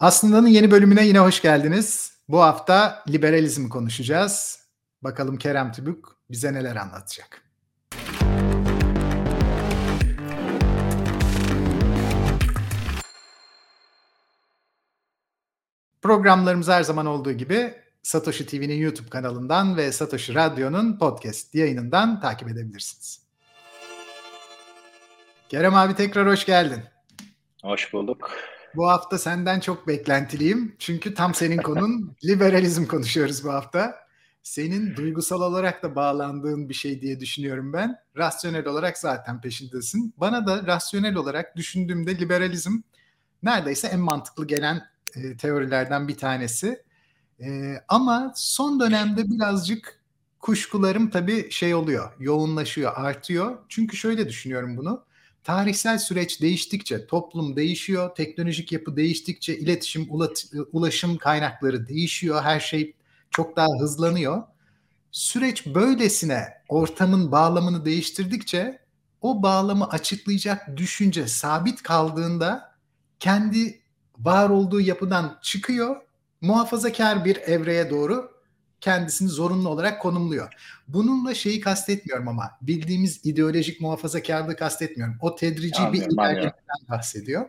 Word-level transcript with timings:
Aslında'nın 0.00 0.48
yeni 0.48 0.70
bölümüne 0.70 1.06
yine 1.06 1.18
hoş 1.18 1.42
geldiniz. 1.42 2.18
Bu 2.28 2.40
hafta 2.42 3.04
liberalizmi 3.08 3.68
konuşacağız. 3.68 4.60
Bakalım 5.02 5.38
Kerem 5.38 5.72
Tübük 5.72 6.04
bize 6.30 6.52
neler 6.52 6.76
anlatacak. 6.76 7.42
Programlarımız 16.02 16.68
her 16.68 16.82
zaman 16.82 17.06
olduğu 17.06 17.32
gibi 17.32 17.74
Satoshi 18.02 18.46
TV'nin 18.46 18.76
YouTube 18.76 19.08
kanalından 19.08 19.76
ve 19.76 19.92
Satoshi 19.92 20.34
Radyo'nun 20.34 20.98
podcast 20.98 21.54
yayınından 21.54 22.20
takip 22.20 22.48
edebilirsiniz. 22.48 23.28
Kerem 25.48 25.74
abi 25.74 25.94
tekrar 25.94 26.28
hoş 26.28 26.46
geldin. 26.46 26.82
Hoş 27.62 27.92
bulduk. 27.92 28.30
Bu 28.78 28.88
hafta 28.88 29.18
senden 29.18 29.60
çok 29.60 29.88
beklentiliyim. 29.88 30.76
Çünkü 30.78 31.14
tam 31.14 31.34
senin 31.34 31.56
konun 31.56 32.16
liberalizm 32.24 32.86
konuşuyoruz 32.86 33.44
bu 33.44 33.52
hafta. 33.52 33.96
Senin 34.42 34.96
duygusal 34.96 35.42
olarak 35.42 35.82
da 35.82 35.96
bağlandığın 35.96 36.68
bir 36.68 36.74
şey 36.74 37.00
diye 37.00 37.20
düşünüyorum 37.20 37.72
ben. 37.72 37.96
Rasyonel 38.16 38.66
olarak 38.66 38.98
zaten 38.98 39.40
peşindesin. 39.40 40.14
Bana 40.16 40.46
da 40.46 40.66
rasyonel 40.66 41.14
olarak 41.14 41.56
düşündüğümde 41.56 42.18
liberalizm 42.18 42.72
neredeyse 43.42 43.88
en 43.88 44.00
mantıklı 44.00 44.46
gelen 44.46 44.82
e, 45.16 45.36
teorilerden 45.36 46.08
bir 46.08 46.16
tanesi. 46.16 46.82
E, 47.40 47.74
ama 47.88 48.32
son 48.36 48.80
dönemde 48.80 49.30
birazcık 49.30 50.00
kuşkularım 50.38 51.10
tabii 51.10 51.50
şey 51.50 51.74
oluyor, 51.74 52.12
yoğunlaşıyor, 52.18 52.92
artıyor. 52.94 53.58
Çünkü 53.68 53.96
şöyle 53.96 54.28
düşünüyorum 54.28 54.76
bunu 54.76 55.07
tarihsel 55.44 55.98
süreç 55.98 56.40
değiştikçe 56.42 57.06
toplum 57.06 57.56
değişiyor, 57.56 58.14
teknolojik 58.14 58.72
yapı 58.72 58.96
değiştikçe 58.96 59.58
iletişim, 59.58 60.08
ulaşım 60.72 61.16
kaynakları 61.16 61.88
değişiyor, 61.88 62.42
her 62.42 62.60
şey 62.60 62.94
çok 63.30 63.56
daha 63.56 63.68
hızlanıyor. 63.80 64.42
Süreç 65.12 65.66
böylesine 65.66 66.44
ortamın 66.68 67.32
bağlamını 67.32 67.84
değiştirdikçe 67.84 68.78
o 69.20 69.42
bağlamı 69.42 69.88
açıklayacak 69.88 70.76
düşünce 70.76 71.26
sabit 71.26 71.82
kaldığında 71.82 72.74
kendi 73.20 73.80
var 74.18 74.50
olduğu 74.50 74.80
yapıdan 74.80 75.38
çıkıyor, 75.42 75.96
muhafazakar 76.40 77.24
bir 77.24 77.36
evreye 77.36 77.90
doğru 77.90 78.37
kendisini 78.80 79.28
zorunlu 79.28 79.68
olarak 79.68 80.02
konumluyor. 80.02 80.52
Bununla 80.88 81.34
şeyi 81.34 81.60
kastetmiyorum 81.60 82.28
ama 82.28 82.50
bildiğimiz 82.62 83.20
ideolojik 83.24 83.80
muhafazakarlığı 83.80 84.56
kastetmiyorum. 84.56 85.16
O 85.20 85.36
tedrici 85.36 85.78
anlıyorum, 85.78 86.10
bir 86.10 86.14
ilerlemeden 86.14 86.88
bahsediyor. 86.88 87.48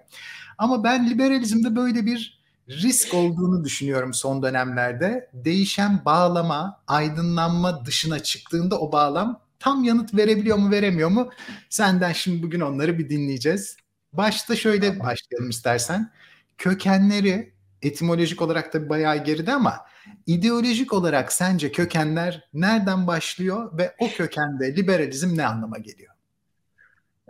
Ama 0.58 0.84
ben 0.84 1.10
liberalizmde 1.10 1.76
böyle 1.76 2.06
bir 2.06 2.40
risk 2.70 3.14
olduğunu 3.14 3.64
düşünüyorum 3.64 4.14
son 4.14 4.44
dönemlerde. 4.44 5.30
Değişen 5.34 6.06
bağlama, 6.06 6.82
aydınlanma 6.88 7.86
dışına 7.86 8.20
çıktığında 8.20 8.80
o 8.80 8.92
bağlam 8.92 9.42
tam 9.60 9.84
yanıt 9.84 10.14
verebiliyor 10.14 10.58
mu 10.58 10.72
veremiyor 10.72 11.10
mu? 11.10 11.30
Senden 11.70 12.14
şimdi 12.14 12.44
bugün 12.44 12.60
onları 12.60 12.98
bir 12.98 13.10
dinleyeceğiz. 13.10 13.78
Başta 14.14 14.56
şöyle 14.56 15.00
başlayalım 15.00 15.50
istersen. 15.50 16.12
Kökenleri 16.58 17.54
etimolojik 17.82 18.42
olarak 18.42 18.74
da 18.74 18.90
bayağı 18.90 19.24
geride 19.24 19.54
ama 19.54 19.86
ideolojik 20.28 20.94
olarak 20.94 21.32
sence 21.32 21.72
kökenler 21.72 22.50
nereden 22.54 23.08
başlıyor 23.08 23.78
ve 23.78 23.96
o 24.00 24.08
kökende 24.08 24.76
liberalizm 24.76 25.38
ne 25.38 25.46
anlama 25.46 25.78
geliyor? 25.78 26.14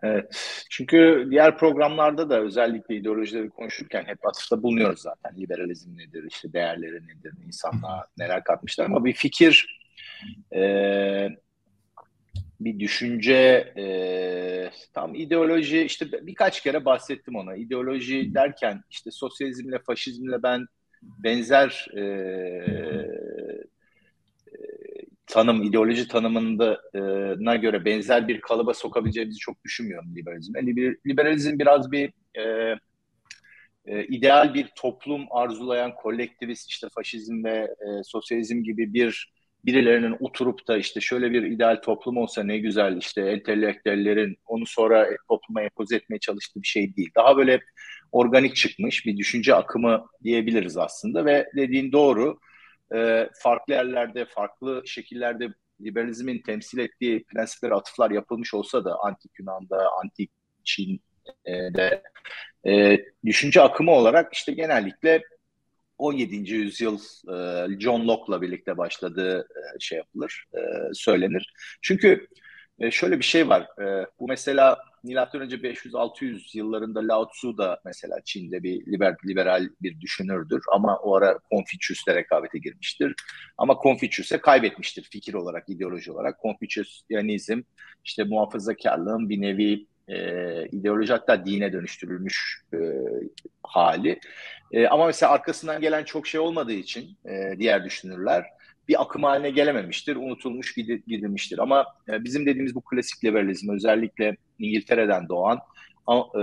Evet. 0.04 0.26
Çünkü 0.70 1.28
diğer 1.32 1.58
programlarda 1.58 2.30
da 2.30 2.42
özellikle 2.42 2.96
ideolojileri 2.96 3.50
konuşurken 3.50 4.04
hep 4.06 4.28
atıfta 4.28 4.64
bulunuyoruz 4.64 5.02
zaten. 5.02 5.42
Liberalizm 5.42 5.98
nedir, 5.98 6.26
işte 6.30 6.54
değerleri 6.54 7.08
nedir, 7.08 7.34
insanlığa 7.48 8.08
neler 8.18 8.44
katmışlar. 8.44 8.86
Ama 8.86 9.06
bir 9.06 9.14
fikir, 9.14 9.80
e, 10.56 10.62
bir 12.60 12.80
düşünce, 12.80 13.34
e, 13.78 14.72
tam 14.94 15.16
ideoloji, 15.16 15.82
işte 15.82 16.06
birkaç 16.28 16.64
kere 16.64 16.86
bahsettim 16.86 17.36
ona. 17.36 17.56
İdeoloji 17.56 18.34
derken 18.34 18.82
işte 18.90 19.12
sosyalizmle, 19.12 19.80
faşizmle 19.80 20.44
ben 20.44 20.66
benzer 21.02 21.88
e, 21.96 22.02
e, 22.02 23.10
tanım, 25.28 25.64
ideoloji 25.64 26.08
tanımına 26.08 27.56
göre 27.56 27.86
benzer 27.86 28.28
bir 28.28 28.42
kalıba 28.42 28.74
sokabileceğimizi 28.74 29.40
çok 29.40 29.64
düşünmüyorum 29.64 30.16
liberalizme. 30.16 30.62
Liberalizm 31.08 31.60
biraz 31.60 31.92
bir 31.92 32.14
e, 32.38 32.76
e, 33.86 34.06
ideal 34.06 34.54
bir 34.54 34.68
toplum 34.76 35.26
arzulayan 35.32 35.96
kolektivist 35.96 36.70
işte 36.70 36.88
faşizm 36.96 37.44
ve 37.44 37.56
e, 37.58 38.04
sosyalizm 38.04 38.64
gibi 38.64 38.94
bir 38.94 39.32
birilerinin 39.66 40.18
oturup 40.20 40.68
da 40.68 40.78
işte 40.78 41.02
şöyle 41.02 41.32
bir 41.32 41.44
ideal 41.44 41.76
toplum 41.76 42.18
olsa 42.18 42.44
ne 42.44 42.58
güzel 42.58 42.98
işte 42.98 43.22
entelektüellerin 43.22 44.38
onu 44.46 44.66
sonra 44.66 45.08
topluma 45.28 45.62
empoze 45.62 45.96
etmeye 45.96 46.20
çalıştığı 46.20 46.62
bir 46.62 46.68
şey 46.68 46.96
değil. 46.96 47.12
Daha 47.16 47.38
böyle 47.38 47.60
organik 48.12 48.56
çıkmış 48.56 49.06
bir 49.06 49.18
düşünce 49.18 49.56
akımı 49.56 50.06
diyebiliriz 50.24 50.78
aslında 50.78 51.26
ve 51.26 51.50
dediğin 51.56 51.92
doğru 51.92 52.40
e, 52.96 53.30
farklı 53.44 53.74
yerlerde 53.74 54.26
farklı 54.26 54.84
şekillerde 54.86 55.48
liberalizmin 55.82 56.42
temsil 56.42 56.78
ettiği 56.80 57.24
prensiplere 57.24 57.74
atıflar 57.74 58.12
yapılmış 58.12 58.54
olsa 58.54 58.86
da 58.86 58.96
antik 59.04 59.32
Yunan'da, 59.40 59.90
antik 60.04 60.32
Çin'de 60.64 62.04
e, 62.68 62.98
düşünce 63.26 63.62
akımı 63.62 63.92
olarak 63.92 64.34
işte 64.34 64.52
genellikle 64.52 65.22
17. 66.00 66.54
yüzyıl 66.54 67.00
e, 67.28 67.80
John 67.80 68.08
Locke'la 68.08 68.42
birlikte 68.42 68.78
başladığı 68.78 69.40
e, 69.40 69.80
şey 69.80 69.98
yapılır, 69.98 70.46
e, 70.54 70.60
söylenir. 70.94 71.54
Çünkü 71.82 72.28
şöyle 72.92 73.20
bir 73.20 73.26
şey 73.26 73.50
var. 73.50 73.68
Bu 74.20 74.28
mesela 74.28 74.78
milattan 75.04 75.42
önce 75.42 75.56
500-600 75.56 76.58
yıllarında 76.58 77.00
Lao 77.00 77.30
Tzu 77.30 77.58
da 77.58 77.82
mesela 77.86 78.18
Çin'de 78.26 78.64
bir 78.64 78.86
liber, 78.86 79.16
liberal 79.28 79.70
bir 79.82 80.02
düşünürdür 80.02 80.62
ama 80.72 80.98
o 80.98 81.16
ara 81.16 81.40
Confucius'le 81.52 82.08
rekabete 82.08 82.58
girmiştir. 82.58 83.16
Ama 83.58 83.80
Confucius'e 83.84 84.38
kaybetmiştir 84.38 85.04
fikir 85.04 85.34
olarak, 85.34 85.70
ideoloji 85.70 86.12
olarak. 86.12 86.42
Confuciusyanizm 86.42 87.62
işte 88.06 88.24
muhafazakarlığın 88.24 89.30
bir 89.30 89.42
nevi 89.42 89.88
e, 90.10 90.68
ideoloji 90.72 91.14
hatta 91.14 91.46
dine 91.46 91.74
dönüştürülmüş 91.74 92.64
e, 92.74 92.78
hali. 93.64 94.20
E, 94.72 94.88
ama 94.88 95.06
mesela 95.06 95.32
arkasından 95.32 95.82
gelen 95.82 96.04
çok 96.04 96.28
şey 96.28 96.40
olmadığı 96.40 96.74
için 96.74 97.18
e, 97.26 97.60
diğer 97.60 97.86
düşünürler 97.86 98.46
bir 98.88 99.02
akım 99.02 99.24
haline 99.24 99.50
gelememiştir, 99.50 100.16
unutulmuş 100.16 100.74
gidilmiştir. 101.08 101.60
Ama 101.60 101.86
e, 102.10 102.24
bizim 102.24 102.46
dediğimiz 102.46 102.76
bu 102.76 102.82
klasik 102.82 103.24
liberalizm 103.24 103.70
özellikle 103.70 104.38
İngiltere'den 104.60 105.30
doğan 105.30 105.60
e, 106.10 106.42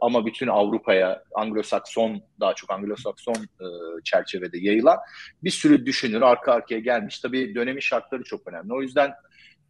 ama 0.00 0.26
bütün 0.26 0.46
Avrupa'ya 0.46 1.22
Anglo-Sakson 1.32 2.22
daha 2.40 2.54
çok 2.54 2.70
Anglo-Sakson 2.70 3.44
e, 3.44 3.66
çerçevede 4.04 4.58
yayılan 4.58 4.98
bir 5.44 5.50
sürü 5.50 5.86
düşünür 5.86 6.22
arka 6.22 6.52
arkaya 6.52 6.80
gelmiş. 6.80 7.18
Tabii 7.20 7.54
dönemin 7.54 7.80
şartları 7.80 8.22
çok 8.22 8.48
önemli. 8.48 8.72
O 8.72 8.82
yüzden 8.82 9.12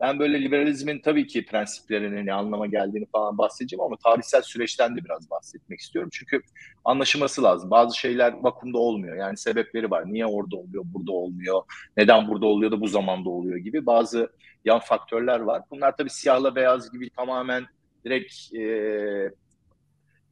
ben 0.01 0.19
böyle 0.19 0.43
liberalizmin 0.43 0.99
tabii 0.99 1.27
ki 1.27 1.47
prensiplerinin 1.47 2.27
ne 2.27 2.33
anlama 2.33 2.67
geldiğini 2.67 3.07
falan 3.07 3.39
bahsedeceğim 3.39 3.83
ama 3.83 3.97
tarihsel 3.97 4.43
süreçten 4.43 4.97
de 4.97 5.05
biraz 5.05 5.31
bahsetmek 5.31 5.81
istiyorum. 5.81 6.11
Çünkü 6.13 6.43
anlaşılması 6.85 7.43
lazım. 7.43 7.71
Bazı 7.71 7.99
şeyler 7.99 8.33
vakumda 8.33 8.79
olmuyor. 8.79 9.17
Yani 9.17 9.37
sebepleri 9.37 9.91
var. 9.91 10.13
Niye 10.13 10.27
orada 10.27 10.57
oluyor, 10.57 10.85
burada 10.87 11.13
olmuyor? 11.13 11.63
Neden 11.97 12.29
burada 12.29 12.47
oluyor 12.47 12.71
da 12.71 12.81
bu 12.81 12.89
zamanda 12.89 13.31
oluyor 13.31 13.57
gibi 13.57 13.87
bazı 13.87 14.33
yan 14.65 14.81
faktörler 14.81 15.41
var. 15.41 15.63
Bunlar 15.71 15.97
tabii 15.97 16.11
siyahla 16.11 16.55
beyaz 16.55 16.93
gibi 16.93 17.11
tamamen 17.11 17.67
direkt 18.05 18.55
e, 18.55 19.33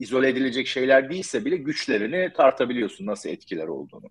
izole 0.00 0.28
edilecek 0.28 0.66
şeyler 0.66 1.10
değilse 1.10 1.44
bile 1.44 1.56
güçlerini 1.56 2.33
tartabiliyorsun 2.37 3.06
nasıl 3.06 3.28
etkiler 3.28 3.66
olduğunu. 3.66 4.07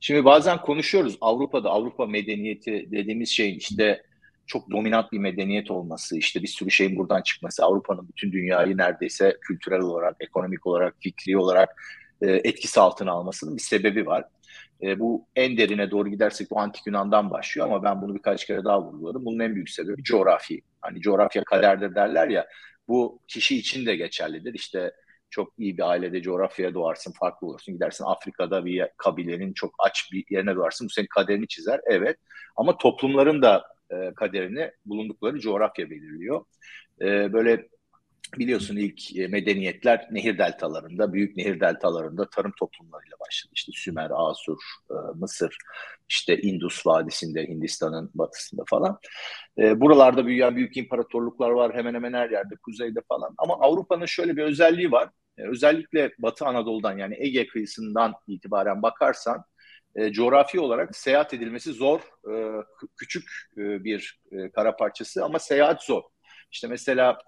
Şimdi 0.00 0.24
bazen 0.24 0.60
konuşuyoruz 0.60 1.18
Avrupa'da 1.20 1.70
Avrupa 1.70 2.06
medeniyeti 2.06 2.88
dediğimiz 2.90 3.28
şey 3.28 3.56
işte 3.56 4.02
çok 4.46 4.70
dominant 4.70 5.12
bir 5.12 5.18
medeniyet 5.18 5.70
olması, 5.70 6.16
işte 6.18 6.42
bir 6.42 6.48
sürü 6.48 6.70
şeyin 6.70 6.96
buradan 6.96 7.22
çıkması, 7.22 7.64
Avrupa'nın 7.64 8.08
bütün 8.08 8.32
dünyayı 8.32 8.76
neredeyse 8.76 9.36
kültürel 9.40 9.80
olarak, 9.80 10.16
ekonomik 10.20 10.66
olarak, 10.66 10.94
fikri 11.00 11.38
olarak 11.38 11.82
e, 12.22 12.32
etkisi 12.32 12.80
altına 12.80 13.12
almasının 13.12 13.56
bir 13.56 13.62
sebebi 13.62 14.06
var. 14.06 14.24
E, 14.82 14.98
bu 14.98 15.26
en 15.36 15.56
derine 15.56 15.90
doğru 15.90 16.08
gidersek 16.08 16.50
bu 16.50 16.60
antik 16.60 16.86
Yunan'dan 16.86 17.30
başlıyor 17.30 17.66
ama 17.66 17.82
ben 17.82 18.02
bunu 18.02 18.14
birkaç 18.14 18.46
kere 18.46 18.64
daha 18.64 18.82
vurguladım. 18.82 19.24
Bunun 19.24 19.38
en 19.38 19.54
büyük 19.54 19.70
sebebi 19.70 20.02
coğrafi. 20.02 20.60
Hani 20.80 21.00
coğrafya 21.00 21.44
kaderdir 21.44 21.94
derler 21.94 22.28
ya. 22.28 22.46
Bu 22.88 23.20
kişi 23.28 23.58
için 23.58 23.86
de 23.86 23.96
geçerlidir. 23.96 24.54
İşte 24.54 24.92
çok 25.30 25.52
iyi 25.58 25.78
bir 25.78 25.90
ailede 25.90 26.22
coğrafyaya 26.22 26.74
doğarsın, 26.74 27.12
farklı 27.12 27.46
olursun. 27.46 27.74
Gidersin 27.74 28.04
Afrika'da 28.04 28.64
bir 28.64 28.88
kabilenin 28.96 29.52
çok 29.52 29.74
aç 29.78 30.08
bir 30.12 30.24
yerine 30.30 30.56
doğarsın. 30.56 30.84
Bu 30.84 30.90
senin 30.90 31.06
kaderini 31.06 31.48
çizer. 31.48 31.80
Evet. 31.86 32.16
Ama 32.56 32.78
toplumların 32.78 33.42
da 33.42 33.75
e, 33.90 34.14
kaderini 34.14 34.70
bulundukları 34.84 35.40
coğrafya 35.40 35.90
belirliyor. 35.90 36.44
E, 37.00 37.32
böyle 37.32 37.68
biliyorsun 38.38 38.76
ilk 38.76 39.16
e, 39.16 39.26
medeniyetler 39.26 40.08
nehir 40.10 40.38
deltalarında, 40.38 41.12
büyük 41.12 41.36
nehir 41.36 41.60
deltalarında 41.60 42.30
tarım 42.30 42.52
toplumlarıyla 42.58 43.16
başladı. 43.26 43.52
İşte 43.56 43.72
Sümer, 43.74 44.10
Asur, 44.14 44.58
e, 44.90 44.94
Mısır, 45.14 45.56
işte 46.08 46.40
Indus 46.40 46.86
Vadisi'nde, 46.86 47.46
Hindistan'ın 47.46 48.10
batısında 48.14 48.62
falan. 48.66 48.98
E, 49.58 49.80
buralarda 49.80 50.26
büyüyen 50.26 50.56
büyük 50.56 50.76
imparatorluklar 50.76 51.50
var 51.50 51.74
hemen 51.74 51.94
hemen 51.94 52.12
her 52.12 52.30
yerde, 52.30 52.54
kuzeyde 52.62 53.00
falan. 53.08 53.34
Ama 53.38 53.54
Avrupa'nın 53.54 54.06
şöyle 54.06 54.36
bir 54.36 54.42
özelliği 54.42 54.92
var. 54.92 55.10
Özellikle 55.38 56.12
Batı 56.18 56.44
Anadolu'dan 56.44 56.98
yani 56.98 57.16
Ege 57.18 57.46
kıyısından 57.46 58.14
itibaren 58.26 58.82
bakarsan 58.82 59.44
coğrafi 60.12 60.60
olarak 60.60 60.96
seyahat 60.96 61.34
edilmesi 61.34 61.72
zor, 61.72 62.00
küçük 62.96 63.24
bir 63.56 64.20
kara 64.54 64.76
parçası 64.76 65.24
ama 65.24 65.38
seyahat 65.38 65.84
zor. 65.84 66.02
İşte 66.52 66.68
mesela 66.68 67.18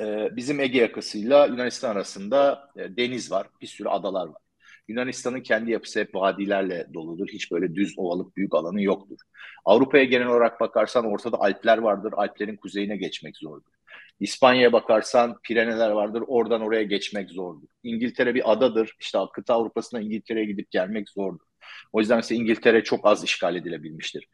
e, 0.00 0.36
bizim 0.36 0.60
Ege 0.60 0.78
yakasıyla 0.78 1.46
Yunanistan 1.46 1.90
arasında 1.90 2.68
e, 2.76 2.96
deniz 2.96 3.30
var, 3.30 3.46
bir 3.60 3.66
sürü 3.66 3.88
adalar 3.88 4.26
var. 4.26 4.42
Yunanistan'ın 4.88 5.40
kendi 5.40 5.70
yapısı 5.70 6.00
hep 6.00 6.14
vadilerle 6.14 6.86
doludur. 6.94 7.28
Hiç 7.28 7.52
böyle 7.52 7.74
düz 7.74 7.94
ovalık 7.96 8.36
büyük 8.36 8.54
alanı 8.54 8.82
yoktur. 8.82 9.16
Avrupa'ya 9.64 10.04
genel 10.04 10.26
olarak 10.26 10.60
bakarsan 10.60 11.04
ortada 11.04 11.36
Alpler 11.40 11.78
vardır. 11.78 12.12
Alplerin 12.16 12.56
kuzeyine 12.56 12.96
geçmek 12.96 13.36
zordur. 13.36 13.72
İspanya'ya 14.20 14.72
bakarsan 14.72 15.38
Pireneler 15.42 15.90
vardır. 15.90 16.22
Oradan 16.26 16.60
oraya 16.60 16.82
geçmek 16.82 17.30
zordur. 17.30 17.68
İngiltere 17.82 18.34
bir 18.34 18.52
adadır. 18.52 18.96
İşte 19.00 19.18
kıta 19.34 19.54
Avrupa'sına 19.54 20.00
İngiltere'ye 20.00 20.44
gidip 20.44 20.70
gelmek 20.70 21.10
zordur. 21.10 21.46
O 21.92 22.00
yüzden 22.00 22.16
mesela 22.16 22.40
İngiltere 22.42 22.84
çok 22.84 23.06
az 23.06 23.24
işgal 23.24 23.56
edilebilmiştir. 23.56 24.28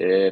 Ee, 0.00 0.30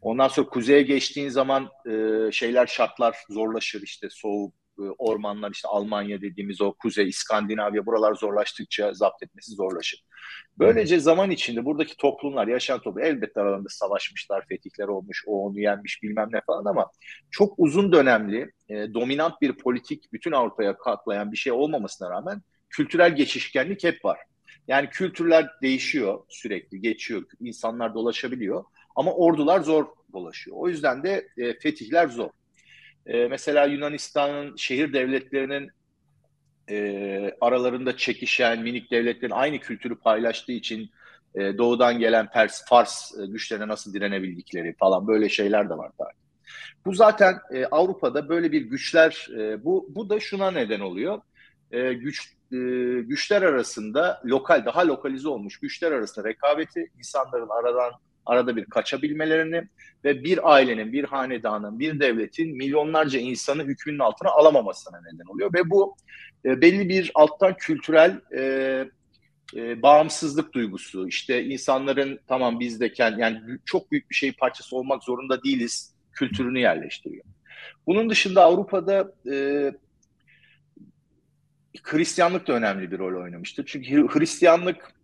Ondan 0.00 0.28
sonra 0.28 0.48
kuzeye 0.48 0.82
geçtiğin 0.82 1.28
zaman 1.28 1.68
e, 1.90 1.92
şeyler 2.32 2.66
şartlar 2.66 3.16
zorlaşır 3.30 3.82
işte 3.82 4.08
soğuk 4.10 4.54
e, 4.78 4.82
ormanlar 4.82 5.50
işte 5.50 5.68
Almanya 5.68 6.20
dediğimiz 6.20 6.60
o 6.60 6.72
kuzey 6.72 7.08
İskandinavya 7.08 7.86
buralar 7.86 8.14
zorlaştıkça 8.14 8.94
zapt 8.94 9.22
etmesi 9.22 9.52
zorlaşır. 9.52 10.04
Böylece 10.58 11.00
zaman 11.00 11.30
içinde 11.30 11.64
buradaki 11.64 11.96
toplumlar 11.96 12.46
yaşayan 12.46 12.80
toplum 12.80 13.04
elbette 13.04 13.40
aralarında 13.40 13.68
savaşmışlar, 13.68 14.46
fetihler 14.48 14.88
olmuş, 14.88 15.24
o 15.26 15.46
onu 15.46 15.60
yenmiş 15.60 16.02
bilmem 16.02 16.28
ne 16.32 16.40
falan 16.46 16.64
ama 16.64 16.90
çok 17.30 17.54
uzun 17.58 17.92
dönemli 17.92 18.52
e, 18.68 18.94
dominant 18.94 19.40
bir 19.40 19.52
politik 19.52 20.12
bütün 20.12 20.32
Avrupa'ya 20.32 20.76
kaklayan 20.76 21.32
bir 21.32 21.36
şey 21.36 21.52
olmamasına 21.52 22.10
rağmen 22.10 22.42
kültürel 22.70 23.16
geçişkenlik 23.16 23.84
hep 23.84 24.04
var. 24.04 24.18
Yani 24.68 24.90
kültürler 24.90 25.48
değişiyor 25.62 26.24
sürekli, 26.28 26.80
geçiyor, 26.80 27.24
insanlar 27.40 27.94
dolaşabiliyor. 27.94 28.64
Ama 28.96 29.12
ordular 29.12 29.60
zor 29.60 29.86
dolaşıyor. 30.12 30.56
O 30.60 30.68
yüzden 30.68 31.02
de 31.02 31.28
e, 31.36 31.58
fetihler 31.58 32.08
zor. 32.08 32.30
E, 33.06 33.28
mesela 33.28 33.64
Yunanistan'ın 33.64 34.56
şehir 34.56 34.92
devletlerinin 34.92 35.70
e, 36.70 37.36
aralarında 37.40 37.96
çekişen 37.96 38.62
minik 38.62 38.90
devletlerin 38.90 39.32
aynı 39.32 39.58
kültürü 39.58 39.98
paylaştığı 39.98 40.52
için 40.52 40.90
e, 41.34 41.58
doğudan 41.58 41.98
gelen 41.98 42.30
Pers, 42.30 42.64
Fars 42.68 43.18
e, 43.18 43.26
güçlerine 43.26 43.68
nasıl 43.68 43.94
direnebildikleri 43.94 44.74
falan 44.78 45.06
böyle 45.06 45.28
şeyler 45.28 45.70
de 45.70 45.74
var 45.74 45.90
tabii. 45.98 46.18
Bu 46.84 46.94
zaten 46.94 47.38
e, 47.52 47.64
Avrupa'da 47.66 48.28
böyle 48.28 48.52
bir 48.52 48.62
güçler 48.62 49.28
e, 49.38 49.64
bu 49.64 49.86
bu 49.88 50.10
da 50.10 50.20
şuna 50.20 50.50
neden 50.50 50.80
oluyor. 50.80 51.20
E, 51.70 51.92
güç 51.92 52.37
e, 52.52 52.56
güçler 53.00 53.42
arasında 53.42 54.22
lokal 54.24 54.64
daha 54.64 54.86
lokalize 54.86 55.28
olmuş 55.28 55.56
güçler 55.56 55.92
arasında 55.92 56.28
rekabeti 56.28 56.90
insanların 56.98 57.48
aradan 57.48 57.92
arada 58.26 58.56
bir 58.56 58.64
kaçabilmelerini 58.64 59.68
ve 60.04 60.24
bir 60.24 60.52
ailenin, 60.52 60.92
bir 60.92 61.04
hanedanın, 61.04 61.78
bir 61.78 62.00
devletin 62.00 62.56
milyonlarca 62.56 63.20
insanı 63.20 63.64
hükmünün 63.64 63.98
altına 63.98 64.30
alamamasına 64.30 65.00
neden 65.00 65.24
oluyor. 65.24 65.50
Ve 65.54 65.70
bu 65.70 65.96
e, 66.44 66.60
belli 66.60 66.88
bir 66.88 67.10
alttan 67.14 67.56
kültürel 67.56 68.20
e, 68.36 68.42
e, 69.56 69.82
bağımsızlık 69.82 70.52
duygusu, 70.52 71.08
işte 71.08 71.44
insanların 71.44 72.20
tamam 72.26 72.60
biz 72.60 72.80
de 72.80 72.92
kendi, 72.92 73.20
yani 73.20 73.40
çok 73.64 73.92
büyük 73.92 74.10
bir 74.10 74.14
şeyin 74.14 74.34
parçası 74.38 74.76
olmak 74.76 75.04
zorunda 75.04 75.42
değiliz 75.42 75.94
kültürünü 76.12 76.58
yerleştiriyor. 76.58 77.24
Bunun 77.86 78.10
dışında 78.10 78.44
Avrupa'da 78.44 79.12
e, 79.32 79.72
Hristiyanlık 81.82 82.46
da 82.48 82.52
önemli 82.52 82.90
bir 82.90 82.98
rol 82.98 83.22
oynamıştır. 83.22 83.66
Çünkü 83.66 84.06
Hristiyanlık 84.08 84.94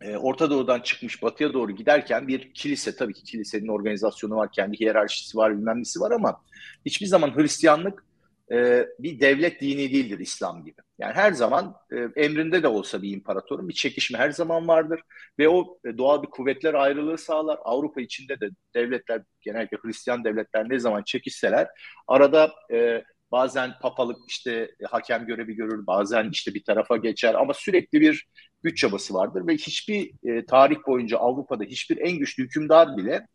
e, 0.00 0.16
Orta 0.16 0.50
Doğu'dan 0.50 0.80
çıkmış 0.80 1.22
batıya 1.22 1.52
doğru 1.52 1.72
giderken 1.72 2.28
bir 2.28 2.54
kilise 2.54 2.96
tabii 2.96 3.14
ki 3.14 3.22
kilisenin 3.22 3.68
organizasyonu 3.68 4.36
var, 4.36 4.52
kendi 4.52 4.80
hiyerarşisi 4.80 5.38
var, 5.38 5.58
bilmem 5.58 5.80
nesi 5.80 6.00
var 6.00 6.10
ama 6.10 6.40
hiçbir 6.86 7.06
zaman 7.06 7.36
Hristiyanlık 7.36 8.04
e, 8.52 8.86
bir 8.98 9.20
devlet 9.20 9.60
dini 9.60 9.92
değildir 9.92 10.18
İslam 10.18 10.64
gibi. 10.64 10.76
Yani 10.98 11.14
her 11.14 11.32
zaman 11.32 11.76
e, 11.92 12.22
emrinde 12.24 12.62
de 12.62 12.68
olsa 12.68 13.02
bir 13.02 13.10
imparatorun 13.10 13.68
bir 13.68 13.74
çekişme 13.74 14.18
her 14.18 14.30
zaman 14.30 14.68
vardır 14.68 15.00
ve 15.38 15.48
o 15.48 15.78
e, 15.84 15.98
doğal 15.98 16.22
bir 16.22 16.28
kuvvetler 16.28 16.74
ayrılığı 16.74 17.18
sağlar. 17.18 17.58
Avrupa 17.64 18.00
içinde 18.00 18.40
de 18.40 18.48
devletler 18.74 19.22
genellikle 19.40 19.76
Hristiyan 19.82 20.24
devletler 20.24 20.68
ne 20.68 20.78
zaman 20.78 21.02
çekişseler 21.02 21.68
arada 22.08 22.52
e, 22.72 23.04
bazen 23.32 23.78
papalık 23.80 24.18
işte 24.28 24.70
hakem 24.90 25.26
görevi 25.26 25.54
görür, 25.54 25.86
bazen 25.86 26.30
işte 26.30 26.54
bir 26.54 26.64
tarafa 26.64 26.96
geçer 26.96 27.34
ama 27.34 27.54
sürekli 27.54 28.00
bir 28.00 28.26
güç 28.62 28.78
çabası 28.78 29.14
vardır 29.14 29.46
ve 29.46 29.54
hiçbir 29.54 30.10
e, 30.24 30.46
tarih 30.46 30.76
boyunca 30.86 31.18
Avrupa'da 31.18 31.64
hiçbir 31.64 31.96
en 31.96 32.18
güçlü 32.18 32.44
hükümdar 32.44 32.96
bile 32.96 33.26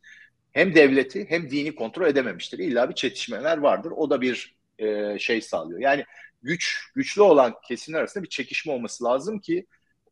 hem 0.52 0.76
devleti 0.76 1.26
hem 1.30 1.50
dini 1.50 1.76
kontrol 1.76 2.08
edememiştir. 2.08 2.60
İlla 2.60 2.90
bir 2.90 2.96
çetişmeler 2.96 3.58
vardır. 3.58 3.92
O 3.96 4.10
da 4.10 4.22
bir 4.22 4.56
e, 4.80 5.20
şey 5.20 5.42
sağlıyor. 5.42 5.80
Yani 5.80 6.06
güç 6.44 6.92
güçlü 6.96 7.22
olan 7.22 7.54
kesimler 7.68 8.00
arasında 8.00 8.24
bir 8.24 8.30
çekişme 8.30 8.74
olması 8.74 9.04
lazım 9.04 9.40
ki 9.40 9.66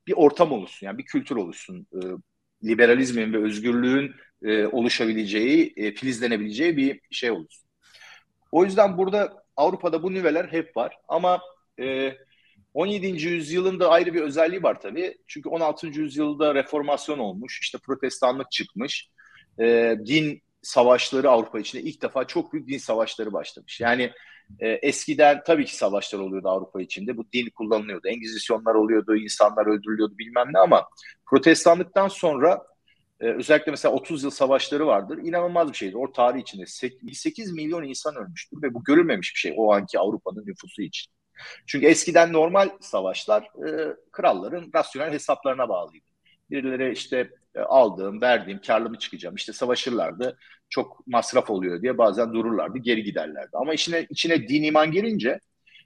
bir 0.07 0.13
ortam 0.13 0.51
oluşsun. 0.51 0.87
Yani 0.87 0.97
bir 0.97 1.05
kültür 1.05 1.35
oluşsun. 1.35 1.87
E, 1.93 1.99
liberalizmin 2.67 3.33
ve 3.33 3.43
özgürlüğün 3.43 4.11
e, 4.43 4.65
oluşabileceği, 4.65 5.73
e, 5.77 5.93
filizlenebileceği 5.93 6.77
bir 6.77 7.01
şey 7.11 7.31
oluşsun. 7.31 7.69
O 8.51 8.65
yüzden 8.65 8.97
burada 8.97 9.44
Avrupa'da 9.57 10.03
bu 10.03 10.13
nüveler 10.13 10.45
hep 10.45 10.77
var 10.77 10.97
ama 11.07 11.41
e, 11.79 12.13
17. 12.73 13.07
yüzyılın 13.07 13.79
da 13.79 13.89
ayrı 13.89 14.13
bir 14.13 14.21
özelliği 14.21 14.63
var 14.63 14.81
tabii. 14.81 15.17
Çünkü 15.27 15.49
16. 15.49 15.87
yüzyılda 15.87 16.55
reformasyon 16.55 17.19
olmuş, 17.19 17.59
işte 17.61 17.77
protestanlık 17.77 18.51
çıkmış. 18.51 19.09
E, 19.59 19.95
din 20.05 20.41
savaşları 20.61 21.29
Avrupa 21.29 21.59
içinde 21.59 21.83
ilk 21.83 22.01
defa 22.01 22.27
çok 22.27 22.53
büyük 22.53 22.67
din 22.67 22.77
savaşları 22.77 23.33
başlamış. 23.33 23.81
Yani 23.81 24.11
e, 24.59 24.69
eskiden 24.69 25.43
tabii 25.45 25.65
ki 25.65 25.75
savaşlar 25.75 26.19
oluyordu 26.19 26.49
Avrupa 26.49 26.81
içinde. 26.81 27.17
Bu 27.17 27.25
din 27.33 27.49
kullanılıyordu. 27.49 28.07
Engizisyonlar 28.07 28.75
oluyordu, 28.75 29.15
insanlar 29.15 29.65
öldürülüyordu 29.65 30.17
bilmem 30.17 30.47
ne 30.53 30.59
ama 30.59 30.89
protestanlıktan 31.25 32.07
sonra 32.07 32.61
e, 33.21 33.25
özellikle 33.25 33.71
mesela 33.71 33.95
30 33.95 34.23
yıl 34.23 34.31
savaşları 34.31 34.87
vardır. 34.87 35.17
İnanılmaz 35.17 35.71
bir 35.71 35.77
şeydir. 35.77 35.93
O 35.93 36.11
tarih 36.11 36.41
içinde 36.41 36.65
8 37.13 37.51
milyon 37.53 37.83
insan 37.83 38.15
ölmüştür 38.15 38.61
ve 38.61 38.73
bu 38.73 38.83
görülmemiş 38.83 39.35
bir 39.35 39.39
şey 39.39 39.53
o 39.57 39.73
anki 39.73 39.99
Avrupa'nın 39.99 40.45
nüfusu 40.47 40.81
için. 40.81 41.13
Çünkü 41.67 41.85
eskiden 41.87 42.33
normal 42.33 42.69
savaşlar 42.81 43.43
e, 43.43 43.95
kralların 44.11 44.71
rasyonel 44.75 45.11
hesaplarına 45.13 45.69
bağlıydı. 45.69 46.05
Birileri 46.49 46.93
işte 46.93 47.29
e, 47.55 47.59
aldığım, 47.59 48.21
verdiğim, 48.21 48.61
karlı 48.61 48.89
mı 48.89 48.99
çıkacağım 48.99 49.35
işte 49.35 49.53
savaşırlardı. 49.53 50.37
Çok 50.69 51.07
masraf 51.07 51.49
oluyor 51.49 51.81
diye 51.81 51.97
bazen 51.97 52.33
dururlardı, 52.33 52.77
geri 52.77 53.03
giderlerdi. 53.03 53.49
Ama 53.53 53.73
içine, 53.73 54.07
içine 54.09 54.47
din 54.47 54.63
iman 54.63 54.91
gelince 54.91 55.39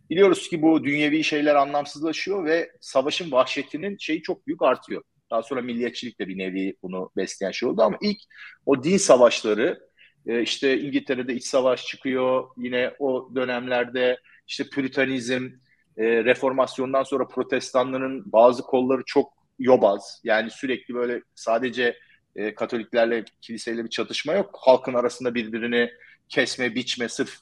biliyoruz 0.10 0.50
ki 0.50 0.62
bu 0.62 0.84
dünyevi 0.84 1.24
şeyler 1.24 1.56
anlamsızlaşıyor 1.56 2.46
ve 2.46 2.72
savaşın 2.82 3.32
vahşetinin 3.32 3.98
şeyi 3.98 4.22
çok 4.22 4.48
büyük 4.48 4.62
artıyor. 4.62 5.04
Daha 5.32 5.44
sonra 5.44 5.62
milliyetçilik 5.62 6.20
de 6.20 6.28
bir 6.28 6.38
nevi 6.38 6.76
bunu 6.84 7.12
besleyen 7.18 7.52
şey 7.52 7.70
oldu 7.70 7.82
ama 7.82 7.98
ilk 8.02 8.18
o 8.66 8.84
din 8.84 8.98
savaşları 8.98 9.90
e, 10.28 10.42
işte 10.42 10.80
İngiltere'de 10.80 11.34
iç 11.34 11.46
savaş 11.46 11.86
çıkıyor. 11.86 12.48
Yine 12.58 12.92
o 13.00 13.36
dönemlerde 13.36 14.20
işte 14.48 14.64
Püritanizm, 14.64 15.50
e, 15.98 16.24
reformasyondan 16.24 17.04
sonra 17.04 17.28
protestanların 17.28 18.32
bazı 18.32 18.64
kolları 18.64 19.02
çok 19.06 19.34
yobaz. 19.60 20.22
Yani 20.24 20.52
sürekli 20.52 20.94
böyle 20.94 21.22
sadece 21.36 21.98
e, 22.36 22.56
Katoliklerle, 22.56 23.26
kiliseyle 23.42 23.84
bir 23.84 23.90
çatışma 23.90 24.34
yok. 24.34 24.58
Halkın 24.62 24.94
arasında 24.94 25.36
birbirini 25.36 25.92
kesme, 26.30 26.76
biçme 26.76 27.10
sırf 27.10 27.40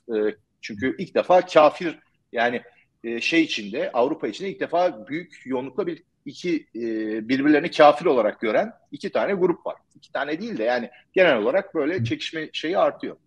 çünkü 0.61 0.95
ilk 0.97 1.15
defa 1.15 1.45
kafir 1.45 1.99
yani 2.31 2.61
şey 3.21 3.41
içinde 3.41 3.91
Avrupa 3.91 4.27
içinde 4.27 4.49
ilk 4.49 4.59
defa 4.59 5.07
büyük 5.07 5.41
yoğunlukla 5.45 5.87
bir 5.87 6.03
iki 6.27 6.67
e, 6.75 6.81
birbirlerini 7.29 7.71
kafir 7.71 8.05
olarak 8.05 8.41
gören 8.41 8.73
iki 8.91 9.11
tane 9.11 9.33
grup 9.33 9.65
var. 9.65 9.75
İki 9.95 10.11
tane 10.11 10.41
değil 10.41 10.57
de 10.57 10.63
yani 10.63 10.89
genel 11.13 11.37
olarak 11.37 11.75
böyle 11.75 12.03
çekişme 12.03 12.49
şeyi 12.53 12.77
artıyor. 12.77 13.17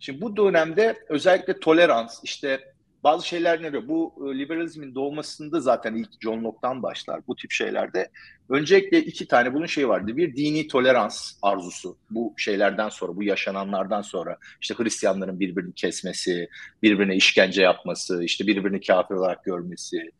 Şimdi 0.00 0.20
bu 0.20 0.36
dönemde 0.36 0.96
özellikle 1.08 1.60
tolerans, 1.60 2.20
işte 2.24 2.71
bazı 3.04 3.28
şeyler 3.28 3.62
ne 3.62 3.72
diyor? 3.72 3.88
Bu 3.88 4.30
e, 4.30 4.38
liberalizmin 4.38 4.94
doğmasında 4.94 5.60
zaten 5.60 5.94
ilk 5.94 6.08
John 6.20 6.44
Locke'tan 6.44 6.82
başlar 6.82 7.20
bu 7.26 7.36
tip 7.36 7.50
şeylerde. 7.50 8.10
Öncelikle 8.48 8.98
iki 8.98 9.28
tane 9.28 9.54
bunun 9.54 9.66
şeyi 9.66 9.88
vardı. 9.88 10.16
Bir 10.16 10.36
dini 10.36 10.68
tolerans 10.68 11.32
arzusu. 11.42 11.96
Bu 12.10 12.34
şeylerden 12.36 12.88
sonra, 12.88 13.16
bu 13.16 13.22
yaşananlardan 13.22 14.02
sonra 14.02 14.38
işte 14.60 14.74
Hristiyanların 14.74 15.40
birbirini 15.40 15.72
kesmesi, 15.74 16.48
birbirine 16.82 17.16
işkence 17.16 17.62
yapması, 17.62 18.24
işte 18.24 18.46
birbirini 18.46 18.80
kafir 18.80 19.14
olarak 19.14 19.44
görmesi, 19.44 20.10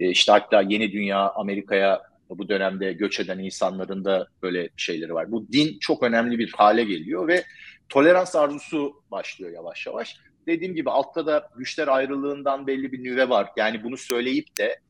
e, 0.00 0.10
işte 0.10 0.32
hatta 0.32 0.62
yeni 0.62 0.92
dünya 0.92 1.30
Amerika'ya 1.30 2.10
bu 2.30 2.48
dönemde 2.48 2.92
göç 2.92 3.20
eden 3.20 3.38
insanların 3.38 4.04
da 4.04 4.26
böyle 4.42 4.68
şeyleri 4.76 5.14
var. 5.14 5.32
Bu 5.32 5.52
din 5.52 5.78
çok 5.78 6.02
önemli 6.02 6.38
bir 6.38 6.52
hale 6.56 6.84
geliyor 6.84 7.28
ve 7.28 7.44
tolerans 7.88 8.36
arzusu 8.36 9.02
başlıyor 9.10 9.52
yavaş 9.52 9.86
yavaş 9.86 10.16
dediğim 10.50 10.74
gibi 10.74 10.90
altta 10.90 11.26
da 11.26 11.48
güçler 11.56 11.88
ayrılığından 11.88 12.66
belli 12.66 12.92
bir 12.92 13.04
nüve 13.04 13.28
var. 13.28 13.48
Yani 13.56 13.84
bunu 13.84 13.96
söyleyip 13.96 14.58
de 14.58 14.80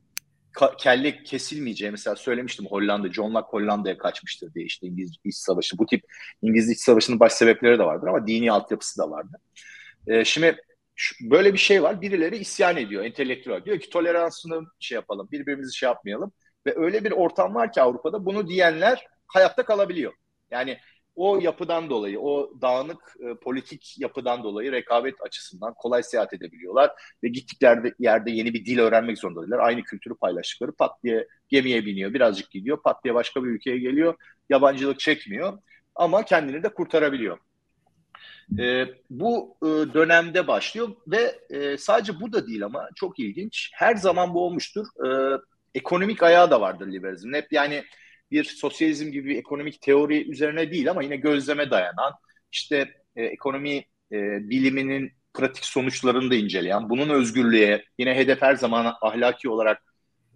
kelle 0.79 1.23
kesilmeyeceği 1.23 1.91
mesela 1.91 2.17
söylemiştim 2.17 2.67
Hollanda, 2.67 3.13
John 3.13 3.35
Locke 3.35 3.49
Hollanda'ya 3.51 3.99
kaçmıştır 3.99 4.55
diye 4.55 4.65
işte 4.65 4.87
İngiliz 4.87 5.13
İç 5.25 5.35
Savaşı. 5.35 5.79
Bu 5.79 5.87
tip 5.87 6.03
İngiliz 6.43 6.71
İç 6.71 6.79
Savaşı'nın 6.79 7.21
baş 7.21 7.33
sebepleri 7.33 7.79
de 7.79 7.85
vardır 7.85 8.09
ama 8.09 8.27
dini 8.27 8.53
altyapısı 8.53 8.99
da 8.99 9.11
vardı. 9.11 9.37
Ee, 10.07 10.25
şimdi 10.25 10.57
böyle 11.21 11.53
bir 11.53 11.59
şey 11.59 11.83
var. 11.83 12.01
Birileri 12.01 12.37
isyan 12.37 12.77
ediyor, 12.77 13.05
entelektüel. 13.05 13.65
Diyor 13.65 13.81
ki 13.81 13.91
toleransını 13.91 14.67
şey 14.81 14.95
yapalım, 14.97 15.29
birbirimizi 15.33 15.77
şey 15.77 15.87
yapmayalım. 15.87 16.33
Ve 16.67 16.75
öyle 16.77 17.05
bir 17.05 17.11
ortam 17.11 17.55
var 17.55 17.73
ki 17.73 17.83
Avrupa'da 17.83 18.25
bunu 18.27 18.49
diyenler 18.49 19.07
hayatta 19.27 19.65
kalabiliyor. 19.65 20.13
Yani 20.51 20.79
o 21.21 21.41
yapıdan 21.41 21.91
dolayı, 21.91 22.21
o 22.21 22.53
dağınık 22.63 23.17
e, 23.21 23.35
politik 23.35 23.95
yapıdan 23.99 24.45
dolayı 24.45 24.73
rekabet 24.73 25.15
açısından 25.21 25.75
kolay 25.75 26.03
seyahat 26.03 26.33
edebiliyorlar 26.33 26.91
ve 27.23 27.29
gittikleri 27.29 27.95
yerde 27.99 28.31
yeni 28.31 28.55
bir 28.55 28.65
dil 28.65 28.79
öğrenmek 28.79 29.19
zorundalar. 29.19 29.59
Aynı 29.59 29.83
kültürü 29.83 30.15
paylaştıkları 30.15 30.73
pat 30.73 31.03
diye 31.05 31.27
gemiye 31.49 31.87
biniyor, 31.87 32.15
birazcık 32.15 32.51
gidiyor, 32.51 32.83
pat 32.83 33.05
diye 33.05 33.15
başka 33.15 33.45
bir 33.45 33.49
ülkeye 33.49 33.79
geliyor, 33.79 34.15
yabancılık 34.51 35.01
çekmiyor 35.01 35.59
ama 35.95 36.25
kendini 36.25 36.63
de 36.63 36.69
kurtarabiliyor. 36.69 37.39
E, 38.59 38.87
bu 39.11 39.57
e, 39.63 39.67
dönemde 39.67 40.47
başlıyor 40.49 40.89
ve 41.07 41.39
e, 41.51 41.77
sadece 41.77 42.21
bu 42.21 42.33
da 42.33 42.47
değil 42.47 42.65
ama 42.65 42.89
çok 42.95 43.19
ilginç. 43.19 43.71
Her 43.75 43.97
zaman 43.97 44.35
bu 44.35 44.47
olmuştur. 44.47 44.87
E, 45.07 45.39
ekonomik 45.75 46.23
ayağı 46.23 46.51
da 46.51 46.61
vardır 46.61 46.87
liberalizmin. 46.87 47.35
Hep 47.35 47.53
yani 47.53 47.85
bir 48.31 48.45
sosyalizm 48.45 49.13
gibi 49.13 49.29
bir 49.29 49.37
ekonomik 49.37 49.81
teori 49.81 50.31
üzerine 50.31 50.71
değil 50.71 50.91
ama 50.91 51.03
yine 51.03 51.17
gözleme 51.17 51.71
dayanan 51.71 52.13
işte 52.53 52.95
e, 53.17 53.25
ekonomi 53.25 53.77
e, 54.13 54.49
biliminin 54.51 55.13
pratik 55.35 55.65
sonuçlarını 55.65 56.31
da 56.31 56.35
inceleyen, 56.35 56.91
bunun 56.91 57.09
özgürlüğe 57.09 57.85
yine 57.99 58.15
hedef 58.15 58.43
her 58.43 58.55
zaman 58.55 58.95
ahlaki 59.01 59.49
olarak 59.49 59.83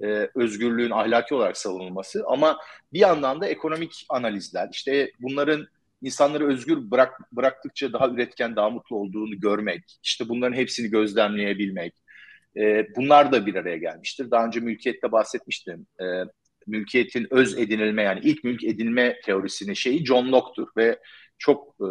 e, 0.01 0.29
özgürlüğün 0.35 0.91
ahlaki 0.91 1.35
olarak 1.35 1.57
savunulması 1.57 2.25
ama 2.27 2.59
bir 2.93 2.99
yandan 2.99 3.41
da 3.41 3.47
ekonomik 3.47 4.07
analizler, 4.09 4.69
işte 4.73 5.11
bunların 5.21 5.67
insanları 6.03 6.49
özgür 6.49 6.91
bırak, 6.91 7.21
bıraktıkça 7.33 7.93
daha 7.93 8.09
üretken, 8.09 8.57
daha 8.57 8.71
mutlu 8.71 8.97
olduğunu 8.97 9.41
görmek, 9.41 9.99
işte 10.03 10.29
bunların 10.29 10.57
hepsini 10.57 10.91
gözlemleyebilmek, 10.91 11.95
e, 12.57 12.87
bunlar 12.97 13.33
da 13.33 13.47
bir 13.47 13.55
araya 13.55 13.77
gelmiştir. 13.77 14.31
Daha 14.31 14.47
önce 14.47 14.61
mülkiyette 14.61 15.13
bahsetmiştim. 15.13 15.87
E, 16.01 16.05
mülkiyetin 16.67 17.27
öz 17.31 17.59
edinilme 17.59 18.03
yani 18.03 18.21
ilk 18.23 18.45
mülk 18.45 18.65
edinme 18.65 19.21
teorisinin 19.25 19.75
şeyi 19.75 20.07
John 20.07 20.33
Locke'tur 20.33 20.69
ve 20.77 20.99
çok 21.39 21.75
e, 21.81 21.89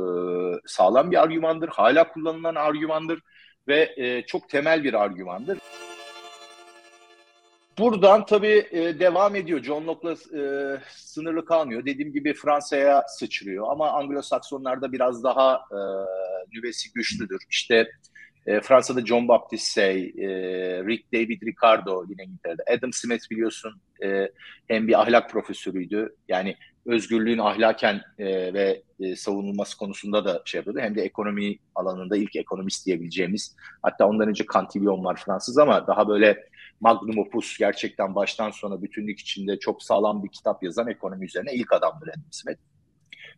sağlam 0.65 1.11
bir 1.11 1.23
argümandır. 1.23 1.69
Hala 1.69 2.11
kullanılan 2.11 2.55
argümandır 2.55 3.19
ve 3.67 3.93
e, 3.97 4.25
çok 4.25 4.49
temel 4.49 4.83
bir 4.83 4.93
argümandır. 4.93 5.57
Buradan 7.77 8.25
tabii 8.25 8.67
e, 8.71 8.99
devam 8.99 9.35
ediyor. 9.35 9.63
John 9.63 9.87
Locke'la 9.87 10.11
e, 10.13 10.43
sınırlı 10.89 11.45
kalmıyor. 11.45 11.85
Dediğim 11.85 12.13
gibi 12.13 12.33
Fransa'ya 12.33 13.03
sıçrıyor 13.07 13.67
ama 13.71 13.87
Anglo-Saksonlarda 13.87 14.91
biraz 14.91 15.23
daha 15.23 15.55
e, 15.55 15.79
nüvesi 16.53 16.93
güçlüdür. 16.93 17.43
İşte 17.49 17.87
Fransa'da 18.45 19.05
John 19.05 19.27
Baptiste 19.27 19.81
Say, 19.81 20.13
e, 20.17 20.27
Rick 20.83 21.13
David 21.13 21.41
Ricardo 21.41 22.05
yine 22.09 22.23
İngiltere'de. 22.23 22.63
Adam 22.77 22.93
Smith 22.93 23.31
biliyorsun 23.31 23.81
e, 24.03 24.31
hem 24.67 24.87
bir 24.87 25.01
ahlak 25.01 25.29
profesörüydü. 25.29 26.15
Yani 26.27 26.55
özgürlüğün 26.85 27.37
ahlaken 27.37 28.01
e, 28.19 28.53
ve 28.53 28.83
e, 28.99 29.15
savunulması 29.15 29.77
konusunda 29.77 30.25
da 30.25 30.41
şey 30.45 30.59
yapıyordu. 30.59 30.79
Hem 30.79 30.95
de 30.95 31.01
ekonomi 31.01 31.57
alanında 31.75 32.17
ilk 32.17 32.35
ekonomist 32.35 32.85
diyebileceğimiz. 32.85 33.55
Hatta 33.81 34.07
ondan 34.07 34.27
önce 34.27 34.45
Cantillon 34.53 35.03
var 35.03 35.21
Fransız 35.25 35.57
ama 35.57 35.87
daha 35.87 36.07
böyle 36.07 36.43
magnum 36.81 37.17
opus 37.17 37.57
gerçekten 37.57 38.15
baştan 38.15 38.51
sona 38.51 38.81
bütünlük 38.81 39.19
içinde 39.19 39.59
çok 39.59 39.83
sağlam 39.83 40.23
bir 40.23 40.29
kitap 40.29 40.63
yazan 40.63 40.87
ekonomi 40.87 41.25
üzerine 41.25 41.53
ilk 41.53 41.73
adamdır 41.73 42.07
Adam 42.07 42.23
Smith. 42.31 42.59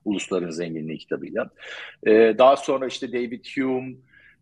Ulusların 0.06 0.50
Zenginliği 0.50 0.98
kitabıyla. 0.98 1.50
E, 2.08 2.12
daha 2.38 2.58
sonra 2.58 2.88
işte 2.88 3.14
David 3.14 3.46
Hume, 3.56 3.96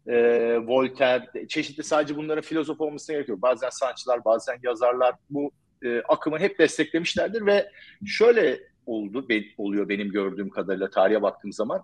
e, 0.07 0.15
Voltaire, 0.57 1.47
çeşitli 1.49 1.83
sadece 1.83 2.15
bunların 2.15 2.41
filozof 2.41 2.81
olmasına 2.81 3.15
gerekiyor. 3.15 3.41
Bazen 3.41 3.69
sanatçılar, 3.69 4.25
bazen 4.25 4.59
yazarlar 4.63 5.15
bu 5.29 5.51
e, 5.83 6.01
akımı 6.01 6.39
hep 6.39 6.59
desteklemişlerdir 6.59 7.45
ve 7.45 7.69
şöyle 8.05 8.59
oldu, 8.85 9.29
be, 9.29 9.41
oluyor 9.57 9.89
benim 9.89 10.11
gördüğüm 10.11 10.49
kadarıyla 10.49 10.89
tarihe 10.89 11.21
baktığım 11.21 11.53
zaman. 11.53 11.83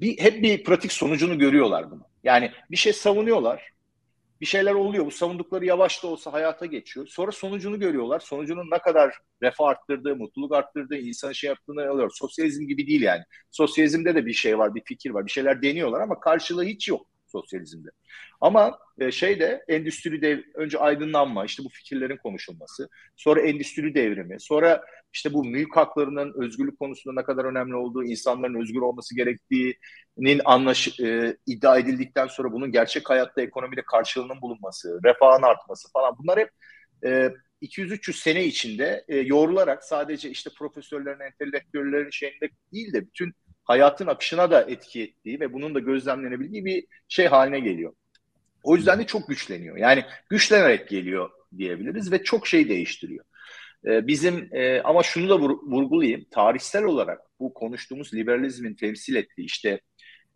Bir, 0.00 0.18
hep 0.18 0.42
bir 0.42 0.64
pratik 0.64 0.92
sonucunu 0.92 1.38
görüyorlar 1.38 1.90
bunu. 1.90 2.02
Yani 2.24 2.52
bir 2.70 2.76
şey 2.76 2.92
savunuyorlar, 2.92 3.70
bir 4.40 4.46
şeyler 4.46 4.74
oluyor. 4.74 5.06
Bu 5.06 5.10
savundukları 5.10 5.64
yavaş 5.64 6.02
da 6.02 6.08
olsa 6.08 6.32
hayata 6.32 6.66
geçiyor. 6.66 7.06
Sonra 7.06 7.32
sonucunu 7.32 7.80
görüyorlar. 7.80 8.20
Sonucunun 8.20 8.70
ne 8.70 8.78
kadar 8.78 9.14
refah 9.42 9.64
arttırdığı, 9.64 10.16
mutluluk 10.16 10.52
arttırdığı, 10.52 10.96
insanı 10.96 11.34
şey 11.34 11.48
yaptığını 11.48 11.90
alıyor. 11.90 12.10
Sosyalizm 12.14 12.66
gibi 12.66 12.86
değil 12.86 13.02
yani. 13.02 13.22
Sosyalizmde 13.50 14.14
de 14.14 14.26
bir 14.26 14.32
şey 14.32 14.58
var, 14.58 14.74
bir 14.74 14.82
fikir 14.84 15.10
var. 15.10 15.26
Bir 15.26 15.30
şeyler 15.30 15.62
deniyorlar 15.62 16.00
ama 16.00 16.20
karşılığı 16.20 16.64
hiç 16.64 16.88
yok 16.88 17.06
sosyalizmde. 17.34 17.88
Ama 18.40 18.78
e, 18.98 19.10
şeyde 19.10 19.64
endüstri 19.68 20.22
dev 20.22 20.38
önce 20.54 20.78
aydınlanma, 20.78 21.44
işte 21.44 21.64
bu 21.64 21.68
fikirlerin 21.68 22.16
konuşulması, 22.16 22.88
sonra 23.16 23.40
endüstri 23.40 23.94
devrimi, 23.94 24.40
sonra 24.40 24.84
işte 25.12 25.32
bu 25.32 25.44
mülk 25.44 25.76
haklarının 25.76 26.34
özgürlük 26.42 26.78
konusunda 26.78 27.20
ne 27.20 27.26
kadar 27.26 27.44
önemli 27.44 27.74
olduğu, 27.74 28.04
insanların 28.04 28.60
özgür 28.60 28.80
olması 28.80 29.16
gerektiğinin 29.16 30.40
anlaş 30.44 31.00
e, 31.00 31.36
iddia 31.46 31.78
edildikten 31.78 32.26
sonra 32.26 32.52
bunun 32.52 32.72
gerçek 32.72 33.10
hayatta 33.10 33.42
ekonomide 33.42 33.82
karşılığının 33.82 34.40
bulunması, 34.40 35.00
refahın 35.04 35.42
artması 35.42 35.92
falan 35.92 36.16
bunlar 36.18 36.38
hep 36.38 36.50
e, 37.04 37.30
200-300 37.62 38.12
sene 38.12 38.44
içinde 38.44 39.04
e, 39.08 39.16
yoğrularak 39.16 39.84
sadece 39.84 40.30
işte 40.30 40.50
profesörlerin, 40.58 41.20
entelektüellerin 41.20 42.10
şeyinde 42.10 42.48
değil 42.72 42.92
de 42.92 43.06
bütün 43.06 43.32
hayatın 43.64 44.06
akışına 44.06 44.50
da 44.50 44.62
etki 44.62 45.02
ettiği 45.02 45.40
ve 45.40 45.52
bunun 45.52 45.74
da 45.74 45.78
gözlemlenebildiği 45.78 46.64
bir 46.64 46.86
şey 47.08 47.26
haline 47.26 47.60
geliyor. 47.60 47.92
O 48.62 48.76
yüzden 48.76 48.98
de 48.98 49.06
çok 49.06 49.28
güçleniyor. 49.28 49.76
Yani 49.76 50.04
güçlenerek 50.30 50.88
geliyor 50.88 51.30
diyebiliriz 51.58 52.12
ve 52.12 52.22
çok 52.22 52.46
şey 52.46 52.68
değiştiriyor. 52.68 53.24
Ee, 53.86 54.06
bizim 54.06 54.48
e, 54.52 54.80
ama 54.80 55.02
şunu 55.02 55.28
da 55.28 55.38
vurgulayayım. 55.40 56.24
Tarihsel 56.30 56.84
olarak 56.84 57.20
bu 57.40 57.54
konuştuğumuz 57.54 58.14
liberalizmin 58.14 58.74
temsil 58.74 59.14
ettiği 59.14 59.44
işte 59.44 59.80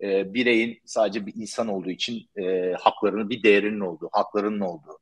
e, 0.03 0.35
bireyin 0.35 0.79
sadece 0.85 1.27
bir 1.27 1.35
insan 1.37 1.69
olduğu 1.69 1.91
için 1.91 2.29
e, 2.37 2.73
haklarının 2.81 3.31
bir 3.31 3.43
değerinin 3.43 3.81
olduğu, 3.81 4.09
haklarının 4.13 4.61
olduğu, 4.61 4.99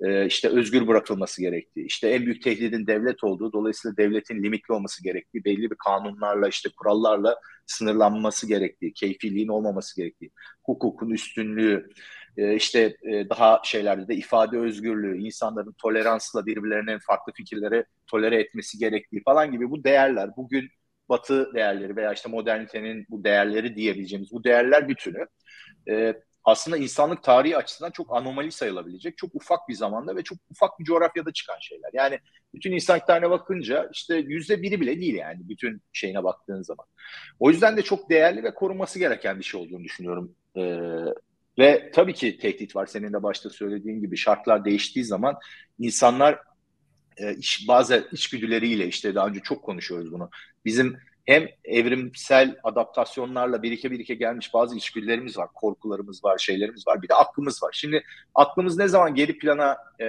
e, 0.00 0.26
işte 0.26 0.48
özgür 0.48 0.86
bırakılması 0.86 1.42
gerektiği, 1.42 1.86
işte 1.86 2.08
en 2.08 2.26
büyük 2.26 2.42
tehdidin 2.42 2.86
devlet 2.86 3.24
olduğu, 3.24 3.52
dolayısıyla 3.52 3.96
devletin 3.96 4.42
limitli 4.42 4.72
olması 4.72 5.02
gerektiği, 5.04 5.44
belli 5.44 5.70
bir 5.70 5.76
kanunlarla, 5.76 6.48
işte 6.48 6.68
kurallarla 6.76 7.36
sınırlanması 7.66 8.48
gerektiği, 8.48 8.92
keyfiliğin 8.92 9.48
olmaması 9.48 9.96
gerektiği, 9.96 10.30
hukukun 10.64 11.10
üstünlüğü, 11.10 11.90
e, 12.36 12.54
işte 12.54 12.96
e, 13.02 13.28
daha 13.28 13.60
şeylerde 13.64 14.08
de 14.08 14.14
ifade 14.14 14.58
özgürlüğü, 14.58 15.18
insanların 15.18 15.74
toleransla 15.82 16.46
birbirlerinin 16.46 16.98
farklı 16.98 17.32
fikirlere 17.32 17.84
tolere 18.06 18.40
etmesi 18.40 18.78
gerektiği 18.78 19.22
falan 19.22 19.52
gibi 19.52 19.70
bu 19.70 19.84
değerler 19.84 20.30
bugün 20.36 20.68
batı 21.10 21.54
değerleri 21.54 21.96
veya 21.96 22.12
işte 22.12 22.28
modernitenin 22.28 23.06
bu 23.10 23.24
değerleri 23.24 23.76
diyebileceğimiz 23.76 24.32
bu 24.32 24.44
değerler 24.44 24.88
bütünü 24.88 25.26
e, 25.90 26.14
aslında 26.44 26.76
insanlık 26.76 27.22
tarihi 27.22 27.56
açısından 27.56 27.90
çok 27.90 28.16
anomali 28.16 28.52
sayılabilecek, 28.52 29.18
çok 29.18 29.34
ufak 29.34 29.68
bir 29.68 29.74
zamanda 29.74 30.16
ve 30.16 30.22
çok 30.22 30.38
ufak 30.50 30.78
bir 30.78 30.84
coğrafyada 30.84 31.32
çıkan 31.32 31.58
şeyler. 31.60 31.90
Yani 31.92 32.18
bütün 32.54 32.72
insanlık 32.72 33.06
tarihine 33.06 33.30
bakınca 33.30 33.88
işte 33.92 34.16
yüzde 34.16 34.62
biri 34.62 34.80
bile 34.80 35.00
değil 35.00 35.14
yani 35.14 35.48
bütün 35.48 35.82
şeyine 35.92 36.24
baktığın 36.24 36.62
zaman. 36.62 36.86
O 37.38 37.50
yüzden 37.50 37.76
de 37.76 37.82
çok 37.82 38.10
değerli 38.10 38.42
ve 38.42 38.54
korunması 38.54 38.98
gereken 38.98 39.38
bir 39.38 39.44
şey 39.44 39.60
olduğunu 39.60 39.84
düşünüyorum. 39.84 40.34
Ee, 40.56 40.80
ve 41.58 41.90
tabii 41.94 42.14
ki 42.14 42.38
tehdit 42.38 42.76
var. 42.76 42.86
Senin 42.86 43.12
de 43.12 43.22
başta 43.22 43.50
söylediğin 43.50 44.00
gibi 44.00 44.16
şartlar 44.16 44.64
değiştiği 44.64 45.04
zaman 45.04 45.36
insanlar 45.78 46.38
e, 47.20 47.34
iş, 47.36 47.68
bazı 47.68 48.08
içgüdüleriyle 48.12 48.86
işte 48.86 49.14
daha 49.14 49.26
önce 49.26 49.40
çok 49.40 49.62
konuşuyoruz 49.62 50.12
bunu. 50.12 50.30
Bizim 50.64 50.96
hem 51.26 51.48
evrimsel 51.64 52.56
adaptasyonlarla 52.62 53.62
birike 53.62 53.90
birike 53.90 54.14
gelmiş 54.14 54.54
bazı 54.54 54.76
içgüdülerimiz 54.76 55.38
var, 55.38 55.48
korkularımız 55.54 56.24
var, 56.24 56.38
şeylerimiz 56.38 56.86
var. 56.86 57.02
Bir 57.02 57.08
de 57.08 57.14
aklımız 57.14 57.62
var. 57.62 57.70
Şimdi 57.72 58.04
aklımız 58.34 58.78
ne 58.78 58.88
zaman 58.88 59.14
geri 59.14 59.38
plana 59.38 59.76
e, 60.00 60.06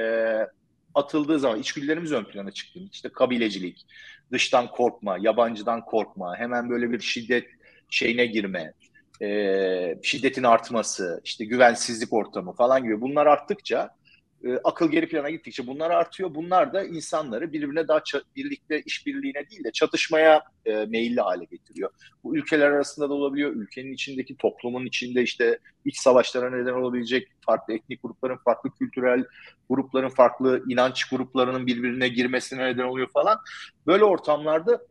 atıldığı 0.96 1.40
zaman 1.40 1.60
içgüdülerimiz 1.60 2.12
ön 2.12 2.24
plana 2.24 2.52
çıktı. 2.52 2.80
İşte 2.92 3.10
kabilecilik, 3.10 3.86
dıştan 4.32 4.72
korkma, 4.72 5.18
yabancıdan 5.20 5.86
korkma, 5.86 6.38
hemen 6.38 6.70
böyle 6.70 6.92
bir 6.92 7.00
şiddet 7.00 7.48
şeyine 7.90 8.26
girme, 8.26 8.74
e, 9.22 10.00
şiddetin 10.04 10.44
artması, 10.44 11.22
işte 11.24 11.46
güvensizlik 11.46 12.14
ortamı 12.14 12.54
falan 12.54 12.84
gibi 12.84 13.02
bunlar 13.02 13.26
arttıkça 13.26 13.90
e, 14.44 14.60
akıl 14.64 14.92
geri 14.92 15.10
plana 15.10 15.30
gittikçe 15.30 15.68
bunlar 15.68 15.92
artıyor. 15.92 16.36
Bunlar 16.36 16.74
da 16.74 16.84
insanları 16.84 17.54
birbirine 17.54 17.88
daha 17.88 18.02
birlikte 18.36 18.82
işbirliğine 18.86 19.50
değil 19.50 19.64
de 19.64 19.72
çatışmaya 19.72 20.44
e, 20.66 20.86
meyilli 20.86 21.22
hale 21.22 21.46
getiriyor. 21.46 21.90
Bu 22.24 22.38
ülkeler 22.38 22.72
arasında 22.72 23.10
da 23.10 23.14
olabiliyor. 23.14 23.52
Ülkenin 23.52 23.94
içindeki 23.94 24.38
toplumun 24.38 24.86
içinde 24.86 25.22
işte 25.22 25.60
iç 25.86 25.98
savaşlara 25.98 26.50
neden 26.50 26.74
olabilecek 26.74 27.28
farklı 27.46 27.74
etnik 27.74 28.04
grupların, 28.04 28.38
farklı 28.38 28.70
kültürel 28.80 29.26
grupların, 29.70 30.10
farklı 30.10 30.64
inanç 30.70 31.10
gruplarının 31.10 31.68
birbirine 31.68 32.08
girmesine 32.08 32.66
neden 32.66 32.84
oluyor 32.84 33.08
falan. 33.14 33.38
Böyle 33.88 34.04
ortamlarda 34.04 34.82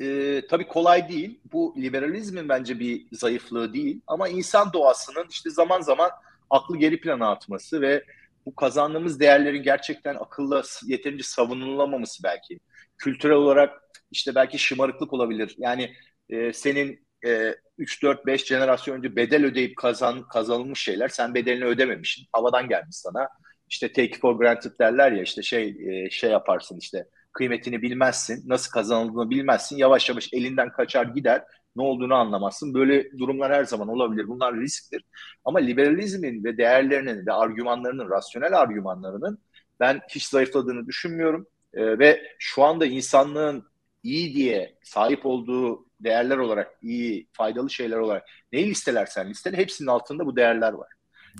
e, 0.00 0.40
tabii 0.50 0.68
kolay 0.68 1.08
değil. 1.08 1.40
Bu 1.52 1.74
liberalizmin 1.78 2.48
bence 2.48 2.78
bir 2.78 3.06
zayıflığı 3.12 3.74
değil. 3.74 4.00
Ama 4.06 4.28
insan 4.28 4.72
doğasının 4.72 5.26
işte 5.30 5.50
zaman 5.50 5.80
zaman 5.80 6.10
aklı 6.50 6.76
geri 6.76 7.00
plana 7.00 7.30
atması 7.30 7.80
ve 7.80 8.04
bu 8.46 8.54
kazandığımız 8.54 9.20
değerlerin 9.20 9.62
gerçekten 9.62 10.14
akılla 10.14 10.62
yeterince 10.86 11.22
savunulamaması 11.22 12.22
belki. 12.24 12.60
Kültürel 12.98 13.36
olarak 13.36 13.82
işte 14.10 14.34
belki 14.34 14.58
şımarıklık 14.58 15.12
olabilir. 15.12 15.54
Yani 15.58 15.94
e, 16.28 16.52
senin 16.52 17.06
e, 17.26 17.54
3 17.78 18.02
4 18.02 18.26
5 18.26 18.46
jenerasyon 18.46 18.96
önce 18.96 19.16
bedel 19.16 19.44
ödeyip 19.44 19.76
kazan 19.76 20.28
kazanılmış 20.28 20.82
şeyler 20.82 21.08
sen 21.08 21.34
bedelini 21.34 21.64
ödememişsin. 21.64 22.26
Havadan 22.32 22.68
gelmiş 22.68 22.96
sana. 22.96 23.28
İşte 23.68 23.92
take 23.92 24.18
for 24.18 24.38
granted 24.38 24.78
derler 24.80 25.12
ya 25.12 25.22
işte 25.22 25.42
şey 25.42 25.68
e, 25.88 26.10
şey 26.10 26.30
yaparsın 26.30 26.78
işte 26.78 27.04
kıymetini 27.32 27.82
bilmezsin, 27.82 28.48
nasıl 28.48 28.70
kazanıldığını 28.70 29.30
bilmezsin. 29.30 29.76
Yavaş 29.76 30.08
yavaş 30.08 30.28
elinden 30.32 30.72
kaçar 30.72 31.06
gider 31.06 31.42
ne 31.76 31.82
olduğunu 31.82 32.14
anlamazsın. 32.14 32.74
Böyle 32.74 33.18
durumlar 33.18 33.52
her 33.52 33.64
zaman 33.64 33.88
olabilir. 33.88 34.28
Bunlar 34.28 34.60
risktir. 34.60 35.04
Ama 35.44 35.58
liberalizmin 35.58 36.44
ve 36.44 36.56
değerlerinin 36.56 37.26
ve 37.26 37.32
argümanlarının, 37.32 38.10
rasyonel 38.10 38.60
argümanlarının 38.60 39.38
ben 39.80 40.00
hiç 40.08 40.26
zayıfladığını 40.26 40.86
düşünmüyorum. 40.86 41.46
E, 41.74 41.98
ve 41.98 42.22
şu 42.38 42.62
anda 42.62 42.86
insanlığın 42.86 43.64
iyi 44.02 44.34
diye 44.34 44.78
sahip 44.82 45.26
olduğu 45.26 45.86
değerler 46.00 46.36
olarak, 46.36 46.68
iyi, 46.82 47.28
faydalı 47.32 47.70
şeyler 47.70 47.96
olarak 47.96 48.24
neyi 48.52 48.70
listelersen 48.70 49.30
listele 49.30 49.56
hepsinin 49.56 49.88
altında 49.88 50.26
bu 50.26 50.36
değerler 50.36 50.72
var. 50.72 50.88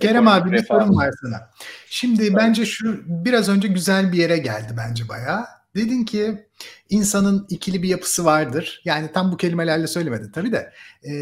Kerem 0.00 0.28
abi 0.28 0.52
bir 0.52 0.64
sorun 0.64 0.96
var 0.96 1.10
sana. 1.22 1.50
Şimdi 1.86 2.22
evet. 2.22 2.34
bence 2.36 2.66
şu 2.66 3.02
biraz 3.06 3.48
önce 3.48 3.68
güzel 3.68 4.12
bir 4.12 4.18
yere 4.18 4.38
geldi 4.38 4.74
bence 4.76 5.08
bayağı. 5.08 5.44
Dedin 5.74 6.04
ki 6.04 6.46
insanın 6.88 7.46
ikili 7.48 7.82
bir 7.82 7.88
yapısı 7.88 8.24
vardır. 8.24 8.82
Yani 8.84 9.12
tam 9.12 9.32
bu 9.32 9.36
kelimelerle 9.36 9.86
söylemedin 9.86 10.32
tabii 10.32 10.52
de. 10.52 10.72
E, 11.08 11.12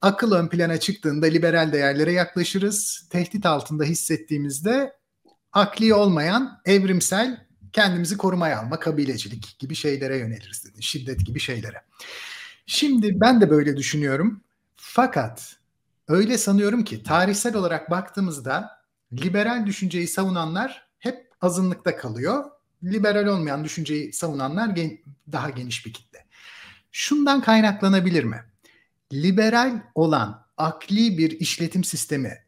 akıl 0.00 0.32
ön 0.32 0.48
plana 0.48 0.80
çıktığında 0.80 1.26
liberal 1.26 1.72
değerlere 1.72 2.12
yaklaşırız. 2.12 3.06
Tehdit 3.10 3.46
altında 3.46 3.84
hissettiğimizde 3.84 4.92
akli 5.52 5.94
olmayan 5.94 6.60
evrimsel 6.64 7.46
kendimizi 7.72 8.16
korumaya 8.16 8.60
alma, 8.60 8.80
kabilecilik 8.80 9.56
gibi 9.58 9.74
şeylere 9.74 10.18
yöneliriz 10.18 10.64
dedin. 10.64 10.80
Şiddet 10.80 11.26
gibi 11.26 11.40
şeylere. 11.40 11.82
Şimdi 12.66 13.20
ben 13.20 13.40
de 13.40 13.50
böyle 13.50 13.76
düşünüyorum. 13.76 14.40
Fakat 14.76 15.56
öyle 16.08 16.38
sanıyorum 16.38 16.84
ki 16.84 17.02
tarihsel 17.02 17.56
olarak 17.56 17.90
baktığımızda 17.90 18.70
liberal 19.12 19.66
düşünceyi 19.66 20.08
savunanlar 20.08 20.88
hep 20.98 21.28
azınlıkta 21.40 21.96
kalıyor 21.96 22.44
liberal 22.84 23.26
olmayan 23.26 23.64
düşünceyi 23.64 24.12
savunanlar 24.12 24.68
gen, 24.68 24.98
daha 25.32 25.50
geniş 25.50 25.86
bir 25.86 25.92
kitle. 25.92 26.26
Şundan 26.92 27.40
kaynaklanabilir 27.40 28.24
mi? 28.24 28.44
Liberal 29.12 29.80
olan 29.94 30.46
akli 30.56 31.18
bir 31.18 31.30
işletim 31.30 31.84
sistemi 31.84 32.38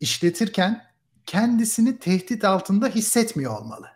işletirken 0.00 0.84
kendisini 1.26 1.98
tehdit 1.98 2.44
altında 2.44 2.88
hissetmiyor 2.88 3.60
olmalı. 3.60 3.86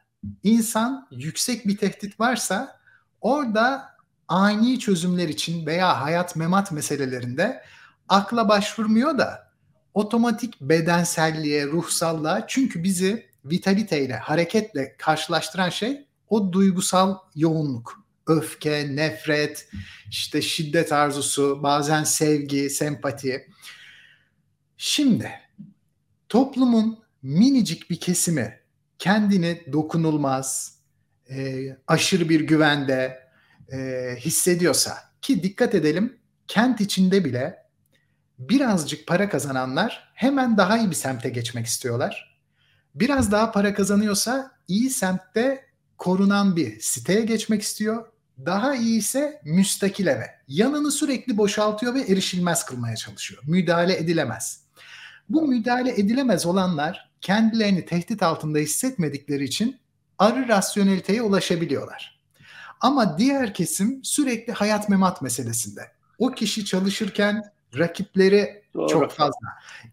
İnsan 0.43 1.09
yüksek 1.11 1.67
bir 1.67 1.77
tehdit 1.77 2.21
varsa 2.21 2.81
orada 3.21 3.93
ani 4.29 4.79
çözümler 4.79 5.29
için 5.29 5.67
veya 5.67 6.01
hayat 6.01 6.37
memat 6.37 6.73
meselelerinde 6.73 7.63
akla 8.09 8.49
başvurmuyor 8.49 9.19
da 9.19 9.53
otomatik 9.95 10.61
bedenselliğe, 10.61 11.67
ruhsallığa 11.67 12.47
çünkü 12.47 12.85
bizi 12.85 13.32
vitaliteyle, 13.45 14.17
hareketle 14.17 14.97
karşılaştıran 14.99 15.69
şey 15.69 16.07
o 16.29 16.53
duygusal 16.53 17.19
yoğunluk. 17.35 18.03
Öfke, 18.27 18.97
nefret, 18.97 19.69
işte 20.11 20.43
şiddet 20.43 20.93
arzusu, 20.93 21.63
bazen 21.63 22.05
sevgi, 22.05 22.71
sempati. 22.71 23.49
Şimdi 24.77 25.31
toplumun 26.29 27.05
minicik 27.23 27.91
bir 27.91 28.01
kesimi 28.01 28.61
kendini 28.99 29.63
dokunulmaz, 29.73 30.79
e, 31.31 31.67
aşırı 31.87 32.29
bir 32.29 32.41
güvende 32.41 33.29
e, 33.73 34.09
hissediyorsa 34.19 34.99
ki 35.23 35.43
dikkat 35.43 35.75
edelim 35.75 36.19
kent 36.49 36.81
içinde 36.81 37.25
bile 37.25 37.67
birazcık 38.39 39.07
para 39.07 39.29
kazananlar 39.29 40.13
hemen 40.15 40.57
daha 40.57 40.79
iyi 40.79 40.91
bir 40.91 40.95
semte 40.95 41.29
geçmek 41.29 41.67
istiyorlar 41.67 42.32
Biraz 42.95 43.33
daha 43.33 43.53
para 43.53 43.75
kazanıyorsa 43.75 44.51
iyi 44.69 44.91
semtte 44.91 45.67
korunan 45.99 46.57
bir 46.57 46.81
siteye 46.81 47.21
geçmek 47.21 47.63
istiyor. 47.63 48.07
Daha 48.47 48.75
iyi 48.75 48.99
ise 48.99 49.41
müstakil 49.45 50.07
eve. 50.07 50.31
Yanını 50.49 50.91
sürekli 50.91 51.37
boşaltıyor 51.37 51.95
ve 51.95 52.01
erişilmez 52.01 52.65
kılmaya 52.65 52.97
çalışıyor. 52.97 53.43
Müdahale 53.47 53.97
edilemez. 53.97 54.63
Bu 55.29 55.49
müdahale 55.49 55.91
edilemez 55.91 56.47
olanlar 56.47 57.11
kendilerini 57.21 57.85
tehdit 57.85 58.23
altında 58.23 58.59
hissetmedikleri 58.59 59.45
için 59.45 59.77
arı 60.19 60.49
rasyoneliteye 60.49 61.23
ulaşabiliyorlar. 61.23 62.21
Ama 62.81 63.19
diğer 63.19 63.55
kesim 63.55 64.05
sürekli 64.05 64.53
hayat 64.53 64.89
memat 64.89 65.23
meselesinde. 65.23 65.81
O 66.19 66.31
kişi 66.31 66.65
çalışırken 66.65 67.43
rakipleri 67.79 68.62
Doğru. 68.75 68.89
çok 68.89 69.13
fazla. 69.13 69.49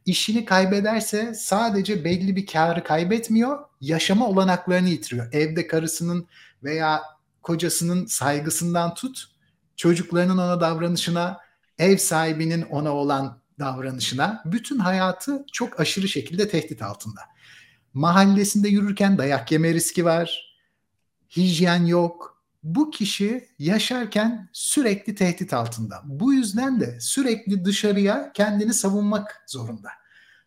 İşini 0.05 0.45
kaybederse 0.45 1.33
sadece 1.33 2.03
belli 2.03 2.35
bir 2.35 2.45
karı 2.45 2.83
kaybetmiyor, 2.83 3.59
yaşama 3.81 4.27
olanaklarını 4.27 4.89
yitiriyor. 4.89 5.33
Evde 5.33 5.67
karısının 5.67 6.27
veya 6.63 7.01
kocasının 7.41 8.05
saygısından 8.05 8.93
tut, 8.93 9.25
çocuklarının 9.75 10.37
ona 10.37 10.61
davranışına, 10.61 11.39
ev 11.77 11.97
sahibinin 11.97 12.61
ona 12.61 12.91
olan 12.91 13.39
davranışına, 13.59 14.43
bütün 14.45 14.79
hayatı 14.79 15.45
çok 15.51 15.79
aşırı 15.79 16.07
şekilde 16.07 16.49
tehdit 16.49 16.81
altında. 16.81 17.21
Mahallesinde 17.93 18.69
yürürken 18.69 19.17
dayak 19.17 19.51
yeme 19.51 19.73
riski 19.73 20.05
var, 20.05 20.55
hijyen 21.37 21.85
yok, 21.85 22.38
bu 22.63 22.91
kişi 22.91 23.49
yaşarken 23.59 24.49
sürekli 24.53 25.15
tehdit 25.15 25.53
altında. 25.53 26.01
Bu 26.05 26.33
yüzden 26.33 26.79
de 26.79 26.99
sürekli 26.99 27.65
dışarıya 27.65 28.31
kendini 28.33 28.73
savunmak 28.73 29.43
zorunda. 29.47 29.89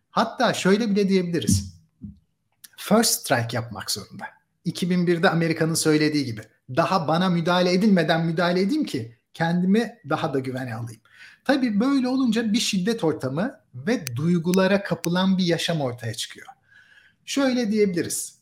Hatta 0.09 0.53
şöyle 0.53 0.89
bile 0.89 1.09
diyebiliriz. 1.09 1.73
First 2.77 3.21
strike 3.21 3.57
yapmak 3.57 3.91
zorunda. 3.91 4.25
2001'de 4.65 5.29
Amerika'nın 5.29 5.73
söylediği 5.73 6.25
gibi. 6.25 6.41
Daha 6.69 7.07
bana 7.07 7.29
müdahale 7.29 7.73
edilmeden 7.73 8.25
müdahale 8.25 8.61
edeyim 8.61 8.85
ki 8.85 9.17
kendimi 9.33 9.99
daha 10.09 10.33
da 10.33 10.39
güvene 10.39 10.75
alayım. 10.75 11.01
Tabii 11.45 11.79
böyle 11.79 12.07
olunca 12.07 12.53
bir 12.53 12.59
şiddet 12.59 13.03
ortamı 13.03 13.59
ve 13.75 14.15
duygulara 14.15 14.83
kapılan 14.83 15.37
bir 15.37 15.45
yaşam 15.45 15.81
ortaya 15.81 16.13
çıkıyor. 16.13 16.47
Şöyle 17.25 17.71
diyebiliriz. 17.71 18.37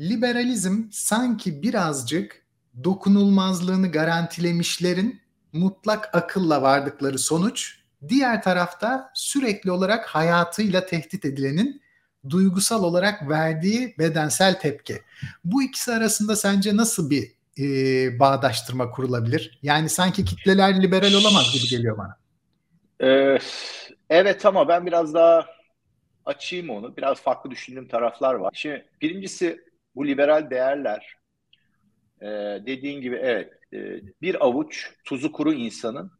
Liberalizm 0.00 0.84
sanki 0.90 1.62
birazcık 1.62 2.39
dokunulmazlığını 2.84 3.92
garantilemişlerin 3.92 5.20
mutlak 5.52 6.14
akılla 6.14 6.62
vardıkları 6.62 7.18
sonuç, 7.18 7.80
diğer 8.08 8.42
tarafta 8.42 9.10
sürekli 9.14 9.70
olarak 9.70 10.06
hayatıyla 10.06 10.86
tehdit 10.86 11.24
edilenin 11.24 11.82
duygusal 12.30 12.84
olarak 12.84 13.28
verdiği 13.28 13.94
bedensel 13.98 14.60
tepki. 14.60 15.02
Bu 15.44 15.62
ikisi 15.62 15.92
arasında 15.92 16.36
sence 16.36 16.76
nasıl 16.76 17.10
bir 17.10 17.32
e, 17.58 18.18
bağdaştırma 18.18 18.90
kurulabilir? 18.90 19.58
Yani 19.62 19.88
sanki 19.88 20.24
kitleler 20.24 20.82
liberal 20.82 21.14
olamaz 21.14 21.52
gibi 21.52 21.68
geliyor 21.68 21.98
bana. 21.98 22.16
Ee, 23.02 23.38
evet 24.10 24.46
ama 24.46 24.68
ben 24.68 24.86
biraz 24.86 25.14
daha 25.14 25.46
açayım 26.24 26.70
onu. 26.70 26.96
Biraz 26.96 27.20
farklı 27.20 27.50
düşündüğüm 27.50 27.88
taraflar 27.88 28.34
var. 28.34 28.50
Şimdi 28.54 28.86
birincisi 29.02 29.64
bu 29.96 30.06
liberal 30.06 30.50
değerler 30.50 31.19
e, 32.20 32.26
dediğin 32.66 33.00
gibi 33.00 33.16
evet 33.16 33.52
e, 33.72 33.78
bir 34.22 34.44
avuç 34.44 34.90
tuzu 35.04 35.32
kuru 35.32 35.52
insanın 35.52 36.12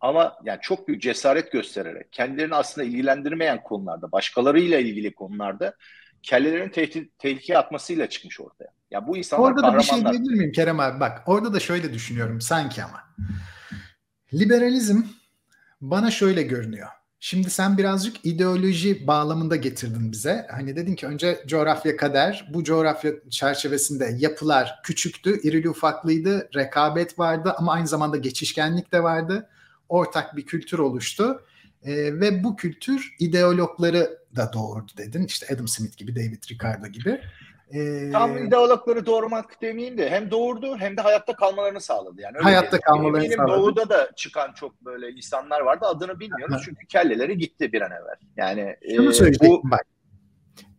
ama 0.00 0.36
yani 0.44 0.58
çok 0.62 0.88
büyük 0.88 1.02
cesaret 1.02 1.52
göstererek 1.52 2.12
kendilerini 2.12 2.54
aslında 2.54 2.86
ilgilendirmeyen 2.86 3.62
konularda, 3.62 4.12
başkalarıyla 4.12 4.78
ilgili 4.78 5.14
konularda 5.14 5.74
kellelerin 6.22 6.68
tehdit, 6.68 7.18
tehlikeye 7.18 7.58
atmasıyla 7.58 8.08
çıkmış 8.08 8.40
ortaya. 8.40 8.68
Ya 8.90 9.06
bu 9.06 9.16
insanlar 9.16 9.50
Orada 9.50 9.62
da 9.62 9.78
bir 9.78 9.82
şey 9.82 10.00
diyebilir 10.00 10.34
miyim 10.34 10.52
Kerem 10.52 10.80
abi? 10.80 11.00
Bak 11.00 11.22
orada 11.26 11.54
da 11.54 11.60
şöyle 11.60 11.92
düşünüyorum 11.92 12.40
sanki 12.40 12.84
ama. 12.84 13.00
Liberalizm 14.34 15.02
bana 15.80 16.10
şöyle 16.10 16.42
görünüyor. 16.42 16.88
Şimdi 17.26 17.50
sen 17.50 17.78
birazcık 17.78 18.26
ideoloji 18.26 19.06
bağlamında 19.06 19.56
getirdin 19.56 20.12
bize. 20.12 20.46
Hani 20.50 20.76
dedin 20.76 20.94
ki 20.94 21.06
önce 21.06 21.42
coğrafya 21.46 21.96
kader. 21.96 22.48
Bu 22.54 22.64
coğrafya 22.64 23.12
çerçevesinde 23.30 24.16
yapılar 24.18 24.80
küçüktü, 24.82 25.40
irili 25.42 25.70
ufaklıydı, 25.70 26.48
rekabet 26.54 27.18
vardı 27.18 27.54
ama 27.58 27.72
aynı 27.72 27.86
zamanda 27.86 28.16
geçişkenlik 28.16 28.92
de 28.92 29.02
vardı. 29.02 29.48
Ortak 29.88 30.36
bir 30.36 30.46
kültür 30.46 30.78
oluştu. 30.78 31.40
Ee, 31.82 32.20
ve 32.20 32.44
bu 32.44 32.56
kültür 32.56 33.14
ideologları 33.18 34.18
da 34.36 34.52
doğurdu 34.52 34.92
dedin. 34.96 35.24
İşte 35.24 35.54
Adam 35.54 35.68
Smith 35.68 35.96
gibi, 35.96 36.16
David 36.16 36.42
Ricardo 36.50 36.86
gibi. 36.86 37.20
Ee, 37.74 38.10
Tam 38.12 38.46
ideologları 38.46 39.06
doğurmak 39.06 39.62
demeyeyim 39.62 39.98
de 39.98 40.10
hem 40.10 40.30
doğurdu 40.30 40.76
hem 40.76 40.96
de 40.96 41.00
hayatta 41.00 41.36
kalmalarını 41.36 41.80
sağladı. 41.80 42.20
Yani 42.20 42.36
öyle 42.36 42.44
hayatta 42.44 42.80
kalmalarını 42.80 43.24
Benim 43.24 43.36
sağladı. 43.36 43.58
doğuda 43.58 43.88
da 43.88 44.10
çıkan 44.16 44.52
çok 44.52 44.84
böyle 44.84 45.10
insanlar 45.10 45.60
vardı. 45.60 45.86
Adını 45.86 46.20
bilmiyoruz 46.20 46.62
çünkü 46.64 46.86
kelleleri 46.86 47.38
gitti 47.38 47.72
bir 47.72 47.82
an 47.82 47.90
evvel. 47.90 48.16
Yani 48.36 48.76
Şunu 48.96 49.10
e, 49.10 49.12
söyleyecektim 49.12 49.50
bu... 49.50 49.70
bak. 49.70 49.86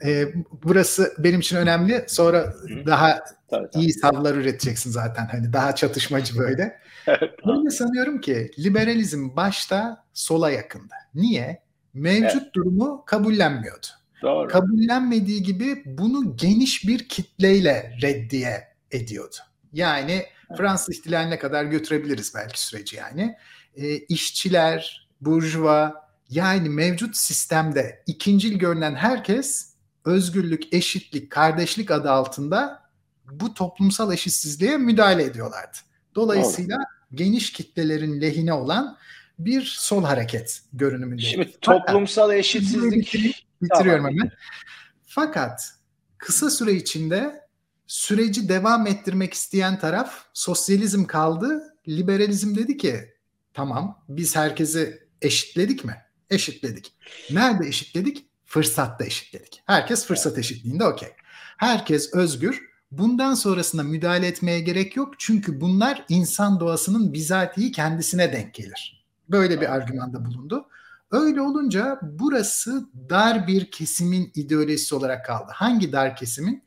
E, 0.06 0.26
burası 0.64 1.14
benim 1.18 1.40
için 1.40 1.58
önemli. 1.58 2.06
Sonra 2.08 2.40
Hı. 2.40 2.86
daha 2.86 3.20
tabii, 3.50 3.70
tabii. 3.72 3.84
iyi 3.84 3.94
savlar 3.94 4.36
üreteceksin 4.36 4.92
zaten. 4.92 5.28
Hani 5.32 5.54
daha 5.54 5.76
çatışmacı 5.76 6.40
böyle. 6.40 6.80
evet, 7.08 7.32
ben 7.48 7.66
de 7.66 7.70
sanıyorum 7.70 8.22
ki 8.22 8.52
liberalizm 8.60 9.36
başta 9.36 10.06
sola 10.14 10.52
yakındı. 10.52 10.94
Niye? 11.16 11.66
Mevcut 11.94 12.42
evet. 12.42 12.54
durumu 12.54 13.04
kabullenmiyordu. 13.06 13.88
Doğru. 14.26 14.48
kabullenmediği 14.48 15.44
gibi 15.44 15.84
bunu 15.86 16.38
geniş 16.38 16.88
bir 16.88 17.08
kitleyle 17.08 17.98
reddiye 18.02 18.68
ediyordu. 18.92 19.36
Yani 19.74 20.26
Fransız 20.58 20.98
ihtilaline 20.98 21.40
kadar 21.40 21.66
götürebiliriz 21.66 22.34
belki 22.36 22.62
süreci 22.62 22.96
yani. 22.96 23.36
E, 23.76 23.98
işçiler, 23.98 25.08
burjuva 25.22 25.94
yani 26.30 26.70
mevcut 26.70 27.18
sistemde 27.18 28.04
ikincil 28.08 28.54
görünen 28.54 28.96
herkes 28.96 29.74
özgürlük, 30.06 30.74
eşitlik, 30.74 31.32
kardeşlik 31.32 31.92
adı 31.92 32.12
altında 32.12 32.82
bu 33.32 33.54
toplumsal 33.54 34.14
eşitsizliğe 34.14 34.78
müdahale 34.78 35.24
ediyorlardı. 35.24 35.78
Dolayısıyla 36.16 36.78
Doğru. 36.78 37.16
geniş 37.18 37.52
kitlelerin 37.52 38.22
lehine 38.22 38.54
olan 38.54 38.98
bir 39.40 39.62
sol 39.62 40.04
hareket 40.04 40.62
görünümünde. 40.74 41.22
Şimdi 41.22 41.52
toplumsal 41.62 42.34
eşitsizlik 42.34 43.45
Bitiriyorum 43.66 44.06
hemen. 44.06 44.32
Fakat 45.06 45.72
kısa 46.18 46.50
süre 46.50 46.74
içinde 46.74 47.46
süreci 47.88 48.50
devam 48.50 48.88
ettirmek 48.88 49.34
isteyen 49.34 49.80
taraf 49.80 50.26
sosyalizm 50.34 51.06
kaldı. 51.06 51.76
Liberalizm 51.88 52.56
dedi 52.56 52.78
ki 52.78 53.14
tamam 53.54 54.04
biz 54.10 54.36
herkesi 54.36 55.08
eşitledik 55.22 55.86
mi? 55.86 55.96
Eşitledik. 56.30 56.94
Nerede 57.32 57.68
eşitledik? 57.68 58.26
Fırsatta 58.46 59.06
eşitledik. 59.06 59.64
Herkes 59.66 60.06
fırsat 60.06 60.38
eşitliğinde 60.38 60.86
okey. 60.86 61.10
Herkes 61.58 62.14
özgür. 62.14 62.62
Bundan 62.92 63.34
sonrasında 63.34 63.84
müdahale 63.84 64.28
etmeye 64.28 64.60
gerek 64.60 64.96
yok. 64.96 65.14
Çünkü 65.18 65.62
bunlar 65.62 66.06
insan 66.10 66.60
doğasının 66.60 67.14
bizatihi 67.14 67.72
kendisine 67.72 68.34
denk 68.34 68.54
gelir. 68.54 69.06
Böyle 69.30 69.62
bir 69.62 69.74
argümanda 69.74 70.26
bulundu. 70.26 70.70
Öyle 71.16 71.42
olunca 71.42 72.00
burası 72.02 72.90
dar 73.10 73.48
bir 73.48 73.72
kesimin 73.72 74.32
ideolojisi 74.36 74.96
olarak 74.96 75.26
kaldı. 75.26 75.52
Hangi 75.56 75.92
dar 75.92 76.16
kesimin? 76.16 76.64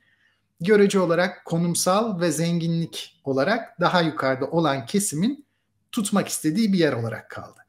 Görece 0.61 1.01
olarak 1.01 1.45
konumsal 1.45 2.21
ve 2.21 2.33
zenginlik 2.33 3.21
olarak 3.25 3.81
daha 3.81 4.01
yukarıda 4.01 4.47
olan 4.47 4.87
kesimin 4.87 5.47
tutmak 5.93 6.29
istediği 6.29 6.73
bir 6.73 6.79
yer 6.79 6.93
olarak 6.93 7.31
kaldı. 7.31 7.61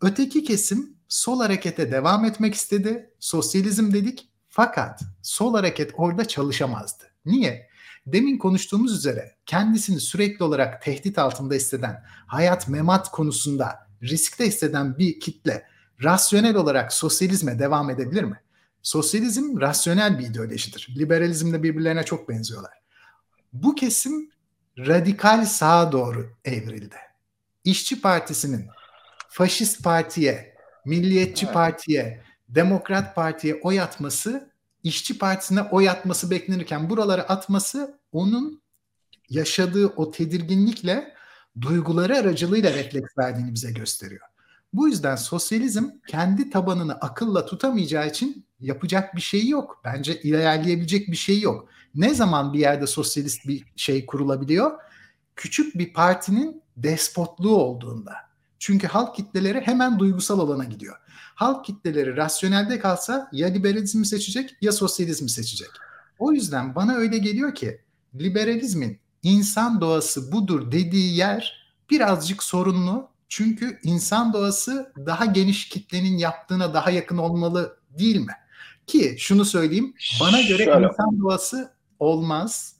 Öteki 0.00 0.44
kesim 0.44 0.96
sol 1.08 1.40
harekete 1.40 1.92
devam 1.92 2.24
etmek 2.24 2.54
istedi. 2.54 3.10
Sosyalizm 3.20 3.92
dedik 3.92 4.30
fakat 4.48 5.00
sol 5.22 5.54
hareket 5.54 5.90
orada 5.96 6.24
çalışamazdı. 6.24 7.04
Niye? 7.24 7.68
Demin 8.06 8.38
konuştuğumuz 8.38 8.92
üzere 8.92 9.34
kendisini 9.46 10.00
sürekli 10.00 10.44
olarak 10.44 10.82
tehdit 10.82 11.18
altında 11.18 11.54
hisseden, 11.54 12.02
hayat 12.26 12.68
memat 12.68 13.10
konusunda 13.10 13.86
riskte 14.02 14.46
hisseden 14.46 14.98
bir 14.98 15.20
kitle 15.20 15.69
rasyonel 16.02 16.56
olarak 16.56 16.92
sosyalizme 16.92 17.58
devam 17.58 17.90
edebilir 17.90 18.24
mi? 18.24 18.40
Sosyalizm 18.82 19.60
rasyonel 19.60 20.18
bir 20.18 20.26
ideolojidir. 20.26 20.94
Liberalizmle 20.98 21.62
birbirlerine 21.62 22.02
çok 22.02 22.28
benziyorlar. 22.28 22.72
Bu 23.52 23.74
kesim 23.74 24.30
radikal 24.78 25.44
sağa 25.44 25.92
doğru 25.92 26.30
evrildi. 26.44 26.96
İşçi 27.64 28.00
Partisi'nin 28.00 28.66
faşist 29.28 29.84
partiye, 29.84 30.54
milliyetçi 30.84 31.46
evet. 31.46 31.54
partiye, 31.54 32.22
demokrat 32.48 33.14
partiye 33.14 33.60
oy 33.62 33.80
atması, 33.80 34.50
işçi 34.82 35.18
partisine 35.18 35.62
oy 35.62 35.88
atması 35.88 36.30
beklenirken 36.30 36.90
buraları 36.90 37.28
atması 37.28 37.98
onun 38.12 38.62
yaşadığı 39.28 39.86
o 39.86 40.10
tedirginlikle 40.10 41.14
duyguları 41.60 42.16
aracılığıyla 42.16 42.72
refleks 42.72 43.18
verdiğini 43.18 43.54
bize 43.54 43.72
gösteriyor. 43.72 44.29
Bu 44.72 44.88
yüzden 44.88 45.16
sosyalizm 45.16 45.84
kendi 46.06 46.50
tabanını 46.50 46.94
akılla 46.94 47.46
tutamayacağı 47.46 48.08
için 48.08 48.46
yapacak 48.60 49.16
bir 49.16 49.20
şey 49.20 49.48
yok. 49.48 49.80
Bence 49.84 50.20
ilerleyebilecek 50.22 51.10
bir 51.10 51.16
şey 51.16 51.40
yok. 51.40 51.68
Ne 51.94 52.14
zaman 52.14 52.52
bir 52.52 52.58
yerde 52.58 52.86
sosyalist 52.86 53.48
bir 53.48 53.64
şey 53.76 54.06
kurulabiliyor? 54.06 54.70
Küçük 55.36 55.78
bir 55.78 55.92
partinin 55.92 56.62
despotluğu 56.76 57.56
olduğunda. 57.56 58.12
Çünkü 58.58 58.86
halk 58.86 59.16
kitleleri 59.16 59.60
hemen 59.60 59.98
duygusal 59.98 60.40
alana 60.40 60.64
gidiyor. 60.64 60.96
Halk 61.34 61.64
kitleleri 61.64 62.16
rasyonelde 62.16 62.78
kalsa 62.78 63.28
ya 63.32 63.48
liberalizmi 63.48 64.06
seçecek 64.06 64.56
ya 64.60 64.72
sosyalizmi 64.72 65.30
seçecek. 65.30 65.70
O 66.18 66.32
yüzden 66.32 66.74
bana 66.74 66.94
öyle 66.94 67.18
geliyor 67.18 67.54
ki 67.54 67.80
liberalizmin 68.14 68.98
insan 69.22 69.80
doğası 69.80 70.32
budur 70.32 70.72
dediği 70.72 71.16
yer 71.16 71.72
birazcık 71.90 72.42
sorunlu 72.42 73.09
çünkü 73.30 73.78
insan 73.82 74.32
doğası 74.32 74.92
daha 75.06 75.24
geniş 75.24 75.68
kitlenin 75.68 76.18
yaptığına 76.18 76.74
daha 76.74 76.90
yakın 76.90 77.18
olmalı 77.18 77.76
değil 77.98 78.16
mi? 78.16 78.32
Ki 78.86 79.16
şunu 79.18 79.44
söyleyeyim 79.44 79.94
bana 80.20 80.40
göre 80.40 80.64
Şöyle. 80.64 80.86
insan 80.86 81.20
doğası 81.20 81.72
olmaz. 81.98 82.74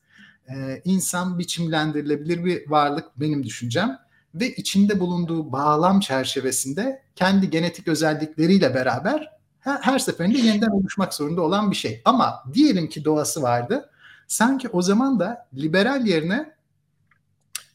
Ee, 0.48 0.82
insan 0.84 1.38
biçimlendirilebilir 1.38 2.44
bir 2.44 2.70
varlık 2.70 3.04
benim 3.16 3.44
düşüncem 3.44 3.98
ve 4.34 4.54
içinde 4.54 5.00
bulunduğu 5.00 5.52
bağlam 5.52 6.00
çerçevesinde 6.00 7.02
kendi 7.16 7.50
genetik 7.50 7.88
özellikleriyle 7.88 8.74
beraber 8.74 9.28
her, 9.60 9.78
her 9.80 9.98
seferinde 9.98 10.38
yeniden 10.38 10.70
oluşmak 10.70 11.14
zorunda 11.14 11.42
olan 11.42 11.70
bir 11.70 11.76
şey. 11.76 12.02
Ama 12.04 12.44
diyelim 12.54 12.88
ki 12.88 13.04
doğası 13.04 13.42
vardı. 13.42 13.90
Sanki 14.26 14.68
o 14.68 14.82
zaman 14.82 15.20
da 15.20 15.48
liberal 15.54 16.06
yerine 16.06 16.54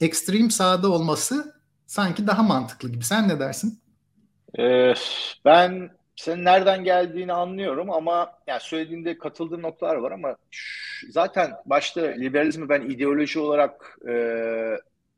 ekstrem 0.01 0.51
sağda 0.51 0.91
olması 0.91 1.54
sanki 1.87 2.27
daha 2.27 2.43
mantıklı 2.43 2.91
gibi. 2.91 3.03
Sen 3.03 3.29
ne 3.29 3.39
dersin? 3.39 3.79
Ee, 4.59 4.93
ben 5.45 5.89
senin 6.15 6.45
nereden 6.45 6.83
geldiğini 6.83 7.33
anlıyorum 7.33 7.91
ama 7.91 8.31
yani 8.47 8.61
söylediğinde 8.61 9.17
katıldığım 9.17 9.61
noktalar 9.61 9.95
var 9.95 10.11
ama 10.11 10.35
zaten 11.09 11.51
başta 11.65 12.01
liberalizmi 12.01 12.69
ben 12.69 12.81
ideoloji 12.81 13.39
olarak 13.39 13.99
e, 14.09 14.15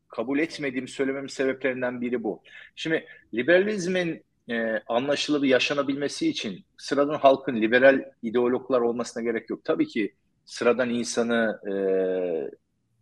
kabul 0.07 0.39
etmediğim 0.39 0.87
söylememin 0.87 1.27
sebeplerinden 1.27 2.01
biri 2.01 2.23
bu. 2.23 2.41
Şimdi 2.75 3.05
liberalizmin 3.33 4.23
e, 4.49 4.79
anlaşılır 4.87 5.43
yaşanabilmesi 5.43 6.29
için 6.29 6.65
sıradan 6.77 7.19
halkın 7.19 7.61
liberal 7.61 8.03
ideologlar 8.23 8.81
olmasına 8.81 9.23
gerek 9.23 9.49
yok. 9.49 9.65
Tabii 9.65 9.87
ki 9.87 10.13
sıradan 10.45 10.89
insanı 10.89 11.59
e, 11.67 11.71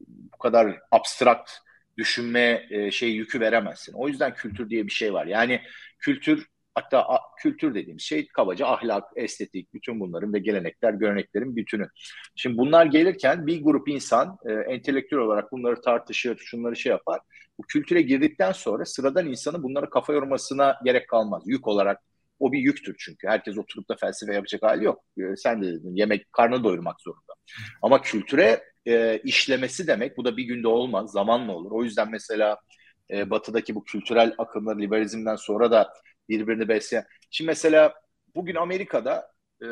bu 0.08 0.38
kadar 0.38 0.80
abstrakt 0.92 1.52
düşünme 1.98 2.68
e, 2.70 2.92
şey 2.92 3.12
yükü 3.12 3.40
veremezsin. 3.40 3.94
O 3.94 4.08
yüzden 4.08 4.34
kültür 4.34 4.70
diye 4.70 4.86
bir 4.86 4.92
şey 4.92 5.14
var. 5.14 5.26
Yani 5.26 5.62
kültür 6.00 6.48
hatta 6.76 7.00
a, 7.10 7.20
kültür 7.42 7.76
dediğimiz 7.76 8.04
şey 8.04 8.28
kabaca 8.28 8.68
ahlak, 8.68 9.04
estetik, 9.16 9.74
bütün 9.74 10.00
bunların 10.00 10.34
ve 10.34 10.40
gelenekler, 10.40 10.94
göreneklerin 10.94 11.56
bütünü. 11.56 11.88
Şimdi 12.36 12.58
bunlar 12.58 12.86
gelirken 12.86 13.48
bir 13.48 13.64
grup 13.64 13.90
insan 13.90 14.38
e, 14.46 14.54
entelektüel 14.54 15.22
olarak 15.22 15.52
bunları 15.52 15.82
tartışır, 15.82 16.38
şunları 16.38 16.76
şey 16.76 16.90
yapar. 16.90 17.20
Bu 17.58 17.64
kültüre 17.64 18.02
girdikten 18.02 18.52
sonra 18.52 18.86
sıradan 18.86 19.28
insanın 19.28 19.64
bunları 19.64 19.90
kafa 19.90 20.14
yormasına 20.14 20.76
gerek 20.84 21.10
kalmaz. 21.10 21.44
Yük 21.46 21.68
olarak 21.68 22.02
o 22.40 22.52
bir 22.52 22.60
yüktür 22.60 22.96
çünkü. 23.00 23.28
Herkes 23.28 23.58
oturup 23.58 23.90
da 23.90 23.96
felsefe 23.96 24.34
yapacak 24.34 24.64
hali 24.64 24.86
yok. 24.86 25.04
E, 25.18 25.36
sen 25.36 25.62
de 25.64 25.68
dedin 25.68 25.96
yemek 25.96 26.34
karnı 26.34 26.64
doyurmak 26.64 27.02
zorunda. 27.02 27.34
Ama 27.82 28.02
kültüre 28.02 28.64
e, 28.88 29.20
işlemesi 29.24 29.88
demek. 29.88 30.18
Bu 30.18 30.26
da 30.26 30.38
bir 30.38 30.44
günde 30.44 30.68
olmaz, 30.68 31.12
zamanla 31.12 31.52
olur. 31.52 31.72
O 31.72 31.84
yüzden 31.84 32.12
mesela 32.12 32.58
e, 33.12 33.30
batıdaki 33.30 33.76
bu 33.76 33.84
kültürel 33.84 34.36
akımlar 34.38 34.80
liberalizmden 34.80 35.36
sonra 35.36 35.72
da 35.72 35.94
birbirini 36.30 36.68
besleyen. 36.68 37.06
Şimdi 37.32 37.48
mesela 37.48 37.94
bugün 38.36 38.56
Amerika'da 38.56 39.32
e, 39.64 39.68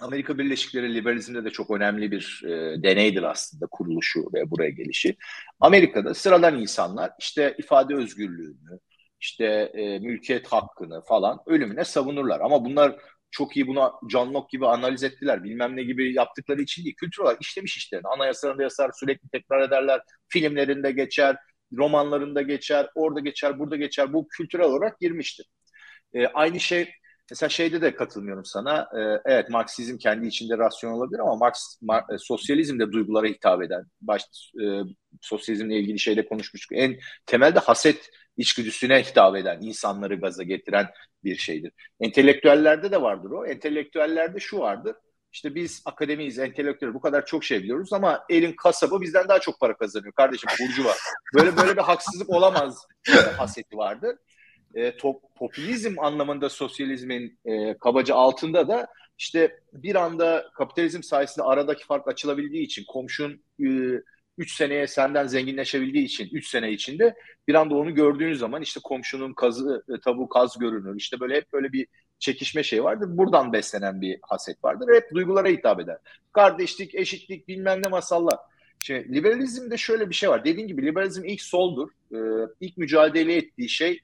Amerika 0.00 0.38
Birleşik 0.38 0.74
Devletleri 0.74 0.94
liberalizmde 0.94 1.44
de 1.44 1.50
çok 1.50 1.70
önemli 1.70 2.10
bir 2.10 2.42
e, 2.44 2.82
deneydir 2.82 3.22
aslında 3.22 3.66
kuruluşu 3.66 4.20
ve 4.34 4.50
buraya 4.50 4.70
gelişi. 4.70 5.16
Amerika'da 5.60 6.14
sıradan 6.14 6.60
insanlar 6.60 7.10
işte 7.18 7.54
ifade 7.58 7.94
özgürlüğünü, 7.94 8.78
işte 9.20 9.44
e, 9.74 9.98
mülkiyet 9.98 10.46
hakkını 10.46 11.02
falan 11.02 11.38
ölümüne 11.46 11.84
savunurlar. 11.84 12.40
Ama 12.40 12.64
bunlar 12.64 12.96
çok 13.30 13.56
iyi 13.56 13.66
buna 13.66 13.92
John 14.10 14.34
Locke 14.34 14.48
gibi 14.56 14.66
analiz 14.66 15.02
ettiler. 15.02 15.44
Bilmem 15.44 15.76
ne 15.76 15.82
gibi 15.82 16.14
yaptıkları 16.14 16.62
için 16.62 16.84
değil. 16.84 16.96
Kültür 16.96 17.22
olarak 17.22 17.42
işlemiş 17.42 17.76
işlerini. 17.76 18.08
Anayasalarında 18.08 18.62
yazar 18.62 18.90
sürekli 19.00 19.28
tekrar 19.28 19.60
ederler. 19.60 20.00
Filmlerinde 20.28 20.90
geçer, 20.92 21.36
romanlarında 21.76 22.42
geçer, 22.42 22.88
orada 22.94 23.20
geçer, 23.20 23.58
burada 23.58 23.76
geçer. 23.76 24.12
Bu 24.12 24.28
kültürel 24.28 24.66
olarak 24.66 25.00
girmiştir. 25.00 25.46
E, 26.14 26.26
aynı 26.26 26.60
şey 26.60 26.88
Mesela 27.30 27.48
şeyde 27.48 27.80
de 27.82 27.94
katılmıyorum 27.94 28.44
sana. 28.44 28.88
Ee, 28.98 29.20
evet 29.24 29.50
Marksizm 29.50 29.96
kendi 29.96 30.26
içinde 30.26 30.58
rasyonel 30.58 30.96
olabilir 30.96 31.18
ama 31.18 31.36
Marx, 31.36 31.78
Mar, 31.82 32.02
e, 32.14 32.18
sosyalizm 32.18 32.78
de 32.78 32.92
duygulara 32.92 33.26
hitap 33.26 33.62
eden. 33.62 33.84
Baş, 34.00 34.22
e, 34.62 34.64
sosyalizmle 35.20 35.78
ilgili 35.78 35.98
şeyde 35.98 36.26
konuşmuştuk. 36.26 36.78
En 36.78 36.96
temelde 37.26 37.58
haset 37.58 38.10
içgüdüsüne 38.38 39.02
hitap 39.02 39.36
eden, 39.36 39.58
insanları 39.60 40.20
gaza 40.20 40.42
getiren 40.42 40.86
bir 41.24 41.36
şeydir. 41.36 41.72
Entelektüellerde 42.00 42.90
de 42.90 43.02
vardır 43.02 43.30
o. 43.30 43.46
Entelektüellerde 43.46 44.40
şu 44.40 44.58
vardır. 44.58 44.96
İşte 45.32 45.54
biz 45.54 45.82
akademiyiz, 45.84 46.38
entelektüel 46.38 46.94
bu 46.94 47.00
kadar 47.00 47.26
çok 47.26 47.44
şey 47.44 47.62
biliyoruz 47.62 47.92
ama 47.92 48.24
elin 48.28 48.52
kasabı 48.52 49.00
bizden 49.00 49.28
daha 49.28 49.38
çok 49.38 49.60
para 49.60 49.76
kazanıyor 49.76 50.12
kardeşim 50.12 50.50
burcu 50.60 50.84
var. 50.84 50.96
Böyle 51.34 51.56
böyle 51.56 51.76
bir 51.76 51.82
haksızlık 51.82 52.30
olamaz 52.30 52.86
haseti 53.36 53.76
vardır 53.76 54.16
e, 54.74 54.96
top, 54.96 55.22
popülizm 55.34 55.94
anlamında 55.98 56.48
sosyalizmin 56.48 57.38
e, 57.44 57.78
kabaca 57.78 58.14
altında 58.14 58.68
da 58.68 58.86
işte 59.18 59.60
bir 59.72 59.94
anda 59.94 60.50
kapitalizm 60.54 61.02
sayesinde 61.02 61.44
aradaki 61.46 61.84
fark 61.84 62.08
açılabildiği 62.08 62.64
için 62.64 62.84
komşun 62.88 63.42
3 64.38 64.52
e, 64.52 64.56
seneye 64.56 64.86
senden 64.86 65.26
zenginleşebildiği 65.26 66.04
için 66.04 66.28
3 66.32 66.48
sene 66.48 66.72
içinde 66.72 67.14
bir 67.48 67.54
anda 67.54 67.74
onu 67.74 67.94
gördüğünüz 67.94 68.38
zaman 68.38 68.62
işte 68.62 68.80
komşunun 68.84 69.34
kazı 69.34 69.84
e, 69.88 70.00
tavuğu 70.00 70.28
kaz 70.28 70.58
görünür. 70.58 70.96
İşte 70.96 71.20
böyle 71.20 71.36
hep 71.36 71.52
böyle 71.52 71.72
bir 71.72 71.86
çekişme 72.18 72.62
şey 72.62 72.84
vardır. 72.84 73.06
Buradan 73.10 73.52
beslenen 73.52 74.00
bir 74.00 74.18
haset 74.22 74.64
vardır. 74.64 74.94
Hep 74.94 75.14
duygulara 75.14 75.48
hitap 75.48 75.80
eder. 75.80 75.96
Kardeşlik, 76.32 76.94
eşitlik 76.94 77.48
bilmem 77.48 77.82
ne 77.82 77.88
masallar. 77.88 78.38
Şimdi 78.80 79.14
liberalizmde 79.14 79.76
şöyle 79.76 80.10
bir 80.10 80.14
şey 80.14 80.30
var. 80.30 80.44
Dediğim 80.44 80.68
gibi 80.68 80.86
liberalizm 80.86 81.24
ilk 81.24 81.42
soldur. 81.42 81.88
Ee, 82.12 82.16
ilk 82.60 82.76
mücadele 82.76 83.36
ettiği 83.36 83.68
şey 83.68 84.00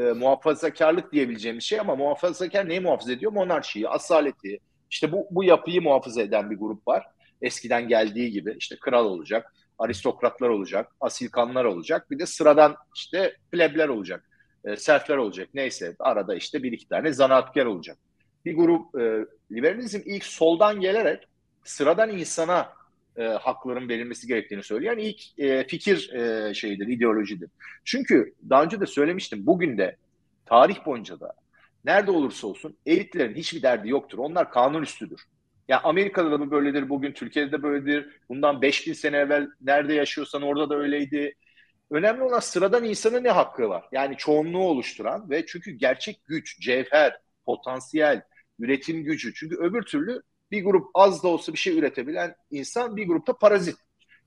muhafazakarlık 0.00 1.12
diyebileceğimiz 1.12 1.64
şey 1.64 1.80
ama 1.80 1.96
muhafazakar 1.96 2.68
neyi 2.68 2.80
muhafaza 2.80 3.12
ediyor? 3.12 3.32
Monarşiyi, 3.32 3.88
asaleti. 3.88 4.58
İşte 4.90 5.12
bu, 5.12 5.26
bu 5.30 5.44
yapıyı 5.44 5.82
muhafaza 5.82 6.22
eden 6.22 6.50
bir 6.50 6.56
grup 6.56 6.88
var. 6.88 7.06
Eskiden 7.42 7.88
geldiği 7.88 8.30
gibi 8.30 8.54
işte 8.58 8.76
kral 8.80 9.04
olacak, 9.04 9.54
aristokratlar 9.78 10.48
olacak, 10.48 10.92
asilkanlar 11.00 11.64
olacak. 11.64 12.10
Bir 12.10 12.18
de 12.18 12.26
sıradan 12.26 12.76
işte 12.94 13.36
plebler 13.52 13.88
olacak, 13.88 14.24
e, 14.64 14.76
serfler 14.76 15.16
olacak. 15.16 15.48
Neyse 15.54 15.96
arada 15.98 16.34
işte 16.34 16.62
bir 16.62 16.72
iki 16.72 16.88
tane 16.88 17.12
zanaatkar 17.12 17.66
olacak. 17.66 17.98
Bir 18.44 18.56
grup 18.56 19.00
e, 19.00 19.26
liberalizm 19.52 20.00
ilk 20.04 20.24
soldan 20.24 20.80
gelerek 20.80 21.24
sıradan 21.64 22.10
insana 22.10 22.72
e, 23.16 23.22
hakların 23.22 23.88
verilmesi 23.88 24.26
gerektiğini 24.26 24.62
söyleyen 24.62 24.98
ilk 24.98 25.38
e, 25.38 25.66
fikir 25.66 26.12
e, 26.12 26.54
şeyidir, 26.54 26.86
ideolojidir. 26.88 27.50
Çünkü 27.84 28.34
daha 28.50 28.64
önce 28.64 28.80
de 28.80 28.86
söylemiştim, 28.86 29.46
bugün 29.46 29.78
de 29.78 29.96
tarih 30.46 30.86
boyunca 30.86 31.20
da 31.20 31.32
nerede 31.84 32.10
olursa 32.10 32.46
olsun 32.46 32.76
elitlerin 32.86 33.34
hiçbir 33.34 33.62
derdi 33.62 33.88
yoktur. 33.88 34.18
Onlar 34.18 34.50
kanun 34.50 34.82
üstüdür. 34.82 35.20
Ya 35.68 35.80
Amerika'da 35.82 36.30
da 36.30 36.40
bu 36.40 36.50
böyledir, 36.50 36.88
bugün 36.88 37.12
Türkiye'de 37.12 37.52
de 37.52 37.62
böyledir. 37.62 38.20
Bundan 38.28 38.62
5000 38.62 38.92
sene 38.92 39.16
evvel 39.16 39.48
nerede 39.60 39.94
yaşıyorsan 39.94 40.42
orada 40.42 40.70
da 40.70 40.76
öyleydi. 40.76 41.34
Önemli 41.90 42.22
olan 42.22 42.40
sıradan 42.40 42.84
insanın 42.84 43.24
ne 43.24 43.30
hakkı 43.30 43.68
var? 43.68 43.84
Yani 43.92 44.16
çoğunluğu 44.16 44.68
oluşturan 44.68 45.30
ve 45.30 45.46
çünkü 45.46 45.70
gerçek 45.70 46.24
güç, 46.26 46.60
cevher, 46.60 47.20
potansiyel, 47.46 48.22
üretim 48.58 49.04
gücü. 49.04 49.34
Çünkü 49.34 49.56
öbür 49.56 49.82
türlü 49.82 50.22
bir 50.50 50.64
grup 50.64 50.90
az 50.94 51.22
da 51.22 51.28
olsa 51.28 51.52
bir 51.52 51.58
şey 51.58 51.78
üretebilen 51.78 52.34
insan 52.50 52.96
bir 52.96 53.06
grupta 53.06 53.38
parazit. 53.38 53.76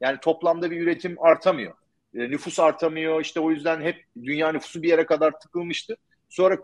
Yani 0.01 0.19
toplamda 0.21 0.71
bir 0.71 0.81
üretim 0.81 1.15
artamıyor. 1.23 1.73
E, 2.13 2.19
nüfus 2.19 2.59
artamıyor. 2.59 3.21
İşte 3.21 3.39
o 3.39 3.51
yüzden 3.51 3.81
hep 3.81 4.05
dünya 4.23 4.51
nüfusu 4.51 4.83
bir 4.83 4.89
yere 4.89 5.05
kadar 5.05 5.39
tıkılmıştı. 5.39 5.97
Sonra 6.29 6.57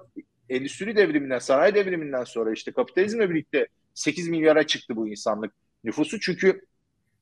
endüstri 0.50 0.96
devriminden, 0.96 1.40
sanayi 1.40 1.76
devriminden 1.76 2.24
sonra 2.24 2.52
işte 2.52 2.72
kapitalizmle 2.72 3.30
birlikte 3.30 3.68
8 3.96 4.30
milyara 4.30 4.68
çıktı 4.68 4.96
bu 4.96 5.08
insanlık 5.08 5.54
nüfusu. 5.84 6.20
Çünkü 6.20 6.62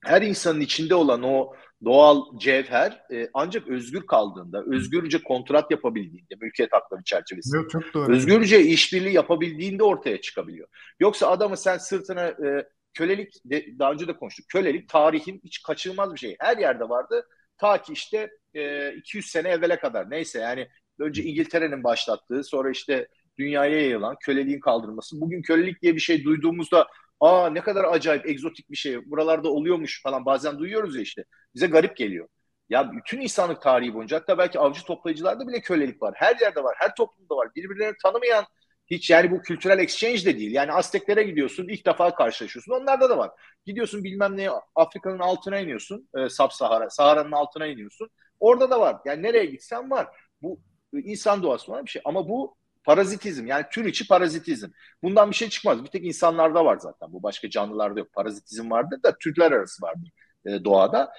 her 0.04 0.22
insanın 0.22 0.62
içinde 0.62 0.96
olan 0.96 1.24
o 1.24 1.54
doğal 1.86 2.40
cevher 2.40 3.04
e, 3.12 3.30
ancak 3.34 3.68
özgür 3.68 4.08
kaldığında, 4.08 4.64
özgürce 4.68 5.24
kontrat 5.24 5.72
yapabildiğinde 5.72 6.36
mülkiyet 6.42 6.74
hakları 6.74 7.04
çerçevesinde, 7.04 7.58
Yok, 7.58 7.70
çok 7.70 7.94
doğru. 7.94 8.12
özgürce 8.14 8.62
işbirliği 8.62 9.14
yapabildiğinde 9.14 9.84
ortaya 9.84 10.22
çıkabiliyor. 10.22 10.68
Yoksa 11.00 11.28
adamı 11.28 11.58
sen 11.58 11.78
sırtına 11.78 12.28
e, 12.28 12.68
kölelik, 12.94 13.34
de, 13.46 13.66
daha 13.80 13.92
önce 13.92 14.08
de 14.08 14.16
konuştuk, 14.16 14.46
kölelik 14.50 14.90
tarihin 14.90 15.42
hiç 15.44 15.62
kaçırılmaz 15.62 16.14
bir 16.14 16.20
şey. 16.20 16.36
Her 16.40 16.58
yerde 16.58 16.90
vardı. 16.90 17.28
Ta 17.58 17.82
ki 17.82 17.94
işte 17.94 18.32
e, 18.54 18.94
200 18.94 19.26
sene 19.26 19.50
evvele 19.50 19.80
kadar 19.80 20.10
neyse 20.10 20.40
yani 20.40 20.68
önce 21.00 21.24
İngiltere'nin 21.24 21.84
başlattığı 21.84 22.44
sonra 22.44 22.72
işte 22.72 23.08
dünyaya 23.38 23.82
yayılan 23.82 24.16
köleliğin 24.22 24.60
kaldırılması. 24.60 25.22
Bugün 25.22 25.42
kölelik 25.42 25.82
diye 25.82 25.96
bir 25.96 26.00
şey 26.00 26.24
duyduğumuzda 26.24 26.88
aa 27.20 27.50
ne 27.50 27.62
kadar 27.62 27.84
acayip 27.84 28.26
egzotik 28.26 28.72
bir 28.72 28.76
şey 28.76 29.12
buralarda 29.12 29.50
oluyormuş 29.50 30.04
falan 30.04 30.26
bazen 30.26 30.60
duyuyoruz 30.60 30.96
ya 30.96 31.02
işte 31.02 31.26
bize 31.56 31.68
garip 31.68 31.98
geliyor. 31.98 32.28
Ya 32.70 32.92
bütün 32.92 33.22
insanlık 33.22 33.62
tarihi 33.62 33.94
boyunca 33.94 34.18
hatta 34.18 34.38
belki 34.38 34.60
avcı 34.60 34.84
toplayıcılarda 34.84 35.48
bile 35.48 35.62
kölelik 35.62 36.02
var. 36.02 36.14
Her 36.18 36.40
yerde 36.40 36.64
var, 36.64 36.76
her 36.80 36.96
toplumda 36.96 37.36
var. 37.36 37.50
Birbirlerini 37.56 37.96
tanımayan 38.04 38.46
hiç 38.88 39.10
yani 39.10 39.32
bu 39.32 39.42
kültürel 39.42 39.80
exchange 39.80 40.26
de 40.26 40.40
değil. 40.40 40.52
Yani 40.52 40.72
Azteklere 40.72 41.24
gidiyorsun 41.24 41.68
ilk 41.68 41.86
defa 41.86 42.16
karşılaşıyorsun. 42.16 42.74
Onlarda 42.74 43.10
da 43.10 43.18
var. 43.18 43.32
Gidiyorsun 43.66 44.04
bilmem 44.04 44.38
ne 44.38 44.50
Afrika'nın 44.76 45.20
altına 45.20 45.60
iniyorsun. 45.60 46.10
E, 46.18 46.30
Sahara, 46.30 46.90
Sahara'nın 46.90 47.32
altına 47.32 47.68
iniyorsun. 47.68 48.10
Orada 48.40 48.70
da 48.70 48.80
var. 48.80 48.98
Yani 49.06 49.24
nereye 49.24 49.46
gitsen 49.46 49.92
var. 49.92 50.08
Bu 50.42 50.60
insan 50.94 51.44
doğası 51.44 51.72
olan 51.72 51.86
bir 51.86 51.90
şey. 51.90 52.02
Ama 52.06 52.30
bu 52.30 52.56
Parazitizm 52.84 53.48
yani 53.48 53.66
tür 53.72 53.86
içi 53.86 54.08
parazitizm. 54.08 54.68
Bundan 55.04 55.30
bir 55.32 55.36
şey 55.36 55.50
çıkmaz. 55.50 55.84
Bir 55.84 55.90
tek 55.90 56.06
insanlarda 56.06 56.66
var 56.66 56.78
zaten. 56.78 57.14
Bu 57.14 57.24
başka 57.24 57.50
canlılarda 57.50 58.00
yok. 58.00 58.14
Parazitizm 58.14 58.72
vardır 58.72 59.04
da 59.04 59.18
türler 59.18 59.52
arası 59.52 59.86
vardır 59.86 60.12
e, 60.46 60.64
doğada. 60.64 61.14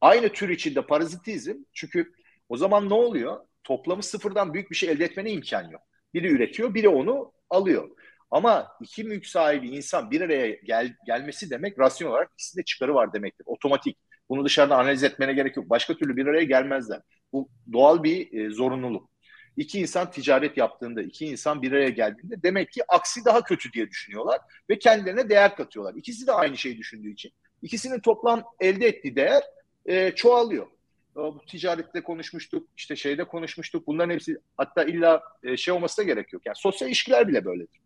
Aynı 0.00 0.28
tür 0.28 0.48
içinde 0.48 0.86
parazitizm 0.86 1.54
çünkü 1.72 2.12
o 2.48 2.56
zaman 2.56 2.88
ne 2.88 2.94
oluyor? 2.94 3.40
Toplamı 3.64 4.02
sıfırdan 4.02 4.54
büyük 4.54 4.70
bir 4.70 4.76
şey 4.76 4.90
elde 4.90 5.04
etmene 5.04 5.30
imkan 5.30 5.70
yok. 5.70 5.82
Biri 6.14 6.28
üretiyor, 6.28 6.74
biri 6.74 6.88
onu 6.88 7.32
alıyor. 7.50 7.90
Ama 8.30 8.68
iki 8.80 9.04
mülk 9.04 9.26
sahibi 9.26 9.68
insan 9.68 10.10
bir 10.10 10.20
araya 10.20 10.50
gel, 10.50 10.96
gelmesi 11.06 11.50
demek 11.50 11.78
rasyon 11.78 12.10
olarak 12.10 12.30
ikisinde 12.32 12.64
çıkarı 12.64 12.94
var 12.94 13.12
demektir. 13.12 13.44
Otomatik. 13.46 13.98
Bunu 14.28 14.44
dışarıda 14.44 14.76
analiz 14.76 15.02
etmene 15.02 15.32
gerek 15.32 15.56
yok. 15.56 15.70
Başka 15.70 15.94
türlü 15.94 16.16
bir 16.16 16.26
araya 16.26 16.44
gelmezler. 16.44 17.00
Bu 17.32 17.48
doğal 17.72 18.02
bir 18.02 18.32
e, 18.32 18.50
zorunluluk 18.50 19.11
iki 19.56 19.80
insan 19.80 20.10
ticaret 20.10 20.56
yaptığında, 20.56 21.02
iki 21.02 21.26
insan 21.26 21.62
bir 21.62 21.72
araya 21.72 21.88
geldiğinde 21.88 22.42
demek 22.42 22.72
ki 22.72 22.82
aksi 22.88 23.24
daha 23.24 23.44
kötü 23.44 23.72
diye 23.72 23.90
düşünüyorlar 23.90 24.40
ve 24.70 24.78
kendilerine 24.78 25.28
değer 25.28 25.56
katıyorlar. 25.56 25.94
İkisi 25.94 26.26
de 26.26 26.32
aynı 26.32 26.56
şeyi 26.56 26.78
düşündüğü 26.78 27.12
için. 27.12 27.32
İkisinin 27.62 28.00
toplam 28.00 28.44
elde 28.60 28.86
ettiği 28.86 29.16
değer 29.16 29.42
e, 29.86 30.14
çoğalıyor. 30.14 30.66
Bu 31.14 31.40
ticarette 31.46 32.00
konuşmuştuk, 32.00 32.68
işte 32.76 32.96
şeyde 32.96 33.24
konuşmuştuk. 33.24 33.86
Bunların 33.86 34.14
hepsi 34.14 34.38
hatta 34.56 34.84
illa 34.84 35.22
e, 35.42 35.56
şey 35.56 35.74
olması 35.74 35.98
da 35.98 36.02
gerek 36.02 36.32
yok. 36.32 36.42
Yani 36.46 36.56
sosyal 36.56 36.88
ilişkiler 36.88 37.28
bile 37.28 37.44
böyledir. 37.44 37.80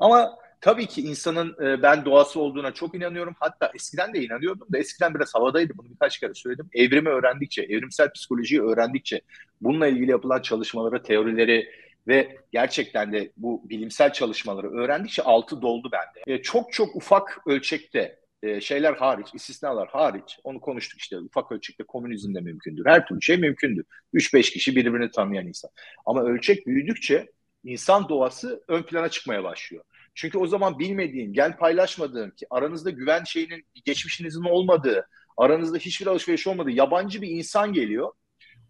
Ama 0.00 0.38
Tabii 0.60 0.86
ki 0.86 1.02
insanın 1.02 1.56
e, 1.64 1.82
ben 1.82 2.04
doğası 2.04 2.40
olduğuna 2.40 2.74
çok 2.74 2.94
inanıyorum. 2.94 3.34
Hatta 3.40 3.70
eskiden 3.74 4.14
de 4.14 4.22
inanıyordum 4.22 4.68
da 4.72 4.78
eskiden 4.78 5.14
biraz 5.14 5.34
havadaydı. 5.34 5.72
Bunu 5.76 5.90
birkaç 5.90 6.18
kere 6.18 6.34
söyledim. 6.34 6.68
Evrimi 6.72 7.08
öğrendikçe, 7.08 7.62
evrimsel 7.62 8.12
psikolojiyi 8.12 8.62
öğrendikçe, 8.62 9.20
bununla 9.60 9.86
ilgili 9.86 10.10
yapılan 10.10 10.42
çalışmaları, 10.42 11.02
teorileri 11.02 11.70
ve 12.08 12.36
gerçekten 12.52 13.12
de 13.12 13.32
bu 13.36 13.62
bilimsel 13.70 14.12
çalışmaları 14.12 14.70
öğrendikçe 14.70 15.22
altı 15.22 15.62
doldu 15.62 15.88
bende. 15.92 16.34
E, 16.34 16.42
çok 16.42 16.72
çok 16.72 16.96
ufak 16.96 17.40
ölçekte 17.46 18.18
e, 18.42 18.60
şeyler 18.60 18.92
hariç, 18.94 19.26
istisnalar 19.34 19.88
hariç, 19.88 20.38
onu 20.44 20.60
konuştuk 20.60 21.00
işte 21.00 21.18
ufak 21.18 21.52
ölçekte 21.52 21.84
komünizm 21.84 22.34
de 22.34 22.40
mümkündür. 22.40 22.86
Her 22.86 23.06
türlü 23.06 23.22
şey 23.22 23.36
mümkündür. 23.36 23.84
3-5 24.14 24.52
kişi 24.52 24.76
birbirini 24.76 25.10
tanıyan 25.10 25.46
insan. 25.46 25.70
Ama 26.06 26.22
ölçek 26.22 26.66
büyüdükçe 26.66 27.26
insan 27.64 28.08
doğası 28.08 28.64
ön 28.68 28.82
plana 28.82 29.08
çıkmaya 29.08 29.44
başlıyor. 29.44 29.84
Çünkü 30.14 30.38
o 30.38 30.46
zaman 30.46 30.78
bilmediğin, 30.78 31.32
gel 31.32 31.56
paylaşmadığın, 31.56 32.30
ki 32.30 32.46
aranızda 32.50 32.90
güven 32.90 33.24
şeyinin, 33.24 33.64
geçmişinizin 33.84 34.42
olmadığı, 34.42 35.08
aranızda 35.36 35.78
hiçbir 35.78 36.06
alışveriş 36.06 36.46
olmadığı 36.46 36.70
yabancı 36.70 37.22
bir 37.22 37.28
insan 37.28 37.72
geliyor. 37.72 38.12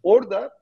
Orada 0.03 0.58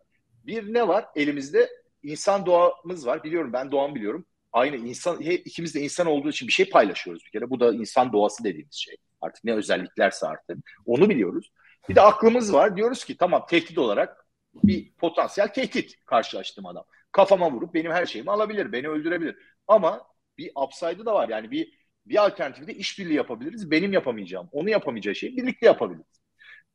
bir 0.47 0.75
ne 0.75 0.89
var 0.89 1.05
elimizde? 1.17 1.71
İnsan 2.03 2.47
doğamız 2.47 3.07
var. 3.07 3.25
Biliyorum 3.25 3.53
ben 3.53 3.71
doğam 3.73 3.95
biliyorum. 3.95 4.27
Aynı 4.53 4.77
insan, 4.77 5.21
ikimiz 5.21 5.75
de 5.75 5.81
insan 5.81 6.07
olduğu 6.07 6.29
için 6.29 6.49
bir 6.49 6.53
şey 6.53 6.71
paylaşıyoruz 6.71 7.25
bir 7.27 7.31
kere. 7.31 7.51
Bu 7.51 7.61
da 7.61 7.75
insan 7.75 8.13
doğası 8.13 8.45
dediğimiz 8.45 8.75
şey. 8.75 8.97
Artık 9.21 9.45
ne 9.45 9.55
özelliklerse 9.55 10.27
artık. 10.27 10.59
Onu 10.87 11.09
biliyoruz. 11.09 11.53
Bir 11.89 11.95
de 11.95 12.01
aklımız 12.01 12.53
var. 12.53 12.77
Diyoruz 12.77 13.05
ki 13.05 13.17
tamam 13.17 13.47
tehdit 13.49 13.79
olarak 13.79 14.27
bir 14.55 14.93
potansiyel 14.93 15.53
tehdit 15.53 16.05
karşılaştım 16.05 16.67
adam. 16.67 16.85
Kafama 17.13 17.53
vurup 17.53 17.75
benim 17.75 17.93
her 17.93 18.07
şeyimi 18.07 18.31
alabilir, 18.31 18.73
beni 18.73 18.89
öldürebilir. 18.89 19.37
Ama 19.69 20.07
bir 20.39 20.51
upside'ı 20.57 21.07
da 21.07 21.15
var. 21.15 21.29
Yani 21.29 21.51
bir 21.51 21.87
bir 22.07 22.25
alternatifi 22.25 22.67
de 22.67 22.75
işbirliği 22.75 23.15
yapabiliriz. 23.15 23.71
Benim 23.71 23.93
yapamayacağım, 23.93 24.49
onu 24.53 24.71
yapamayacağı 24.71 25.15
şeyi 25.15 25.37
birlikte 25.37 25.67
yapabiliriz. 25.67 26.21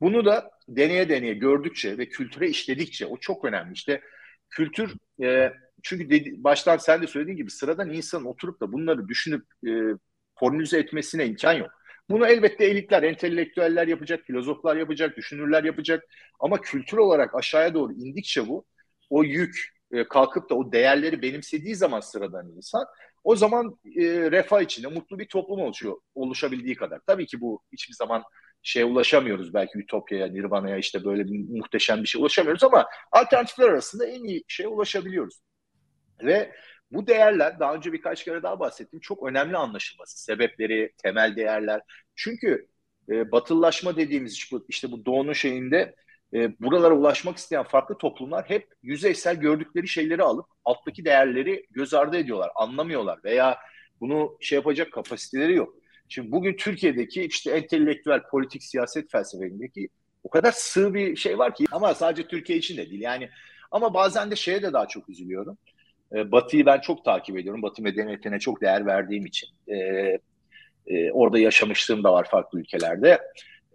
Bunu 0.02 0.24
da 0.24 0.50
deneye 0.68 1.08
deneye 1.08 1.34
gördükçe 1.34 1.98
ve 1.98 2.08
kültüre 2.08 2.48
işledikçe 2.48 3.06
o 3.06 3.16
çok 3.16 3.44
önemli. 3.44 3.72
İşte 3.72 4.00
kültür 4.50 4.94
e, 5.22 5.52
çünkü 5.82 6.10
dedi, 6.10 6.34
baştan 6.36 6.76
sen 6.76 7.02
de 7.02 7.06
söylediğin 7.06 7.36
gibi 7.36 7.50
sıradan 7.50 7.90
insanın 7.90 8.24
oturup 8.24 8.60
da 8.60 8.72
bunları 8.72 9.08
düşünüp 9.08 9.44
e, 9.66 9.70
formülize 10.38 10.78
etmesine 10.78 11.26
imkan 11.26 11.52
yok. 11.52 11.70
Bunu 12.10 12.26
elbette 12.26 12.64
elitler, 12.64 13.02
entelektüeller 13.02 13.88
yapacak, 13.88 14.24
filozoflar 14.26 14.76
yapacak, 14.76 15.16
düşünürler 15.16 15.64
yapacak. 15.64 16.04
Ama 16.40 16.60
kültür 16.60 16.96
olarak 16.96 17.34
aşağıya 17.34 17.74
doğru 17.74 17.92
indikçe 17.92 18.48
bu, 18.48 18.64
o 19.10 19.24
yük 19.24 19.68
e, 19.92 20.08
kalkıp 20.08 20.50
da 20.50 20.54
o 20.54 20.72
değerleri 20.72 21.22
benimsediği 21.22 21.74
zaman 21.74 22.00
sıradan 22.00 22.48
insan, 22.56 22.84
o 23.24 23.36
zaman 23.36 23.78
e, 23.96 24.02
refah 24.30 24.60
içinde 24.60 24.88
mutlu 24.88 25.18
bir 25.18 25.28
toplum 25.28 25.60
oluşuyor, 25.60 25.96
oluşabildiği 26.14 26.76
kadar. 26.76 27.00
Tabii 27.06 27.26
ki 27.26 27.40
bu 27.40 27.62
hiçbir 27.72 27.94
zaman 27.94 28.22
şeye 28.62 28.84
ulaşamıyoruz 28.84 29.54
belki 29.54 29.78
Ütopya'ya, 29.78 30.26
Nirvana'ya 30.26 30.76
işte 30.76 31.04
böyle 31.04 31.24
bir 31.24 31.58
muhteşem 31.58 32.02
bir 32.02 32.08
şey 32.08 32.20
ulaşamıyoruz 32.20 32.64
ama 32.64 32.86
alternatifler 33.12 33.68
arasında 33.68 34.06
en 34.06 34.24
iyi 34.24 34.44
şeye 34.48 34.68
ulaşabiliyoruz. 34.68 35.42
Ve 36.22 36.52
bu 36.90 37.06
değerler 37.06 37.60
daha 37.60 37.74
önce 37.74 37.92
birkaç 37.92 38.24
kere 38.24 38.42
daha 38.42 38.60
bahsettim 38.60 39.00
çok 39.00 39.28
önemli 39.28 39.56
anlaşılması. 39.56 40.22
Sebepleri, 40.24 40.92
temel 41.02 41.36
değerler. 41.36 41.80
Çünkü 42.16 42.68
e, 43.08 43.32
batıllaşma 43.32 43.96
dediğimiz 43.96 44.50
işte 44.68 44.92
bu 44.92 45.06
doğunun 45.06 45.32
şeyinde 45.32 45.94
e, 46.34 46.60
buralara 46.60 46.94
ulaşmak 46.94 47.36
isteyen 47.36 47.64
farklı 47.64 47.98
toplumlar 47.98 48.50
hep 48.50 48.68
yüzeysel 48.82 49.36
gördükleri 49.36 49.88
şeyleri 49.88 50.22
alıp 50.22 50.46
alttaki 50.64 51.04
değerleri 51.04 51.66
göz 51.70 51.94
ardı 51.94 52.16
ediyorlar, 52.16 52.50
anlamıyorlar 52.54 53.18
veya 53.24 53.58
bunu 54.00 54.36
şey 54.40 54.56
yapacak 54.56 54.92
kapasiteleri 54.92 55.54
yok. 55.54 55.74
Şimdi 56.12 56.32
bugün 56.32 56.56
Türkiye'deki 56.56 57.24
işte 57.24 57.50
entelektüel 57.50 58.22
politik 58.30 58.62
siyaset 58.62 59.10
felsefesindeki 59.10 59.88
o 60.24 60.30
kadar 60.30 60.52
sığ 60.52 60.94
bir 60.94 61.16
şey 61.16 61.38
var 61.38 61.54
ki 61.54 61.66
ama 61.72 61.94
sadece 61.94 62.28
Türkiye 62.28 62.58
için 62.58 62.76
de 62.76 62.90
değil 62.90 63.00
yani 63.00 63.28
ama 63.70 63.94
bazen 63.94 64.30
de 64.30 64.36
şeye 64.36 64.62
de 64.62 64.72
daha 64.72 64.88
çok 64.88 65.08
üzülüyorum. 65.08 65.58
E, 66.14 66.32
Batı'yı 66.32 66.66
ben 66.66 66.80
çok 66.80 67.04
takip 67.04 67.38
ediyorum. 67.38 67.62
Batı 67.62 67.82
medeniyetine 67.82 68.38
çok 68.38 68.60
değer 68.60 68.86
verdiğim 68.86 69.26
için. 69.26 69.48
E, 69.68 69.76
e, 70.86 71.12
orada 71.12 71.38
yaşamışlığım 71.38 72.04
da 72.04 72.12
var 72.12 72.28
farklı 72.30 72.60
ülkelerde. 72.60 73.18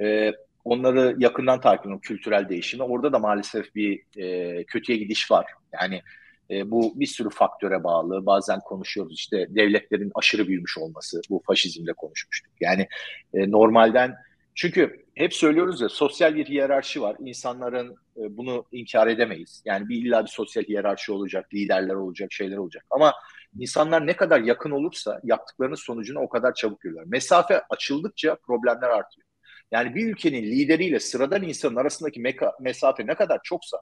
E, 0.01 0.31
onları 0.65 1.15
yakından 1.19 1.61
takip 1.61 1.81
ediyorum 1.81 2.01
kültürel 2.01 2.49
değişimi. 2.49 2.83
Orada 2.83 3.13
da 3.13 3.19
maalesef 3.19 3.75
bir 3.75 4.01
e, 4.17 4.63
kötüye 4.63 4.97
gidiş 4.97 5.31
var. 5.31 5.45
Yani 5.73 6.01
e, 6.51 6.71
bu 6.71 6.99
bir 6.99 7.05
sürü 7.05 7.29
faktöre 7.29 7.83
bağlı. 7.83 8.25
Bazen 8.25 8.59
konuşuyoruz 8.59 9.13
işte 9.13 9.47
devletlerin 9.49 10.11
aşırı 10.15 10.47
büyümüş 10.47 10.77
olması. 10.77 11.21
Bu 11.29 11.41
faşizmle 11.45 11.93
konuşmuştuk. 11.93 12.53
Yani 12.59 12.87
e, 13.33 13.51
normalden 13.51 14.15
çünkü 14.55 15.05
hep 15.15 15.33
söylüyoruz 15.33 15.81
ya 15.81 15.89
sosyal 15.89 16.35
bir 16.35 16.45
hiyerarşi 16.45 17.01
var. 17.01 17.15
İnsanların 17.19 17.91
e, 17.91 18.37
bunu 18.37 18.65
inkar 18.71 19.07
edemeyiz. 19.07 19.61
Yani 19.65 19.89
bir 19.89 20.05
illa 20.05 20.23
bir 20.23 20.29
sosyal 20.29 20.63
hiyerarşi 20.63 21.11
olacak, 21.11 21.53
liderler 21.53 21.93
olacak, 21.93 22.31
şeyler 22.33 22.57
olacak. 22.57 22.85
Ama 22.89 23.13
insanlar 23.59 24.07
ne 24.07 24.15
kadar 24.15 24.39
yakın 24.39 24.71
olursa 24.71 25.21
yaptıklarının 25.23 25.75
sonucunu 25.75 26.19
o 26.19 26.29
kadar 26.29 26.53
çabuk 26.53 26.81
görüyorlar. 26.81 27.11
Mesafe 27.11 27.61
açıldıkça 27.69 28.35
problemler 28.35 28.89
artıyor. 28.89 29.27
Yani 29.71 29.95
bir 29.95 30.07
ülkenin 30.07 30.43
lideriyle 30.43 30.99
sıradan 30.99 31.43
insanın 31.43 31.75
arasındaki 31.75 32.19
meka, 32.19 32.53
mesafe 32.61 33.07
ne 33.07 33.15
kadar 33.15 33.39
çoksa 33.43 33.77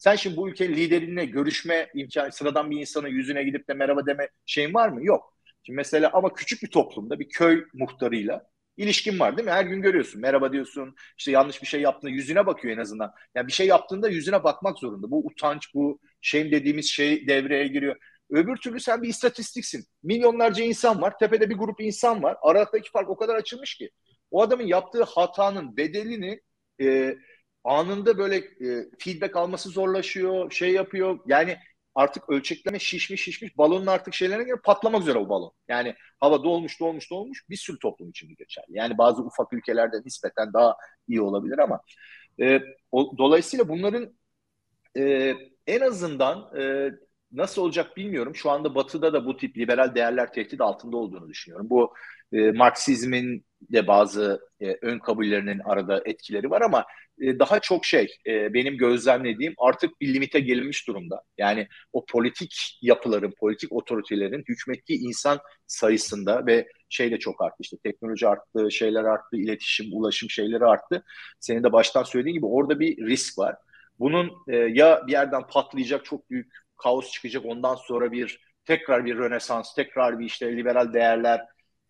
sen 0.00 0.16
şimdi 0.16 0.36
bu 0.36 0.48
ülkenin 0.48 0.74
liderinle 0.76 1.24
görüşme 1.24 1.90
imkanı 1.94 2.32
sıradan 2.32 2.70
bir 2.70 2.80
insanın 2.80 3.08
yüzüne 3.08 3.42
gidip 3.42 3.68
de 3.68 3.74
merhaba 3.74 4.06
deme 4.06 4.28
şeyin 4.46 4.74
var 4.74 4.88
mı? 4.88 5.04
Yok. 5.04 5.34
Şimdi 5.62 5.76
mesela 5.76 6.10
ama 6.12 6.32
küçük 6.34 6.62
bir 6.62 6.68
toplumda 6.70 7.20
bir 7.20 7.28
köy 7.28 7.64
muhtarıyla 7.74 8.46
ilişkin 8.76 9.18
var 9.20 9.36
değil 9.36 9.46
mi? 9.48 9.52
Her 9.52 9.64
gün 9.64 9.82
görüyorsun. 9.82 10.20
Merhaba 10.20 10.52
diyorsun. 10.52 10.94
İşte 11.18 11.30
yanlış 11.30 11.62
bir 11.62 11.66
şey 11.66 11.80
yaptığında 11.80 12.10
yüzüne 12.12 12.46
bakıyor 12.46 12.74
en 12.76 12.80
azından. 12.80 13.12
Yani 13.34 13.46
bir 13.46 13.52
şey 13.52 13.66
yaptığında 13.66 14.08
yüzüne 14.08 14.44
bakmak 14.44 14.78
zorunda. 14.78 15.10
Bu 15.10 15.26
utanç, 15.26 15.74
bu 15.74 16.00
şeyim 16.20 16.52
dediğimiz 16.52 16.86
şey 16.86 17.28
devreye 17.28 17.68
giriyor. 17.68 17.96
Öbür 18.30 18.56
türlü 18.56 18.80
sen 18.80 19.02
bir 19.02 19.08
istatistiksin. 19.08 19.84
Milyonlarca 20.02 20.64
insan 20.64 21.02
var. 21.02 21.18
Tepede 21.18 21.50
bir 21.50 21.56
grup 21.56 21.80
insan 21.80 22.22
var. 22.22 22.36
Aradaki 22.42 22.90
fark 22.90 23.08
o 23.10 23.16
kadar 23.16 23.34
açılmış 23.34 23.74
ki. 23.74 23.90
O 24.30 24.42
adamın 24.42 24.66
yaptığı 24.66 25.02
hatanın 25.02 25.76
bedelini 25.76 26.40
e, 26.80 27.16
anında 27.64 28.18
böyle 28.18 28.36
e, 28.36 28.90
feedback 28.98 29.36
alması 29.36 29.68
zorlaşıyor. 29.68 30.50
Şey 30.50 30.72
yapıyor. 30.72 31.18
Yani 31.26 31.58
artık 31.94 32.30
ölçekleme 32.30 32.78
şişmiş 32.78 33.22
şişmiş 33.22 33.58
balonun 33.58 33.86
artık 33.86 34.14
şeylerine 34.14 34.44
göre 34.44 34.60
patlamak 34.64 35.02
üzere 35.02 35.18
o 35.18 35.28
balon. 35.28 35.52
Yani 35.68 35.94
hava 36.20 36.44
dolmuş 36.44 36.80
dolmuş 36.80 37.10
dolmuş 37.10 37.48
bir 37.50 37.56
sürü 37.56 37.78
toplum 37.78 38.10
için 38.10 38.34
geçerli. 38.38 38.66
Yani 38.68 38.98
bazı 38.98 39.22
ufak 39.22 39.52
ülkelerde 39.52 39.96
nispeten 40.04 40.52
daha 40.52 40.76
iyi 41.08 41.20
olabilir 41.20 41.58
ama 41.58 41.80
e, 42.40 42.60
o, 42.92 43.18
dolayısıyla 43.18 43.68
bunların 43.68 44.14
e, 44.96 45.34
en 45.66 45.80
azından 45.80 46.58
e, 46.60 46.90
nasıl 47.32 47.62
olacak 47.62 47.96
bilmiyorum. 47.96 48.34
Şu 48.34 48.50
anda 48.50 48.74
Batı'da 48.74 49.12
da 49.12 49.26
bu 49.26 49.36
tip 49.36 49.58
liberal 49.58 49.94
değerler 49.94 50.32
tehdit 50.32 50.60
altında 50.60 50.96
olduğunu 50.96 51.28
düşünüyorum. 51.28 51.70
Bu 51.70 51.94
e, 52.32 52.50
Marksizmin 52.50 53.44
de 53.60 53.86
bazı 53.86 54.40
e, 54.60 54.78
ön 54.82 54.98
kabullerinin 54.98 55.60
arada 55.64 56.02
etkileri 56.04 56.50
var 56.50 56.60
ama 56.60 56.84
e, 57.20 57.38
daha 57.38 57.60
çok 57.60 57.84
şey 57.84 58.08
e, 58.26 58.54
benim 58.54 58.76
gözlemlediğim 58.76 59.54
artık 59.58 60.00
bir 60.00 60.14
limite 60.14 60.40
gelinmiş 60.40 60.88
durumda. 60.88 61.22
Yani 61.38 61.68
o 61.92 62.06
politik 62.06 62.78
yapıların, 62.82 63.34
politik 63.40 63.72
otoritelerin 63.72 64.44
hükmettiği 64.48 64.98
insan 64.98 65.38
sayısında 65.66 66.46
ve 66.46 66.66
şey 66.88 67.10
de 67.10 67.18
çok 67.18 67.42
arttı 67.42 67.56
işte 67.60 67.76
teknoloji 67.84 68.28
arttı, 68.28 68.70
şeyler 68.70 69.04
arttı, 69.04 69.36
iletişim, 69.36 69.86
ulaşım 69.92 70.30
şeyleri 70.30 70.64
arttı. 70.64 71.04
Senin 71.40 71.64
de 71.64 71.72
baştan 71.72 72.02
söylediğin 72.02 72.34
gibi 72.34 72.46
orada 72.46 72.80
bir 72.80 73.06
risk 73.06 73.38
var. 73.38 73.56
Bunun 73.98 74.30
e, 74.48 74.56
ya 74.56 75.04
bir 75.06 75.12
yerden 75.12 75.46
patlayacak 75.46 76.04
çok 76.04 76.30
büyük 76.30 76.52
kaos 76.82 77.12
çıkacak 77.12 77.44
ondan 77.46 77.74
sonra 77.74 78.12
bir 78.12 78.40
tekrar 78.64 79.04
bir 79.04 79.18
rönesans, 79.18 79.74
tekrar 79.74 80.18
bir 80.18 80.24
işte 80.24 80.56
liberal 80.56 80.92
değerler 80.92 81.40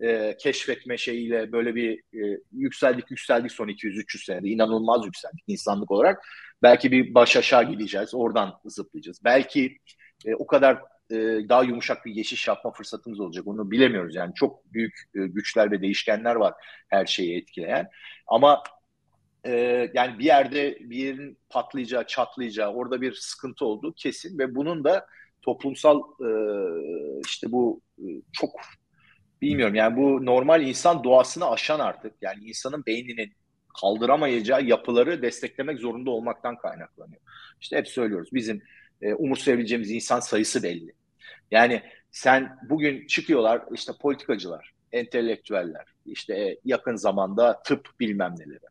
e, 0.01 0.37
keşfetme 0.37 0.97
şeyiyle 0.97 1.53
böyle 1.53 1.75
bir 1.75 1.99
e, 1.99 2.41
yükseldik 2.53 3.11
yükseldik 3.11 3.53
son 3.53 3.69
200-300 3.69 4.25
senede 4.25 4.49
inanılmaz 4.49 5.07
yükseldik 5.07 5.45
insanlık 5.47 5.91
olarak. 5.91 6.25
Belki 6.63 6.93
bir 6.93 7.15
baş 7.15 7.37
aşağı 7.37 7.65
gideceğiz 7.65 8.15
oradan 8.15 8.61
zıplayacağız. 8.65 9.25
Belki 9.25 9.79
e, 10.27 10.35
o 10.35 10.47
kadar 10.47 10.83
e, 11.11 11.17
daha 11.49 11.63
yumuşak 11.63 12.07
bir 12.07 12.13
geçiş 12.13 12.49
yapma 12.49 12.73
fırsatımız 12.73 13.21
olacak 13.21 13.47
onu 13.47 13.71
bilemiyoruz. 13.71 14.15
Yani 14.15 14.35
çok 14.35 14.73
büyük 14.73 14.95
e, 15.15 15.19
güçler 15.27 15.71
ve 15.71 15.83
değişkenler 15.83 16.35
var 16.35 16.55
her 16.89 17.07
şeyi 17.07 17.37
etkileyen. 17.37 17.89
Ama 18.27 18.63
e, 19.45 19.91
yani 19.95 20.19
bir 20.19 20.25
yerde 20.25 20.79
bir 20.81 20.97
yerin 20.97 21.39
patlayacağı, 21.51 22.07
çatlayacağı, 22.07 22.73
orada 22.73 23.01
bir 23.01 23.13
sıkıntı 23.13 23.65
olduğu 23.65 23.93
kesin 23.93 24.39
ve 24.39 24.55
bunun 24.55 24.85
da 24.85 25.07
toplumsal 25.43 26.01
e, 26.01 26.31
işte 27.27 27.53
bu 27.53 27.81
e, 27.99 28.07
çok 28.33 28.51
bilmiyorum 29.43 29.75
yani 29.75 29.97
bu 29.97 30.27
normal 30.27 30.63
insan 30.63 31.05
doğasını 31.05 31.51
aşan 31.51 31.81
artık 31.81 32.13
yani 32.23 32.45
insanın 32.45 32.87
beyninin 32.87 33.33
kaldıramayacağı 33.81 34.63
yapıları 34.65 35.23
desteklemek 35.23 35.79
zorunda 35.79 36.11
olmaktan 36.11 36.57
kaynaklanıyor. 36.57 37.21
İşte 37.61 37.77
hep 37.77 37.89
söylüyoruz 37.89 38.29
bizim 38.33 38.63
e, 39.03 39.15
umursayabileceğimiz 39.15 39.91
insan 39.91 40.21
sayısı 40.21 40.63
belli. 40.63 40.93
Yani 41.51 41.83
sen 42.11 42.59
bugün 42.69 43.07
çıkıyorlar 43.07 43.63
işte 43.75 43.93
politikacılar, 44.01 44.73
entelektüeller, 44.93 45.85
işte 46.07 46.35
e, 46.35 46.57
yakın 46.65 46.97
zamanda 46.97 47.63
tıp 47.63 47.89
bilmem 48.01 48.35
neleri. 48.39 48.71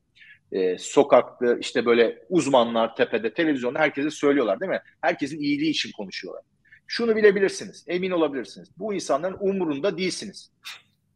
E, 0.52 0.78
sokakta 0.78 1.58
işte 1.58 1.86
böyle 1.86 2.26
uzmanlar 2.30 2.96
tepede 2.96 3.34
televizyonda 3.34 3.80
herkese 3.80 4.10
söylüyorlar 4.10 4.60
değil 4.60 4.72
mi? 4.72 4.82
Herkesin 5.02 5.40
iyiliği 5.40 5.70
için 5.70 5.92
konuşuyorlar 5.92 6.44
şunu 6.90 7.16
bilebilirsiniz, 7.16 7.86
emin 7.88 8.12
olabilirsiniz. 8.12 8.70
Bu 8.78 8.94
insanların 8.94 9.38
umurunda 9.40 9.98
değilsiniz. 9.98 10.52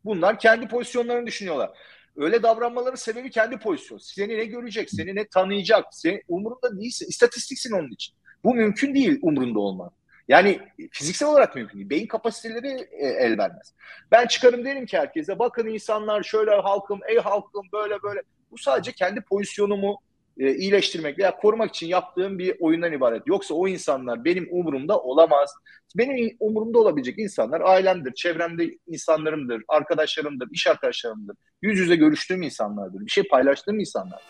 Bunlar 0.06 0.40
kendi 0.40 0.68
pozisyonlarını 0.68 1.28
düşünüyorlar. 1.28 1.72
Öyle 2.16 2.44
davranmaların 2.44 2.96
sebebi 2.96 3.30
kendi 3.30 3.58
pozisyon. 3.58 3.98
Seni 3.98 4.38
ne 4.38 4.46
görecek, 4.46 4.90
seni 4.90 5.16
ne 5.16 5.28
tanıyacak, 5.28 5.86
seni 5.92 6.22
umurunda 6.28 6.80
değilsin. 6.80 7.08
İstatistiksin 7.10 7.72
onun 7.72 7.92
için. 7.92 8.16
Bu 8.44 8.56
mümkün 8.56 8.96
değil 8.96 9.20
umurunda 9.22 9.60
olman. 9.60 9.92
Yani 10.28 10.60
fiziksel 10.92 11.30
olarak 11.30 11.56
mümkün 11.56 11.78
değil. 11.78 11.90
Beyin 11.90 12.08
kapasiteleri 12.08 12.88
e, 12.92 13.08
el 13.08 13.38
vermez. 13.38 13.74
Ben 14.12 14.28
çıkarım 14.28 14.66
derim 14.66 14.86
ki 14.86 14.98
herkese 14.98 15.40
bakın 15.40 15.68
insanlar 15.68 16.24
şöyle 16.24 16.52
halkım, 16.52 17.00
ey 17.10 17.18
halkım 17.18 17.66
böyle 17.74 18.04
böyle. 18.04 18.22
Bu 18.54 18.58
sadece 18.58 18.91
kendi 18.91 19.22
pozisyonumu 19.22 19.99
e, 20.38 20.56
iyileştirmek 20.56 21.20
veya 21.20 21.38
korumak 21.38 21.70
için 21.70 21.88
yaptığım 21.88 22.39
bir 22.39 22.56
oyundan 22.60 22.93
ibaret. 22.93 23.28
Yoksa 23.28 23.54
o 23.54 23.68
insanlar 23.68 24.26
benim 24.26 24.47
umurumda 24.51 24.99
olamaz. 24.99 25.54
Benim 25.97 26.38
umurumda 26.39 26.80
olabilecek 26.80 27.20
insanlar 27.20 27.62
ailemdir, 27.62 28.14
çevremde 28.14 28.78
insanlarımdır, 28.88 29.64
arkadaşlarımdır, 29.68 30.47
iş 30.51 30.68
arkadaşlarımdır. 30.68 31.36
Yüz 31.62 31.80
yüze 31.80 31.95
görüştüğüm 31.95 32.41
insanlardır. 32.41 32.99
Bir 32.99 33.12
şey 33.12 33.24
paylaştığım 33.24 33.80
insanlar. 33.80 34.22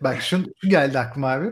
Bak 0.00 0.22
şu 0.22 0.38
geldi 0.68 0.98
aklıma 0.98 1.30
abi. 1.30 1.46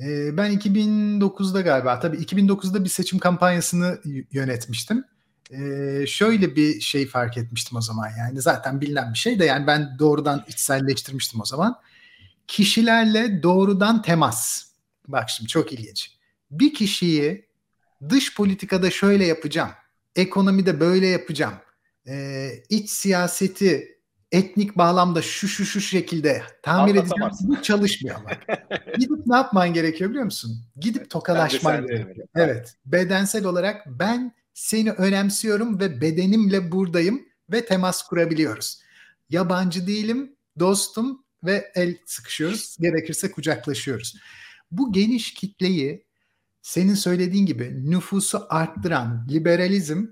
Ee, 0.00 0.36
ben 0.36 0.52
2009'da 0.52 1.60
galiba 1.60 2.00
tabii 2.00 2.16
2009'da 2.16 2.84
bir 2.84 2.88
seçim 2.88 3.18
kampanyasını 3.18 3.98
yönetmiştim. 4.32 5.04
Ee, 5.50 6.04
şöyle 6.06 6.56
bir 6.56 6.80
şey 6.80 7.06
fark 7.06 7.36
etmiştim 7.38 7.78
o 7.78 7.80
zaman 7.80 8.08
yani 8.18 8.40
zaten 8.40 8.80
bilinen 8.80 9.12
bir 9.12 9.18
şey 9.18 9.38
de 9.38 9.44
yani 9.44 9.66
ben 9.66 9.96
doğrudan 9.98 10.44
içselleştirmiştim 10.48 11.40
o 11.40 11.44
zaman. 11.44 11.80
Kişilerle 12.46 13.42
doğrudan 13.42 14.02
temas. 14.02 14.68
Bak 15.08 15.30
şimdi 15.30 15.48
çok 15.48 15.72
ilginç. 15.72 16.12
Bir 16.50 16.74
kişiyi 16.74 17.48
dış 18.08 18.34
politikada 18.34 18.90
şöyle 18.90 19.26
yapacağım, 19.26 19.70
ekonomide 20.16 20.80
böyle 20.80 21.06
yapacağım, 21.06 21.54
ee, 22.06 22.50
iç 22.68 22.90
siyaseti 22.90 23.98
etnik 24.32 24.78
bağlamda 24.78 25.22
şu 25.22 25.48
şu 25.48 25.66
şu 25.66 25.80
şekilde 25.80 26.42
tamir 26.62 26.94
edeceğim. 26.94 27.30
Bu 27.40 27.62
çalışmıyor 27.62 28.16
ama. 28.16 28.30
Gidip 28.98 29.26
ne 29.26 29.36
yapman 29.36 29.74
gerekiyor 29.74 30.10
biliyor 30.10 30.24
musun? 30.24 30.64
Gidip 30.76 31.10
tokalaşman 31.10 31.86
gerekiyor. 31.86 32.28
Evet. 32.34 32.74
Bedensel 32.86 33.44
olarak 33.44 33.86
ben 33.86 34.34
seni 34.58 34.90
önemsiyorum 34.90 35.80
ve 35.80 36.00
bedenimle 36.00 36.72
buradayım 36.72 37.26
ve 37.52 37.66
temas 37.66 38.02
kurabiliyoruz. 38.02 38.80
Yabancı 39.30 39.86
değilim, 39.86 40.36
dostum 40.58 41.24
ve 41.44 41.72
el 41.74 41.96
sıkışıyoruz. 42.06 42.76
Gerekirse 42.80 43.30
kucaklaşıyoruz. 43.30 44.16
Bu 44.70 44.92
geniş 44.92 45.34
kitleyi 45.34 46.06
senin 46.62 46.94
söylediğin 46.94 47.46
gibi 47.46 47.90
nüfusu 47.90 48.46
arttıran 48.48 49.26
liberalizm 49.30 50.06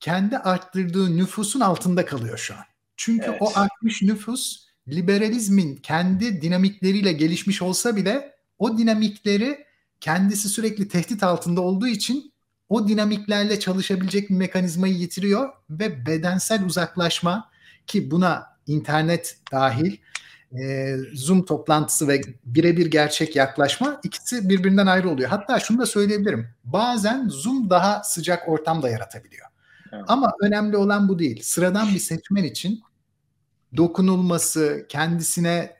kendi 0.00 0.38
arttırdığı 0.38 1.16
nüfusun 1.16 1.60
altında 1.60 2.04
kalıyor 2.04 2.38
şu 2.38 2.54
an. 2.54 2.64
Çünkü 2.96 3.26
evet. 3.28 3.42
o 3.42 3.52
artmış 3.54 4.02
nüfus 4.02 4.66
liberalizmin 4.88 5.76
kendi 5.76 6.42
dinamikleriyle 6.42 7.12
gelişmiş 7.12 7.62
olsa 7.62 7.96
bile 7.96 8.34
o 8.58 8.78
dinamikleri 8.78 9.64
kendisi 10.00 10.48
sürekli 10.48 10.88
tehdit 10.88 11.22
altında 11.22 11.60
olduğu 11.60 11.86
için 11.86 12.31
o 12.72 12.88
dinamiklerle 12.88 13.60
çalışabilecek 13.60 14.30
bir 14.30 14.34
mekanizmayı 14.34 14.94
yitiriyor 14.94 15.48
ve 15.70 16.06
bedensel 16.06 16.64
uzaklaşma 16.64 17.50
ki 17.86 18.10
buna 18.10 18.46
internet 18.66 19.38
dahil 19.52 19.96
e, 20.60 20.96
Zoom 21.14 21.44
toplantısı 21.44 22.08
ve 22.08 22.20
birebir 22.44 22.86
gerçek 22.86 23.36
yaklaşma 23.36 24.00
ikisi 24.04 24.48
birbirinden 24.48 24.86
ayrı 24.86 25.10
oluyor. 25.10 25.28
Hatta 25.28 25.60
şunu 25.60 25.78
da 25.78 25.86
söyleyebilirim. 25.86 26.48
Bazen 26.64 27.28
Zoom 27.28 27.70
daha 27.70 28.02
sıcak 28.04 28.48
ortam 28.48 28.82
da 28.82 28.90
yaratabiliyor. 28.90 29.46
Evet. 29.92 30.04
Ama 30.08 30.32
önemli 30.42 30.76
olan 30.76 31.08
bu 31.08 31.18
değil. 31.18 31.42
Sıradan 31.42 31.94
bir 31.94 31.98
seçmen 31.98 32.44
için 32.44 32.82
dokunulması, 33.76 34.86
kendisine 34.88 35.76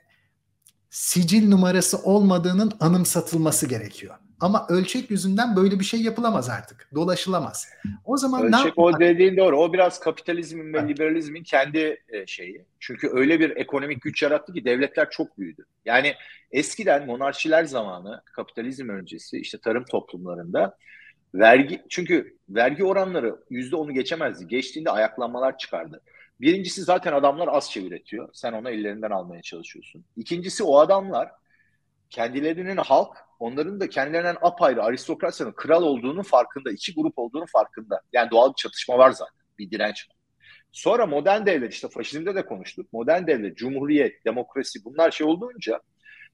sicil 0.90 1.49
numarası 1.49 1.99
olmadığının 1.99 2.72
anımsatılması 2.80 3.66
gerekiyor. 3.66 4.14
Ama 4.43 4.66
ölçek 4.68 5.11
yüzünden 5.11 5.57
böyle 5.57 5.78
bir 5.78 5.84
şey 5.84 6.03
yapılamaz 6.03 6.51
artık. 6.51 6.88
Dolaşılamaz. 6.95 7.68
O 8.05 8.16
zaman 8.16 8.43
ölçek 8.43 8.78
ne 8.78 8.84
o 8.84 9.01
dediğin 9.01 9.36
doğru. 9.36 9.61
O 9.61 9.72
biraz 9.72 10.01
kapitalizmin 10.01 10.72
ve 10.72 10.88
liberalizmin 10.88 11.43
kendi 11.43 12.03
e, 12.09 12.26
şeyi. 12.26 12.64
Çünkü 12.80 13.09
öyle 13.12 13.40
bir 13.40 13.57
ekonomik 13.57 14.03
güç 14.03 14.22
yarattı 14.22 14.53
ki 14.53 14.64
devletler 14.64 15.11
çok 15.11 15.38
büyüdü. 15.38 15.64
Yani 15.84 16.14
eskiden 16.51 17.07
monarşiler 17.07 17.64
zamanı 17.64 18.22
kapitalizm 18.32 18.88
öncesi 18.88 19.38
işte 19.38 19.59
tarım 19.59 19.84
toplumlarında 19.84 20.76
vergi 21.34 21.82
çünkü 21.88 22.36
vergi 22.49 22.84
oranları 22.84 23.36
yüzde 23.51 23.76
onu 23.76 23.93
geçemezdi. 23.93 24.47
Geçtiğinde 24.47 24.90
ayaklanmalar 24.90 25.59
çıkardı. 25.59 26.01
Birincisi 26.40 26.82
zaten 26.82 27.12
adamlar 27.12 27.49
az 27.49 27.64
şey 27.64 27.86
üretiyor. 27.86 28.28
Sen 28.32 28.53
onu 28.53 28.70
ellerinden 28.70 29.11
almaya 29.11 29.43
çalışıyorsun. 29.43 30.05
İkincisi 30.16 30.64
o 30.64 30.78
adamlar 30.78 31.30
kendilerinin 32.11 32.76
halk 32.76 33.16
onların 33.43 33.80
da 33.80 33.88
kendilerinden 33.88 34.36
apayrı 34.43 34.82
aristokrasyanın 34.82 35.53
kral 35.53 35.82
olduğunun 35.82 36.22
farkında, 36.22 36.70
iki 36.70 36.95
grup 36.95 37.18
olduğunun 37.18 37.47
farkında. 37.47 38.01
Yani 38.12 38.30
doğal 38.30 38.51
bir 38.51 38.57
çatışma 38.57 38.99
var 38.99 39.11
zaten, 39.11 39.34
bir 39.59 39.70
direnç 39.70 40.09
var. 40.09 40.16
Sonra 40.72 41.07
modern 41.07 41.47
devlet 41.47 41.72
işte 41.72 41.88
faşizmde 41.88 42.34
de 42.34 42.47
konuştuk. 42.47 42.93
Modern 42.93 43.26
devlet, 43.26 43.57
cumhuriyet, 43.57 44.24
demokrasi 44.24 44.84
bunlar 44.84 45.11
şey 45.11 45.26
olduğunca 45.26 45.80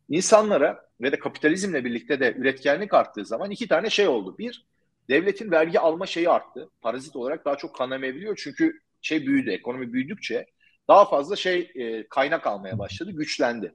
insanlara 0.09 0.88
ve 1.00 1.12
de 1.12 1.18
kapitalizmle 1.18 1.84
birlikte 1.84 2.20
de 2.20 2.34
üretkenlik 2.38 2.94
arttığı 2.94 3.24
zaman 3.24 3.50
iki 3.50 3.68
tane 3.68 3.90
şey 3.90 4.09
oldu. 4.09 4.38
Bir, 4.38 4.66
devletin 5.09 5.50
vergi 5.50 5.80
alma 5.80 6.06
şeyi 6.06 6.30
arttı. 6.30 6.70
Parazit 6.80 7.16
olarak 7.16 7.44
daha 7.44 7.56
çok 7.56 7.76
kanamayabiliyor 7.76 8.40
çünkü 8.44 8.80
şey 9.02 9.26
büyüdü, 9.26 9.50
ekonomi 9.50 9.92
büyüdükçe 9.92 10.46
daha 10.88 11.04
fazla 11.04 11.36
şey 11.36 11.72
e, 11.74 12.09
kaynak 12.09 12.46
almaya 12.46 12.78
başladı, 12.78 13.11
güçlendi. 13.11 13.74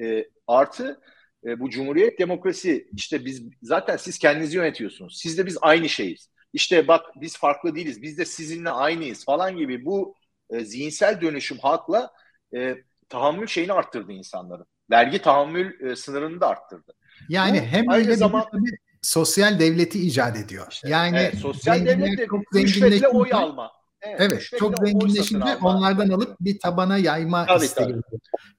E, 0.00 0.24
artı 0.46 1.00
e, 1.44 1.60
bu 1.60 1.70
cumhuriyet 1.70 2.18
demokrasi 2.18 2.88
işte 2.96 3.24
biz 3.24 3.42
zaten 3.62 3.96
siz 3.96 4.18
kendinizi 4.18 4.56
yönetiyorsunuz. 4.56 5.18
Siz 5.18 5.38
de 5.38 5.46
biz 5.46 5.58
aynı 5.60 5.88
şeyiz. 5.88 6.30
İşte 6.52 6.88
bak 6.88 7.06
biz 7.16 7.36
farklı 7.36 7.74
değiliz. 7.74 8.02
Biz 8.02 8.18
de 8.18 8.24
sizinle 8.24 8.70
aynıyız 8.70 9.24
falan 9.24 9.56
gibi 9.56 9.84
bu 9.84 10.14
e, 10.50 10.64
zihinsel 10.64 11.20
dönüşüm 11.20 11.58
halkla 11.58 12.10
e, 12.54 12.76
tahammül 13.08 13.46
şeyini 13.46 13.72
arttırdı 13.72 14.12
insanların. 14.12 14.66
Vergi 14.90 15.22
tahammül 15.22 15.90
e, 15.90 15.96
sınırını 15.96 16.40
da 16.40 16.48
arttırdı. 16.48 16.92
Yani 17.28 17.60
bu, 17.60 17.64
hem 17.64 17.88
aynı 17.88 18.02
öyle 18.02 18.16
zaman 18.16 18.44
bir 18.52 18.78
sosyal 19.02 19.58
devleti 19.58 20.06
icat 20.06 20.36
ediyor. 20.36 20.66
İşte, 20.70 20.88
yani 20.88 21.16
evet, 21.18 21.34
sosyal 21.34 21.86
devlet 21.86 22.18
de 22.18 22.26
çok 22.26 22.42
zenginleşince 22.52 23.08
oy 23.08 23.32
alma. 23.32 23.72
Evet, 24.02 24.20
evet 24.20 24.48
çok 24.58 24.78
zenginleşince 24.78 25.56
onlardan 25.62 26.08
alıp 26.08 26.36
bir 26.40 26.58
tabana 26.58 26.98
yayma 26.98 27.46
tabii, 27.46 27.64
isteği. 27.64 27.94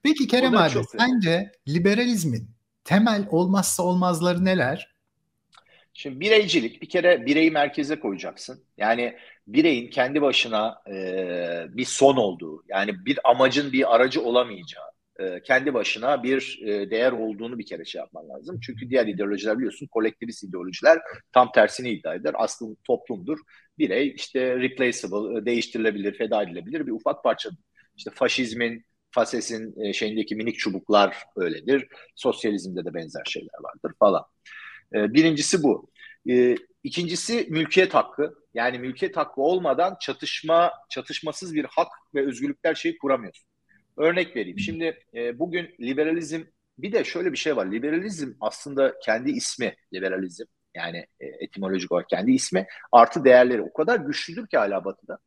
Peki 0.02 0.26
Kerem 0.26 0.56
abi 0.56 0.84
sence 0.98 1.52
liberalizmin 1.68 2.50
temel 2.84 3.26
olmazsa 3.30 3.82
olmazları 3.82 4.44
neler? 4.44 4.92
Şimdi 5.94 6.20
bireycilik 6.20 6.82
bir 6.82 6.88
kere 6.88 7.26
bireyi 7.26 7.50
merkeze 7.50 8.00
koyacaksın. 8.00 8.64
Yani 8.76 9.16
bireyin 9.46 9.90
kendi 9.90 10.22
başına 10.22 10.82
e, 10.88 10.94
bir 11.68 11.84
son 11.84 12.16
olduğu, 12.16 12.64
yani 12.68 13.04
bir 13.04 13.18
amacın 13.24 13.72
bir 13.72 13.94
aracı 13.94 14.22
olamayacağı, 14.22 14.84
e, 15.20 15.42
kendi 15.42 15.74
başına 15.74 16.22
bir 16.22 16.60
e, 16.66 16.90
değer 16.90 17.12
olduğunu 17.12 17.58
bir 17.58 17.66
kere 17.66 17.84
şey 17.84 17.98
yapman 17.98 18.28
lazım. 18.28 18.60
Çünkü 18.66 18.90
diğer 18.90 19.06
ideolojiler 19.06 19.58
biliyorsun 19.58 19.86
kolektivist 19.86 20.44
ideolojiler 20.44 20.98
tam 21.32 21.52
tersini 21.52 21.90
iddia 21.90 22.14
eder. 22.14 22.34
Aslında 22.38 22.76
toplumdur. 22.84 23.38
Birey 23.78 24.14
işte 24.16 24.56
replaceable, 24.56 25.38
e, 25.38 25.44
değiştirilebilir, 25.46 26.18
feda 26.18 26.42
edilebilir 26.42 26.86
bir 26.86 26.92
ufak 26.92 27.24
parçadır. 27.24 27.58
İşte 27.96 28.10
faşizmin, 28.14 28.84
Fases'in 29.14 29.80
e, 29.80 29.92
şeyindeki 29.92 30.36
minik 30.36 30.58
çubuklar 30.58 31.16
öyledir. 31.36 31.88
Sosyalizmde 32.16 32.84
de 32.84 32.94
benzer 32.94 33.24
şeyler 33.24 33.58
vardır 33.62 33.96
falan. 33.98 34.24
E, 34.94 35.14
birincisi 35.14 35.62
bu. 35.62 35.90
E, 36.30 36.56
ikincisi 36.84 37.46
mülkiyet 37.50 37.94
hakkı. 37.94 38.34
Yani 38.54 38.78
mülkiyet 38.78 39.16
hakkı 39.16 39.40
olmadan 39.40 39.96
çatışma, 40.00 40.72
çatışmasız 40.90 41.54
bir 41.54 41.64
hak 41.64 41.88
ve 42.14 42.26
özgürlükler 42.26 42.74
şeyi 42.74 42.98
kuramıyorsun. 42.98 43.46
Örnek 43.96 44.36
vereyim. 44.36 44.58
Şimdi 44.58 45.04
e, 45.14 45.38
bugün 45.38 45.74
liberalizm 45.80 46.42
bir 46.78 46.92
de 46.92 47.04
şöyle 47.04 47.32
bir 47.32 47.36
şey 47.36 47.56
var. 47.56 47.72
Liberalizm 47.72 48.32
aslında 48.40 48.98
kendi 48.98 49.30
ismi 49.30 49.76
liberalizm. 49.94 50.44
Yani 50.74 51.06
e, 51.20 51.26
etimolojik 51.26 51.92
olarak 51.92 52.08
kendi 52.08 52.32
ismi 52.32 52.66
artı 52.92 53.24
değerleri 53.24 53.62
o 53.62 53.72
kadar 53.72 54.00
güçlüdür 54.00 54.46
ki 54.46 54.56
hala 54.56 54.84
batıda. 54.84 55.18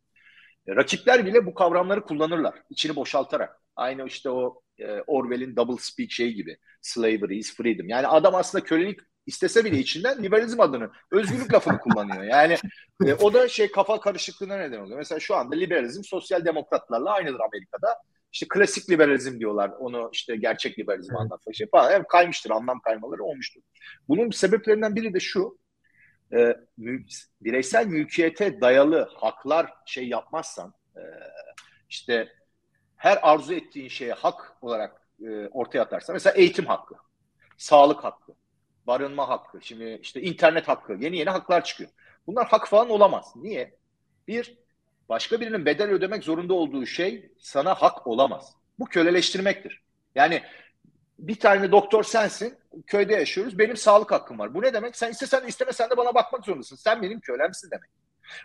E, 0.68 0.76
rakipler 0.76 1.26
bile 1.26 1.46
bu 1.46 1.54
kavramları 1.54 2.02
kullanırlar. 2.04 2.56
içini 2.70 2.96
boşaltarak. 2.96 3.65
Aynı 3.76 4.08
işte 4.08 4.30
o 4.30 4.62
e, 4.80 5.02
Orwell'in 5.08 5.56
double 5.56 5.78
speak 5.80 6.12
şey 6.12 6.34
gibi. 6.34 6.58
Slavery 6.82 7.38
is 7.38 7.56
freedom. 7.56 7.90
Yani 7.90 8.08
adam 8.08 8.36
aslında 8.36 8.64
kölelik 8.64 9.00
istese 9.26 9.66
bile 9.66 9.78
içinden 9.78 10.24
liberalizm 10.24 10.60
adını, 10.62 10.90
özgürlük 11.12 11.54
lafını 11.54 11.80
kullanıyor. 11.80 12.24
Yani 12.24 12.58
e, 13.06 13.14
o 13.14 13.34
da 13.34 13.48
şey 13.48 13.72
kafa 13.72 14.00
karışıklığına 14.00 14.58
neden 14.58 14.80
oluyor. 14.80 14.98
Mesela 14.98 15.20
şu 15.20 15.36
anda 15.36 15.56
liberalizm 15.56 16.04
sosyal 16.04 16.46
demokratlarla 16.46 17.12
aynıdır 17.12 17.40
Amerika'da. 17.40 17.98
İşte 18.34 18.46
klasik 18.50 18.90
liberalizm 18.90 19.40
diyorlar. 19.40 19.72
Onu 19.80 20.10
işte 20.14 20.36
gerçek 20.36 20.80
liberalizm 20.80 21.16
anlatmak 21.16 21.56
şey 21.56 21.68
falan. 21.70 21.92
Yani 21.92 22.06
kaymıştır, 22.10 22.50
anlam 22.50 22.80
kaymaları 22.80 23.24
olmuştur. 23.24 23.62
Bunun 24.08 24.30
sebeplerinden 24.30 24.96
biri 24.96 25.14
de 25.14 25.20
şu. 25.20 25.58
E, 26.34 26.56
bireysel 27.42 27.88
mülkiyete 27.88 28.62
dayalı 28.62 29.10
haklar 29.16 29.74
şey 29.86 30.08
yapmazsan 30.08 30.74
e, 30.96 31.02
işte 31.90 32.28
her 33.06 33.20
arzu 33.22 33.54
ettiğin 33.54 33.88
şeye 33.88 34.14
hak 34.14 34.58
olarak 34.62 35.02
e, 35.28 35.48
ortaya 35.48 35.82
atarsan 35.82 36.14
mesela 36.14 36.34
eğitim 36.34 36.66
hakkı, 36.66 36.96
sağlık 37.58 38.04
hakkı, 38.04 38.34
barınma 38.88 39.30
hakkı, 39.30 39.60
şimdi 39.62 40.00
işte 40.02 40.22
internet 40.22 40.68
hakkı, 40.68 40.94
yeni 40.94 41.18
yeni 41.18 41.30
haklar 41.30 41.64
çıkıyor. 41.64 41.90
Bunlar 42.28 42.48
hak 42.48 42.68
falan 42.68 42.90
olamaz. 42.90 43.34
Niye? 43.36 43.76
Bir, 44.28 44.58
başka 45.10 45.42
birinin 45.42 45.66
bedel 45.66 45.90
ödemek 45.90 46.24
zorunda 46.24 46.54
olduğu 46.54 46.86
şey 46.86 47.32
sana 47.40 47.76
hak 47.76 48.08
olamaz. 48.08 48.54
Bu 48.80 48.86
köleleştirmektir. 48.86 49.84
Yani 50.16 50.44
bir 51.20 51.40
tane 51.40 51.72
doktor 51.72 52.04
sensin, 52.04 52.58
köyde 52.88 53.14
yaşıyoruz, 53.14 53.60
benim 53.60 53.78
sağlık 53.78 54.12
hakkım 54.12 54.40
var. 54.40 54.54
Bu 54.54 54.62
ne 54.62 54.74
demek? 54.74 54.96
Sen 54.96 55.12
istesen 55.12 55.44
de 55.44 55.48
istemesen 55.48 55.90
de 55.90 55.98
bana 55.98 56.16
bakmak 56.16 56.46
zorundasın. 56.46 56.76
Sen 56.76 57.02
benim 57.02 57.20
kölemsin 57.20 57.72
demek. 57.72 57.90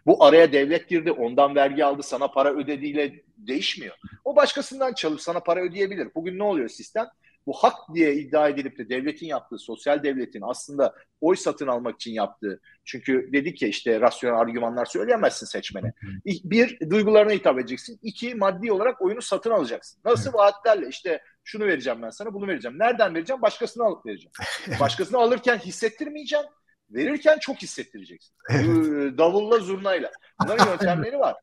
Bu 0.07 0.25
araya 0.25 0.53
devlet 0.53 0.89
girdi, 0.89 1.13
ondan 1.13 1.55
vergi 1.55 1.85
aldı, 1.85 2.03
sana 2.03 2.29
para 2.29 2.53
ödediğiyle 2.55 3.23
değişmiyor. 3.37 3.97
O 4.25 4.37
başkasından 4.37 4.93
çalıp 4.93 5.21
sana 5.21 5.41
para 5.41 5.61
ödeyebilir. 5.61 6.09
Bugün 6.15 6.39
ne 6.39 6.43
oluyor 6.43 6.69
sistem? 6.69 7.07
Bu 7.47 7.53
hak 7.53 7.95
diye 7.95 8.15
iddia 8.15 8.49
edilip 8.49 8.79
de 8.79 8.89
devletin 8.89 9.27
yaptığı, 9.27 9.59
sosyal 9.59 10.03
devletin 10.03 10.43
aslında 10.43 10.95
oy 11.21 11.37
satın 11.37 11.67
almak 11.67 11.95
için 11.95 12.13
yaptığı. 12.13 12.61
Çünkü 12.85 13.31
dedik 13.33 13.63
ya 13.63 13.69
işte 13.69 14.01
rasyonel 14.01 14.39
argümanlar 14.39 14.85
söyleyemezsin 14.85 15.47
seçmene. 15.47 15.93
Bir, 16.27 16.91
duygularına 16.91 17.33
hitap 17.33 17.59
edeceksin. 17.59 17.99
İki, 18.03 18.35
maddi 18.35 18.73
olarak 18.73 19.03
oyunu 19.03 19.23
satın 19.23 19.51
alacaksın. 19.51 20.01
Nasıl 20.05 20.33
vaatlerle 20.33 20.89
işte 20.89 21.23
şunu 21.45 21.65
vereceğim 21.65 22.03
ben 22.03 22.11
sana, 22.11 22.35
bunu 22.35 22.47
vereceğim. 22.47 22.79
Nereden 22.79 23.15
vereceğim? 23.15 23.43
Başkasını 23.43 23.85
alıp 23.85 24.07
vereceğim. 24.07 24.33
Başkasını 24.81 25.19
alırken 25.19 25.59
hissettirmeyeceğim. 25.59 26.47
Verirken 26.91 27.39
çok 27.39 27.57
hissettireceksin. 27.57 28.35
Evet. 28.51 29.19
Davulla, 29.19 29.59
zurnayla. 29.59 30.11
Bunların 30.43 30.67
yöntemleri 30.71 31.19
var. 31.19 31.37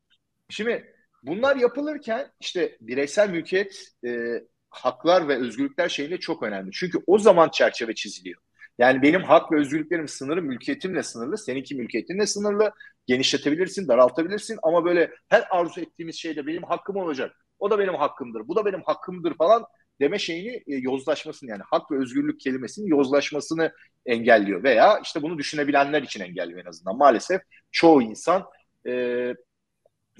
Şimdi 0.49 0.93
bunlar 1.23 1.55
yapılırken 1.55 2.31
işte 2.39 2.77
bireysel 2.81 3.29
mülkiyet 3.29 3.91
e, 4.05 4.43
haklar 4.69 5.27
ve 5.27 5.35
özgürlükler 5.35 5.89
şeyinde 5.89 6.17
çok 6.17 6.43
önemli. 6.43 6.71
Çünkü 6.71 6.99
o 7.07 7.19
zaman 7.19 7.49
çerçeve 7.49 7.95
çiziliyor. 7.95 8.41
Yani 8.77 9.01
benim 9.01 9.23
hak 9.23 9.51
ve 9.51 9.59
özgürlüklerim 9.59 10.07
sınırı 10.07 10.41
mülkiyetimle 10.41 11.03
sınırlı, 11.03 11.37
seninki 11.37 11.75
mülkiyetinle 11.75 12.27
sınırlı. 12.27 12.71
Genişletebilirsin, 13.07 13.87
daraltabilirsin 13.87 14.59
ama 14.63 14.85
böyle 14.85 15.11
her 15.27 15.43
arzu 15.49 15.81
ettiğimiz 15.81 16.15
şey 16.15 16.35
de 16.35 16.47
benim 16.47 16.63
hakkım 16.63 16.95
olacak. 16.95 17.35
O 17.59 17.71
da 17.71 17.79
benim 17.79 17.95
hakkımdır, 17.95 18.47
bu 18.47 18.55
da 18.55 18.65
benim 18.65 18.81
hakkımdır 18.81 19.37
falan 19.37 19.65
deme 20.01 20.19
şeyini 20.19 20.63
e, 20.67 20.75
yozlaşmasını 20.75 21.49
yani 21.49 21.63
hak 21.71 21.91
ve 21.91 21.97
özgürlük 21.99 22.39
kelimesinin 22.39 22.87
yozlaşmasını 22.87 23.71
engelliyor 24.05 24.63
veya 24.63 24.99
işte 25.03 25.21
bunu 25.21 25.37
düşünebilenler 25.37 26.01
için 26.01 26.21
engelliyor 26.21 26.61
en 26.61 26.69
azından. 26.69 26.97
Maalesef 26.97 27.41
çoğu 27.71 28.01
insan 28.01 28.45
e, 28.87 28.91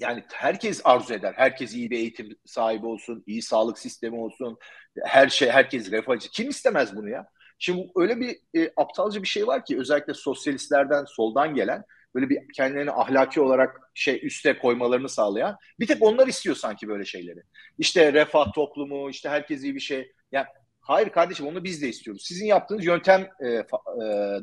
yani 0.00 0.24
herkes 0.32 0.80
arzu 0.84 1.14
eder. 1.14 1.32
Herkes 1.36 1.74
iyi 1.74 1.90
bir 1.90 1.98
eğitim 1.98 2.36
sahibi 2.44 2.86
olsun, 2.86 3.24
iyi 3.26 3.42
sağlık 3.42 3.78
sistemi 3.78 4.16
olsun. 4.16 4.58
Her 5.04 5.28
şey 5.28 5.50
herkes 5.50 5.90
refahcı. 5.90 6.28
Kim 6.30 6.48
istemez 6.48 6.96
bunu 6.96 7.08
ya? 7.08 7.26
Şimdi 7.58 7.88
öyle 7.96 8.20
bir 8.20 8.36
e, 8.54 8.72
aptalca 8.76 9.22
bir 9.22 9.28
şey 9.28 9.46
var 9.46 9.64
ki 9.64 9.78
özellikle 9.78 10.14
sosyalistlerden 10.14 11.04
soldan 11.04 11.54
gelen 11.54 11.84
böyle 12.14 12.28
bir 12.28 12.38
kendilerini 12.56 12.90
ahlaki 12.90 13.40
olarak 13.40 13.80
şey 13.94 14.26
üste 14.26 14.58
koymalarını 14.58 15.08
sağlayan 15.08 15.56
bir 15.80 15.86
tek 15.86 16.02
onlar 16.02 16.26
istiyor 16.26 16.56
sanki 16.56 16.88
böyle 16.88 17.04
şeyleri. 17.04 17.42
İşte 17.78 18.12
refah 18.12 18.52
toplumu, 18.52 19.10
işte 19.10 19.28
herkes 19.28 19.62
iyi 19.62 19.74
bir 19.74 19.80
şey. 19.80 20.12
Yani 20.32 20.46
hayır 20.80 21.08
kardeşim 21.08 21.46
onu 21.46 21.64
biz 21.64 21.82
de 21.82 21.88
istiyoruz. 21.88 22.24
Sizin 22.26 22.46
yaptığınız 22.46 22.84
yöntem 22.84 23.28
e, 23.40 23.48
e, 23.48 23.64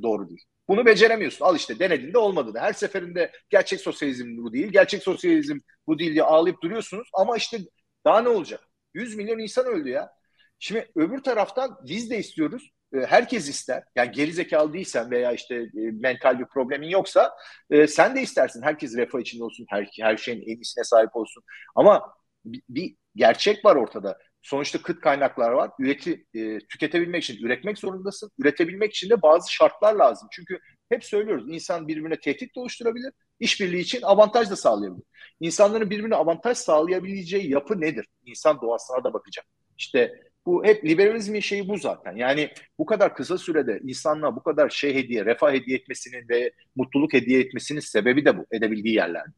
doğru 0.03 0.29
değil. 0.29 0.43
Bunu 0.67 0.85
beceremiyorsun. 0.85 1.45
Al 1.45 1.55
işte 1.55 1.79
denedin 1.79 2.13
de 2.13 2.17
olmadı 2.17 2.53
da. 2.53 2.61
Her 2.61 2.73
seferinde 2.73 3.31
gerçek 3.49 3.81
sosyalizm 3.81 4.37
bu 4.37 4.53
değil, 4.53 4.67
gerçek 4.67 5.03
sosyalizm 5.03 5.57
bu 5.87 5.99
değil 5.99 6.11
diye 6.13 6.23
ağlayıp 6.23 6.61
duruyorsunuz. 6.61 7.09
Ama 7.13 7.37
işte 7.37 7.59
daha 8.05 8.21
ne 8.21 8.29
olacak? 8.29 8.59
100 8.93 9.15
milyon 9.15 9.39
insan 9.39 9.65
öldü 9.65 9.89
ya. 9.89 10.11
Şimdi 10.59 10.91
öbür 10.95 11.23
taraftan 11.23 11.77
biz 11.87 12.09
de 12.09 12.17
istiyoruz. 12.17 12.71
Ee, 12.93 12.97
herkes 12.99 13.49
ister. 13.49 13.83
Yani 13.95 14.11
geri 14.11 14.33
zekalı 14.33 14.73
değilsen 14.73 15.11
veya 15.11 15.31
işte 15.31 15.55
e, 15.55 15.91
mental 15.91 16.39
bir 16.39 16.45
problemin 16.45 16.87
yoksa 16.87 17.31
e, 17.69 17.87
sen 17.87 18.15
de 18.15 18.21
istersin. 18.21 18.61
Herkes 18.61 18.97
refah 18.97 19.19
içinde 19.19 19.43
olsun. 19.43 19.65
Her, 19.69 19.89
her 20.01 20.17
şeyin 20.17 20.41
en 20.41 20.55
iyisine 20.55 20.83
sahip 20.83 21.15
olsun. 21.15 21.43
Ama 21.75 22.13
bir, 22.45 22.61
bir 22.69 22.95
gerçek 23.15 23.65
var 23.65 23.75
ortada. 23.75 24.17
Sonuçta 24.41 24.81
kıt 24.81 25.01
kaynaklar 25.01 25.51
var. 25.51 25.71
Üreti, 25.79 26.25
e, 26.33 26.59
tüketebilmek 26.59 27.23
için 27.23 27.45
üretmek 27.45 27.77
zorundasın. 27.77 28.31
Üretebilmek 28.39 28.91
için 28.91 29.09
de 29.09 29.21
bazı 29.21 29.53
şartlar 29.53 29.93
lazım. 29.95 30.27
Çünkü 30.31 30.59
hep 30.89 31.05
söylüyoruz 31.05 31.45
insan 31.49 31.87
birbirine 31.87 32.19
tehdit 32.19 32.55
de 32.55 32.59
oluşturabilir. 32.59 33.13
İşbirliği 33.39 33.81
için 33.81 34.01
avantaj 34.01 34.49
da 34.49 34.55
sağlayabilir. 34.55 35.03
İnsanların 35.39 35.89
birbirine 35.89 36.15
avantaj 36.15 36.57
sağlayabileceği 36.57 37.49
yapı 37.51 37.81
nedir? 37.81 38.07
İnsan 38.25 38.61
doğasına 38.61 39.03
da 39.03 39.13
bakacak. 39.13 39.45
İşte 39.77 40.24
bu 40.45 40.65
hep 40.65 40.85
liberalizmin 40.85 41.39
şeyi 41.39 41.67
bu 41.67 41.77
zaten. 41.77 42.15
Yani 42.15 42.49
bu 42.79 42.85
kadar 42.85 43.15
kısa 43.15 43.37
sürede 43.37 43.79
insanlığa 43.83 44.35
bu 44.35 44.43
kadar 44.43 44.69
şey 44.69 44.95
hediye, 44.95 45.25
refah 45.25 45.53
hediye 45.53 45.77
etmesinin 45.77 46.29
ve 46.29 46.51
mutluluk 46.75 47.13
hediye 47.13 47.39
etmesinin 47.39 47.79
sebebi 47.79 48.25
de 48.25 48.37
bu 48.37 48.45
edebildiği 48.51 48.95
yerlerde. 48.95 49.31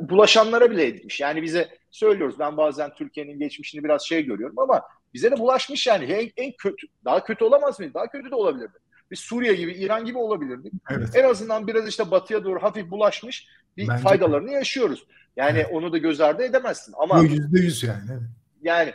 Bulaşanlara 0.00 0.70
bile 0.70 0.86
etmiş. 0.86 1.20
Yani 1.20 1.42
bize 1.42 1.68
söylüyoruz. 1.90 2.38
Ben 2.38 2.56
bazen 2.56 2.94
Türkiye'nin 2.94 3.38
geçmişini 3.38 3.84
biraz 3.84 4.02
şey 4.02 4.22
görüyorum 4.24 4.58
ama 4.58 4.82
bize 5.14 5.30
de 5.30 5.38
bulaşmış 5.38 5.86
yani. 5.86 6.04
En, 6.04 6.30
en 6.36 6.52
kötü. 6.58 6.86
Daha 7.04 7.24
kötü 7.24 7.44
olamaz 7.44 7.80
mıydı? 7.80 7.94
Daha 7.94 8.10
kötü 8.10 8.30
de 8.30 8.34
olabilirdi. 8.34 8.78
Biz 9.10 9.20
Suriye 9.20 9.54
gibi, 9.54 9.72
İran 9.72 10.04
gibi 10.04 10.18
olabilirdik. 10.18 10.72
Evet. 10.90 11.08
En 11.14 11.24
azından 11.24 11.66
biraz 11.66 11.88
işte 11.88 12.10
batıya 12.10 12.44
doğru 12.44 12.62
hafif 12.62 12.90
bulaşmış 12.90 13.48
bir 13.76 13.88
Bence 13.88 14.02
faydalarını 14.02 14.52
yaşıyoruz. 14.52 15.06
Yani 15.36 15.58
evet. 15.58 15.70
onu 15.72 15.92
da 15.92 15.98
göz 15.98 16.20
ardı 16.20 16.42
edemezsin. 16.42 16.94
Ama 16.98 17.20
yüzde 17.20 17.58
yüz 17.58 17.82
yani. 17.82 18.10
Evet. 18.10 18.22
Yani 18.62 18.92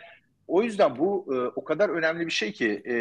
o 0.48 0.64
yüzden 0.64 1.00
bu 1.00 1.36
e, 1.36 1.36
o 1.56 1.64
kadar 1.64 1.90
önemli 1.90 2.26
bir 2.26 2.32
şey 2.32 2.52
ki 2.52 2.82
e, 2.86 2.94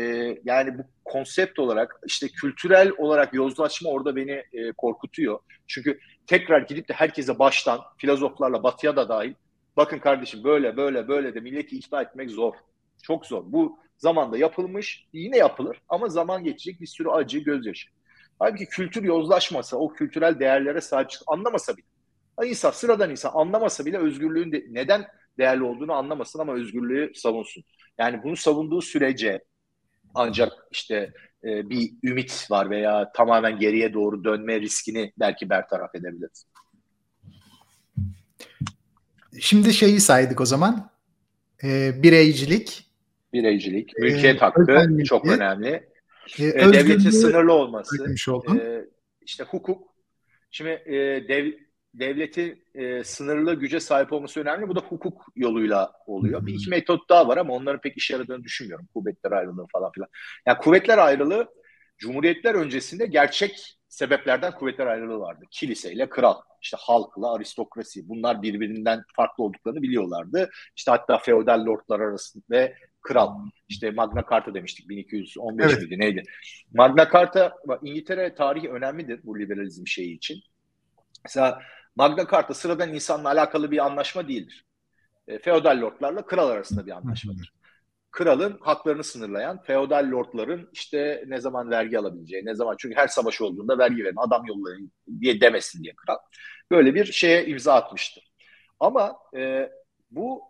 yani 0.45 0.79
bu 0.79 0.83
konsept 1.05 1.59
olarak 1.59 2.01
işte 2.07 2.29
kültürel 2.29 2.93
olarak 2.99 3.35
yozlaşma 3.35 3.91
orada 3.91 4.17
beni 4.17 4.43
e, 4.53 4.73
korkutuyor. 4.73 5.39
Çünkü 5.67 5.99
tekrar 6.27 6.61
gidip 6.61 6.89
de 6.89 6.93
herkese 6.93 7.39
baştan 7.39 7.81
filozoflarla 7.99 8.63
batıya 8.63 8.97
da 8.97 9.09
dahil 9.09 9.35
bakın 9.77 9.99
kardeşim 9.99 10.45
böyle 10.45 10.77
böyle 10.77 11.09
böyle 11.09 11.35
de 11.35 11.41
milleti 11.41 11.77
ikna 11.77 12.03
etmek 12.03 12.31
zor. 12.31 12.55
Çok 13.03 13.27
zor. 13.27 13.43
Bu 13.47 13.79
zamanda 13.99 14.39
yapılmış 14.39 15.07
yine 15.13 15.37
yapılır 15.37 15.83
ama 15.89 16.09
zaman 16.09 16.45
geçecek 16.45 16.81
bir 16.81 16.87
sürü 16.87 17.09
acı 17.09 17.39
gözyaşı. 17.39 17.89
Halbuki 18.39 18.67
kültür 18.67 19.03
yozlaşmasa 19.03 19.77
o 19.77 19.93
kültürel 19.93 20.39
değerlere 20.39 20.81
sahip 20.81 21.09
anlamasa 21.27 21.77
bile 21.77 21.87
insan 22.45 22.71
sıradan 22.71 23.11
insan 23.11 23.31
anlamasa 23.35 23.85
bile 23.85 23.99
özgürlüğün 23.99 24.53
de, 24.53 24.65
neden 24.71 25.07
değerli 25.39 25.63
olduğunu 25.63 25.93
anlamasın 25.93 26.39
ama 26.39 26.55
özgürlüğü 26.55 27.13
savunsun. 27.15 27.65
Yani 27.99 28.23
bunu 28.23 28.37
savunduğu 28.37 28.83
sürece 28.83 29.45
ancak 30.15 30.53
işte 30.71 31.13
e, 31.45 31.71
bir 31.71 31.91
ümit 32.03 32.47
var 32.51 32.71
veya 32.71 33.13
tamamen 33.13 33.59
geriye 33.59 33.95
doğru 33.95 34.25
dönme 34.25 34.61
riskini 34.61 35.13
belki 35.19 35.51
bertaraf 35.51 35.95
edebiliriz. 35.95 36.47
Şimdi 39.41 39.73
şeyi 39.73 40.01
saydık 40.01 40.41
o 40.41 40.45
zaman. 40.45 40.91
E, 41.65 42.03
bireycilik. 42.03 42.91
Bireycilik, 43.33 43.91
e, 43.99 44.03
mülkiyet 44.03 44.37
e, 44.37 44.39
hakkı 44.39 45.05
çok 45.05 45.27
önemli. 45.27 45.89
E, 46.39 46.45
e, 46.45 46.73
devletin 46.73 47.11
sınırlı 47.11 47.53
olması. 47.53 47.97
E, 48.61 48.85
işte 49.21 49.45
hukuk. 49.45 49.89
Şimdi 50.51 50.71
e, 50.71 50.95
dev, 51.29 51.53
devletin 51.99 52.65
e, 52.75 53.05
sınırlı 53.05 53.55
güce 53.55 53.81
sahip 53.81 54.13
olması 54.13 54.41
önemli. 54.41 54.69
Bu 54.69 54.77
da 54.77 54.81
hukuk 54.81 55.27
yoluyla 55.37 55.93
oluyor. 56.07 56.47
Bir 56.47 56.55
iki 56.55 56.71
metot 56.71 57.09
daha 57.09 57.29
var 57.29 57.37
ama 57.37 57.55
onların 57.55 57.81
pek 57.81 57.97
işe 57.97 58.15
yaradığını 58.15 58.45
düşünmüyorum. 58.45 58.87
Kuvvetler 58.95 59.33
ayrılığı 59.33 59.67
falan 59.73 59.93
filan. 59.93 60.09
Yani 60.47 60.59
kuvvetler 60.59 60.99
ayrılığı 60.99 61.49
Cumhuriyetler 61.99 62.55
öncesinde 62.55 63.07
gerçek 63.07 63.79
sebeplerden 63.89 64.53
kuvvetler 64.53 64.87
ayrılığı 64.87 65.21
vardı. 65.21 65.45
Kiliseyle 65.51 66.09
kral, 66.09 66.41
işte 66.63 66.77
halkla 66.81 67.35
aristokrasi. 67.35 68.09
Bunlar 68.09 68.43
birbirinden 68.43 69.03
farklı 69.17 69.45
olduklarını 69.45 69.83
biliyorlardı. 69.83 70.51
İşte 70.77 70.91
hatta 70.91 71.19
feodal 71.19 71.67
lordlar 71.67 72.01
arasında 72.01 72.45
ve 72.51 72.75
kral. 73.01 73.31
İşte 73.69 73.91
Magna 73.91 74.25
Carta 74.31 74.55
demiştik 74.55 74.89
1215 74.89 75.67
evet. 75.67 75.83
miydi 75.83 75.99
neydi? 75.99 76.23
Magna 76.75 77.11
Carta 77.13 77.57
İngiltere 77.83 78.35
tarihi 78.35 78.71
önemlidir 78.71 79.21
bu 79.25 79.39
liberalizm 79.39 79.87
şeyi 79.87 80.17
için. 80.17 80.41
Mesela 81.25 81.63
Magna 81.97 82.27
Carta 82.31 82.55
sıradan 82.55 82.95
insanla 82.95 83.29
alakalı 83.29 83.71
bir 83.71 83.87
anlaşma 83.87 84.29
değildir. 84.29 84.67
E, 85.29 85.39
feodal 85.39 85.81
lordlarla 85.81 86.27
kral 86.27 86.49
arasında 86.49 86.87
bir 86.87 86.91
anlaşmadır. 86.93 87.53
Kralın 88.11 88.59
haklarını 88.61 89.05
sınırlayan, 89.05 89.63
feodal 89.63 90.11
lordların 90.11 90.69
işte 90.73 91.25
ne 91.27 91.41
zaman 91.41 91.71
vergi 91.71 91.99
alabileceği, 91.99 92.45
ne 92.45 92.55
zaman 92.55 92.77
çünkü 92.79 92.97
her 92.97 93.09
savaş 93.09 93.41
olduğunda 93.41 93.79
vergi 93.79 94.05
verin, 94.05 94.17
adam 94.17 94.47
yollayın 94.47 94.93
diye 95.21 95.41
demesin 95.41 95.83
diye 95.83 95.95
kral. 95.97 96.17
Böyle 96.71 96.95
bir 96.95 97.05
şeye 97.05 97.47
imza 97.47 97.75
atmıştır. 97.75 98.33
Ama 98.81 99.17
e, 99.37 99.71
bu 100.11 100.43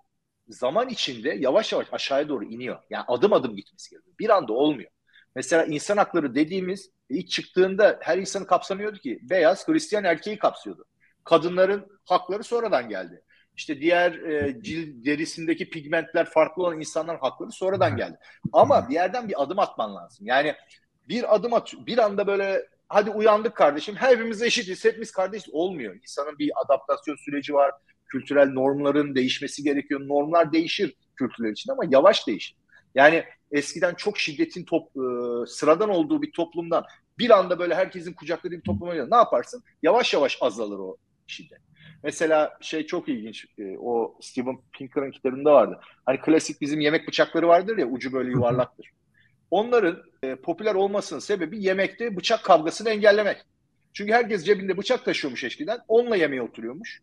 zaman 0.49 0.89
içinde 0.89 1.31
yavaş 1.31 1.73
yavaş 1.73 1.87
aşağıya 1.93 2.29
doğru 2.29 2.45
iniyor. 2.45 2.79
Yani 2.91 3.05
adım 3.09 3.33
adım 3.33 3.57
gitmesi 3.57 3.91
gerekiyor. 3.91 4.17
Bir 4.19 4.31
anda 4.31 4.53
olmuyor. 4.53 4.91
Mesela 5.35 5.65
insan 5.65 5.97
hakları 5.97 6.35
dediğimiz 6.35 6.91
ilk 7.09 7.31
çıktığında 7.31 7.99
her 8.03 8.19
insanı 8.19 8.47
kapsamıyordu 8.47 8.99
ki. 8.99 9.19
Beyaz 9.23 9.69
Hristiyan 9.69 10.05
erkeği 10.05 10.39
kapsıyordu 10.39 10.85
kadınların 11.27 11.87
hakları 12.05 12.45
sonradan 12.45 12.89
geldi. 12.89 13.23
İşte 13.57 13.81
diğer 13.81 14.13
e, 14.13 14.63
cilt 14.63 15.07
derisindeki 15.07 15.71
pigmentler 15.71 16.31
farklı 16.31 16.63
olan 16.63 16.81
insanların 16.81 17.19
hakları 17.19 17.53
sonradan 17.53 17.97
geldi. 17.97 18.17
Ama 18.53 18.89
bir 18.89 18.95
yerden 18.95 19.29
bir 19.29 19.43
adım 19.43 19.59
atman 19.59 19.95
lazım. 19.95 20.27
Yani 20.27 20.55
bir 21.09 21.35
adım 21.35 21.55
atıyor. 21.55 21.87
Bir 21.87 21.99
anda 21.99 22.27
böyle 22.27 22.67
hadi 22.89 23.11
uyandık 23.11 23.57
kardeşim 23.57 23.97
hepimiz 23.97 24.43
eşitiz 24.43 24.85
hepimiz 24.85 25.13
kardeş 25.13 25.49
olmuyor. 25.53 25.95
İnsanın 25.95 26.39
bir 26.39 26.51
adaptasyon 26.65 27.17
süreci 27.17 27.55
var. 27.55 27.71
Kültürel 28.07 28.49
normların 28.49 29.15
değişmesi 29.15 29.63
gerekiyor. 29.63 30.01
Normlar 30.09 30.53
değişir 30.53 30.95
kültürler 31.17 31.51
için 31.51 31.73
ama 31.73 31.83
yavaş 31.91 32.27
değişir. 32.27 32.57
Yani 32.95 33.25
eskiden 33.51 33.95
çok 33.95 34.19
şiddetin 34.19 34.65
top, 34.65 34.89
e, 34.97 35.47
sıradan 35.47 35.91
olduğu 35.91 36.23
bir 36.23 36.33
toplumdan 36.33 36.85
bir 37.19 37.31
anda 37.31 37.59
böyle 37.59 37.75
herkesin 37.75 38.13
kucakladığı 38.13 38.57
bir 38.57 38.63
topluma 38.63 38.93
ne 38.93 39.17
yaparsın? 39.17 39.63
Yavaş 39.83 40.15
yavaş 40.15 40.39
azalır 40.41 40.79
o 40.79 40.97
şiddet. 41.27 41.59
Mesela 42.03 42.59
şey 42.61 42.87
çok 42.87 43.09
ilginç. 43.09 43.47
E, 43.59 43.77
o 43.79 44.19
Steven 44.21 44.59
Pinker'ın 44.73 45.11
kitabında 45.11 45.53
vardı. 45.53 45.81
Hani 46.07 46.21
klasik 46.21 46.61
bizim 46.61 46.81
yemek 46.81 47.09
bıçakları 47.09 47.49
vardır 47.49 47.79
ya 47.79 47.87
ucu 47.87 48.13
böyle 48.13 48.31
yuvarlaktır. 48.31 48.91
Onların 49.51 50.03
e, 50.23 50.35
popüler 50.35 50.75
olmasının 50.75 51.21
sebebi 51.21 51.65
yemekte 51.65 52.17
bıçak 52.17 52.45
kavgasını 52.45 52.91
engellemek. 52.91 53.37
Çünkü 53.93 54.13
herkes 54.13 54.45
cebinde 54.45 54.77
bıçak 54.77 55.05
taşıyormuş 55.05 55.45
eskiden. 55.45 55.79
Onunla 55.89 56.17
yemeğe 56.17 56.43
oturuyormuş. 56.43 57.03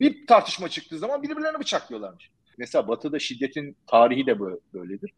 Bir 0.00 0.26
tartışma 0.26 0.68
çıktığı 0.68 0.98
zaman 0.98 1.22
birbirlerini 1.22 1.60
bıçaklıyorlarmış. 1.60 2.30
Mesela 2.58 2.88
Batı'da 2.88 3.18
şiddetin 3.18 3.76
tarihi 3.86 4.26
de 4.26 4.40
böyledir. 4.74 5.10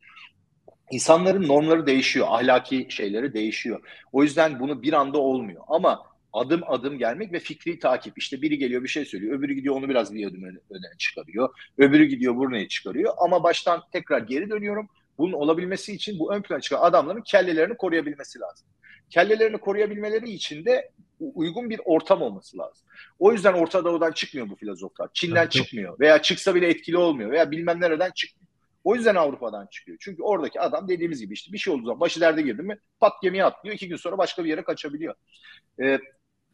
İnsanların 0.90 1.48
normları 1.48 1.86
değişiyor, 1.86 2.26
ahlaki 2.30 2.86
şeyleri 2.90 3.34
değişiyor. 3.34 3.80
O 4.12 4.22
yüzden 4.22 4.60
bunu 4.60 4.82
bir 4.82 4.92
anda 4.92 5.18
olmuyor. 5.18 5.62
Ama 5.68 6.02
adım 6.32 6.60
adım 6.66 6.98
gelmek 6.98 7.32
ve 7.32 7.40
fikri 7.40 7.78
takip. 7.78 8.18
İşte 8.18 8.42
biri 8.42 8.58
geliyor 8.58 8.82
bir 8.82 8.88
şey 8.88 9.04
söylüyor, 9.04 9.38
öbürü 9.38 9.54
gidiyor 9.54 9.76
onu 9.76 9.88
biraz 9.88 10.14
bir 10.14 10.26
adım 10.26 10.42
öne, 10.42 10.58
öne 10.70 10.98
çıkarıyor. 10.98 11.48
Öbürü 11.78 12.04
gidiyor 12.04 12.36
buraya 12.36 12.68
çıkarıyor. 12.68 13.14
Ama 13.18 13.42
baştan 13.42 13.82
tekrar 13.92 14.20
geri 14.20 14.50
dönüyorum. 14.50 14.88
Bunun 15.18 15.32
olabilmesi 15.32 15.92
için 15.92 16.18
bu 16.18 16.34
ön 16.34 16.42
plana 16.42 16.60
çıkan 16.60 16.80
adamların 16.80 17.22
kellelerini 17.22 17.76
koruyabilmesi 17.76 18.40
lazım. 18.40 18.66
Kellelerini 19.10 19.58
koruyabilmeleri 19.58 20.30
için 20.30 20.64
de 20.64 20.90
uygun 21.20 21.70
bir 21.70 21.80
ortam 21.84 22.22
olması 22.22 22.58
lazım. 22.58 22.86
O 23.18 23.32
yüzden 23.32 23.52
Orta 23.52 23.84
Doğu'dan 23.84 24.12
çıkmıyor 24.12 24.48
bu 24.48 24.56
filozoflar. 24.56 25.08
Çin'den 25.14 25.42
evet, 25.42 25.52
çıkmıyor 25.52 26.00
veya 26.00 26.22
çıksa 26.22 26.54
bile 26.54 26.68
etkili 26.68 26.96
olmuyor 26.96 27.30
veya 27.30 27.50
bilmem 27.50 27.80
nereden 27.80 28.10
çıkmıyor. 28.14 28.45
O 28.86 28.94
yüzden 28.94 29.14
Avrupa'dan 29.14 29.66
çıkıyor. 29.66 29.98
Çünkü 30.00 30.22
oradaki 30.22 30.60
adam 30.60 30.88
dediğimiz 30.88 31.20
gibi 31.20 31.34
işte 31.34 31.52
bir 31.52 31.58
şey 31.58 31.74
olduğu 31.74 31.84
zaman 31.84 32.00
başı 32.00 32.20
derde 32.20 32.42
girdi 32.42 32.62
mi 32.62 32.78
pat 33.00 33.12
gemiye 33.22 33.44
atlıyor. 33.44 33.74
iki 33.74 33.88
gün 33.88 33.96
sonra 33.96 34.18
başka 34.18 34.44
bir 34.44 34.48
yere 34.48 34.64
kaçabiliyor. 34.64 35.14
Ee, 35.82 35.98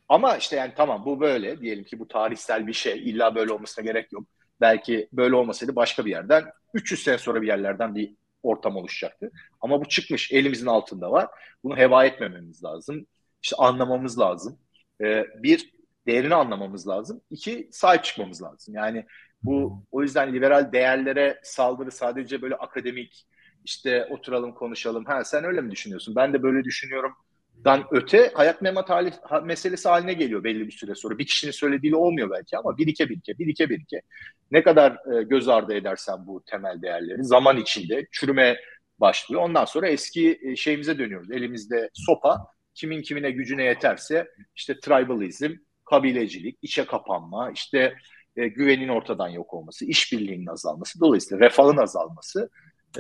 ama 0.08 0.36
işte 0.36 0.56
yani 0.56 0.72
tamam 0.76 1.04
bu 1.04 1.20
böyle. 1.20 1.60
Diyelim 1.60 1.84
ki 1.84 1.98
bu 1.98 2.08
tarihsel 2.08 2.66
bir 2.66 2.72
şey. 2.72 3.10
İlla 3.10 3.34
böyle 3.34 3.52
olmasına 3.52 3.84
gerek 3.84 4.12
yok. 4.12 4.24
Belki 4.60 5.08
böyle 5.12 5.34
olmasaydı 5.34 5.76
başka 5.76 6.04
bir 6.04 6.10
yerden 6.10 6.44
300 6.74 7.02
sene 7.02 7.18
sonra 7.18 7.42
bir 7.42 7.46
yerlerden 7.46 7.94
bir 7.94 8.14
ortam 8.42 8.76
oluşacaktı. 8.76 9.30
Ama 9.60 9.80
bu 9.80 9.88
çıkmış 9.88 10.32
elimizin 10.32 10.66
altında 10.66 11.12
var. 11.12 11.28
Bunu 11.64 11.76
heva 11.76 12.04
etmememiz 12.04 12.64
lazım. 12.64 13.06
İşte 13.42 13.56
anlamamız 13.56 14.18
lazım. 14.18 14.58
Ee, 15.00 15.26
bir, 15.42 15.72
değerini 16.06 16.34
anlamamız 16.34 16.88
lazım. 16.88 17.20
İki, 17.30 17.68
sahip 17.72 18.04
çıkmamız 18.04 18.42
lazım. 18.42 18.74
Yani 18.74 19.06
bu 19.44 19.82
o 19.90 20.02
yüzden 20.02 20.32
liberal 20.32 20.72
değerlere 20.72 21.40
saldırı 21.42 21.90
sadece 21.90 22.42
böyle 22.42 22.54
akademik 22.54 23.26
işte 23.64 24.06
oturalım 24.10 24.54
konuşalım. 24.54 25.04
Ha 25.04 25.24
sen 25.24 25.44
öyle 25.44 25.60
mi 25.60 25.70
düşünüyorsun? 25.70 26.16
Ben 26.16 26.32
de 26.32 26.42
böyle 26.42 26.64
düşünüyorum. 26.64 27.12
Dan 27.64 27.84
öte 27.90 28.30
hayat 28.34 28.62
memat 28.62 28.90
hali, 28.90 29.12
meselesi 29.44 29.88
haline 29.88 30.12
geliyor 30.12 30.44
belli 30.44 30.66
bir 30.66 30.72
süre 30.72 30.94
sonra. 30.94 31.18
Bir 31.18 31.26
kişinin 31.26 31.52
söylediğiyle 31.52 31.96
olmuyor 31.96 32.30
belki 32.30 32.58
ama 32.58 32.78
birike 32.78 33.08
birike, 33.08 33.38
birike 33.38 33.68
birike. 33.68 34.02
Ne 34.50 34.62
kadar 34.62 34.92
e, 34.92 35.22
göz 35.22 35.48
ardı 35.48 35.74
edersen 35.74 36.26
bu 36.26 36.42
temel 36.46 36.82
değerleri 36.82 37.24
zaman 37.24 37.56
içinde 37.56 38.06
çürüme 38.12 38.56
başlıyor. 38.98 39.42
Ondan 39.42 39.64
sonra 39.64 39.88
eski 39.88 40.40
e, 40.42 40.56
şeyimize 40.56 40.98
dönüyoruz. 40.98 41.30
Elimizde 41.30 41.90
sopa, 41.94 42.46
kimin 42.74 43.02
kimine 43.02 43.30
gücüne 43.30 43.64
yeterse 43.64 44.28
işte 44.56 44.80
tribalizm, 44.80 45.54
kabilecilik, 45.84 46.58
içe 46.62 46.84
kapanma, 46.86 47.50
işte 47.50 47.94
e, 48.36 48.48
güvenin 48.48 48.88
ortadan 48.88 49.28
yok 49.28 49.54
olması, 49.54 49.84
işbirliğinin 49.84 50.46
azalması, 50.46 51.00
dolayısıyla 51.00 51.46
refahın 51.46 51.76
azalması 51.76 52.50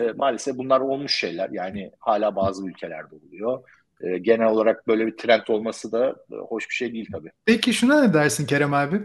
e, 0.00 0.02
maalesef 0.02 0.56
bunlar 0.56 0.80
olmuş 0.80 1.14
şeyler. 1.14 1.50
Yani 1.50 1.90
hala 1.98 2.36
bazı 2.36 2.66
ülkelerde 2.66 3.14
oluyor. 3.14 3.62
E, 4.00 4.18
genel 4.18 4.46
olarak 4.46 4.86
böyle 4.86 5.06
bir 5.06 5.16
trend 5.16 5.48
olması 5.48 5.92
da 5.92 6.16
e, 6.32 6.34
hoş 6.36 6.68
bir 6.68 6.74
şey 6.74 6.92
değil 6.92 7.08
tabii. 7.12 7.30
Peki 7.44 7.74
şuna 7.74 8.02
ne 8.02 8.14
dersin 8.14 8.46
Kerem 8.46 8.74
abi? 8.74 9.00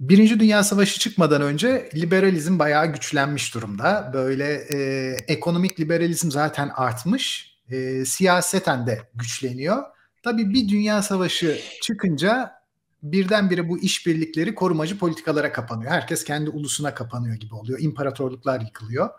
Birinci 0.00 0.40
Dünya 0.40 0.62
Savaşı 0.62 1.00
çıkmadan 1.00 1.42
önce 1.42 1.90
liberalizm 1.94 2.58
bayağı 2.58 2.86
güçlenmiş 2.86 3.54
durumda. 3.54 4.10
Böyle 4.14 4.54
e, 4.74 4.76
ekonomik 5.28 5.80
liberalizm 5.80 6.30
zaten 6.30 6.70
artmış. 6.76 7.54
E, 7.70 8.04
siyaseten 8.04 8.86
de 8.86 8.98
güçleniyor. 9.14 9.82
Tabii 10.22 10.50
bir 10.50 10.68
dünya 10.68 11.02
savaşı 11.02 11.58
çıkınca 11.82 12.59
birdenbire 13.02 13.68
bu 13.68 13.78
işbirlikleri 13.78 14.54
korumacı 14.54 14.98
politikalara 14.98 15.52
kapanıyor. 15.52 15.90
Herkes 15.90 16.24
kendi 16.24 16.50
ulusuna 16.50 16.94
kapanıyor 16.94 17.36
gibi 17.36 17.54
oluyor. 17.54 17.78
İmparatorluklar 17.80 18.60
yıkılıyor. 18.60 19.10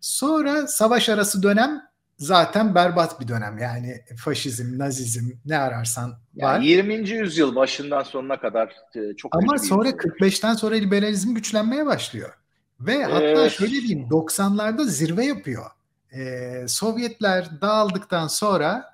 Sonra 0.00 0.66
savaş 0.66 1.08
arası 1.08 1.42
dönem 1.42 1.82
zaten 2.18 2.74
berbat 2.74 3.20
bir 3.20 3.28
dönem. 3.28 3.58
Yani 3.58 4.04
faşizm, 4.18 4.78
nazizm 4.78 5.30
ne 5.44 5.58
ararsan 5.58 6.10
var. 6.10 6.18
Yani 6.34 6.66
20. 6.66 7.10
yüzyıl 7.10 7.54
başından 7.54 8.02
sonuna 8.02 8.40
kadar 8.40 8.72
e, 8.94 9.16
çok 9.16 9.36
Ama 9.36 9.58
sonra 9.58 9.88
45'ten 9.88 10.54
sonra 10.54 10.74
liberalizm 10.74 11.34
güçlenmeye 11.34 11.86
başlıyor. 11.86 12.34
Ve 12.80 13.04
hatta 13.04 13.50
şöyle 13.50 13.72
diyeyim 13.72 14.08
90'larda 14.08 14.84
zirve 14.84 15.24
yapıyor. 15.24 15.70
Ee, 16.12 16.64
Sovyetler 16.68 17.60
dağıldıktan 17.60 18.26
sonra 18.26 18.84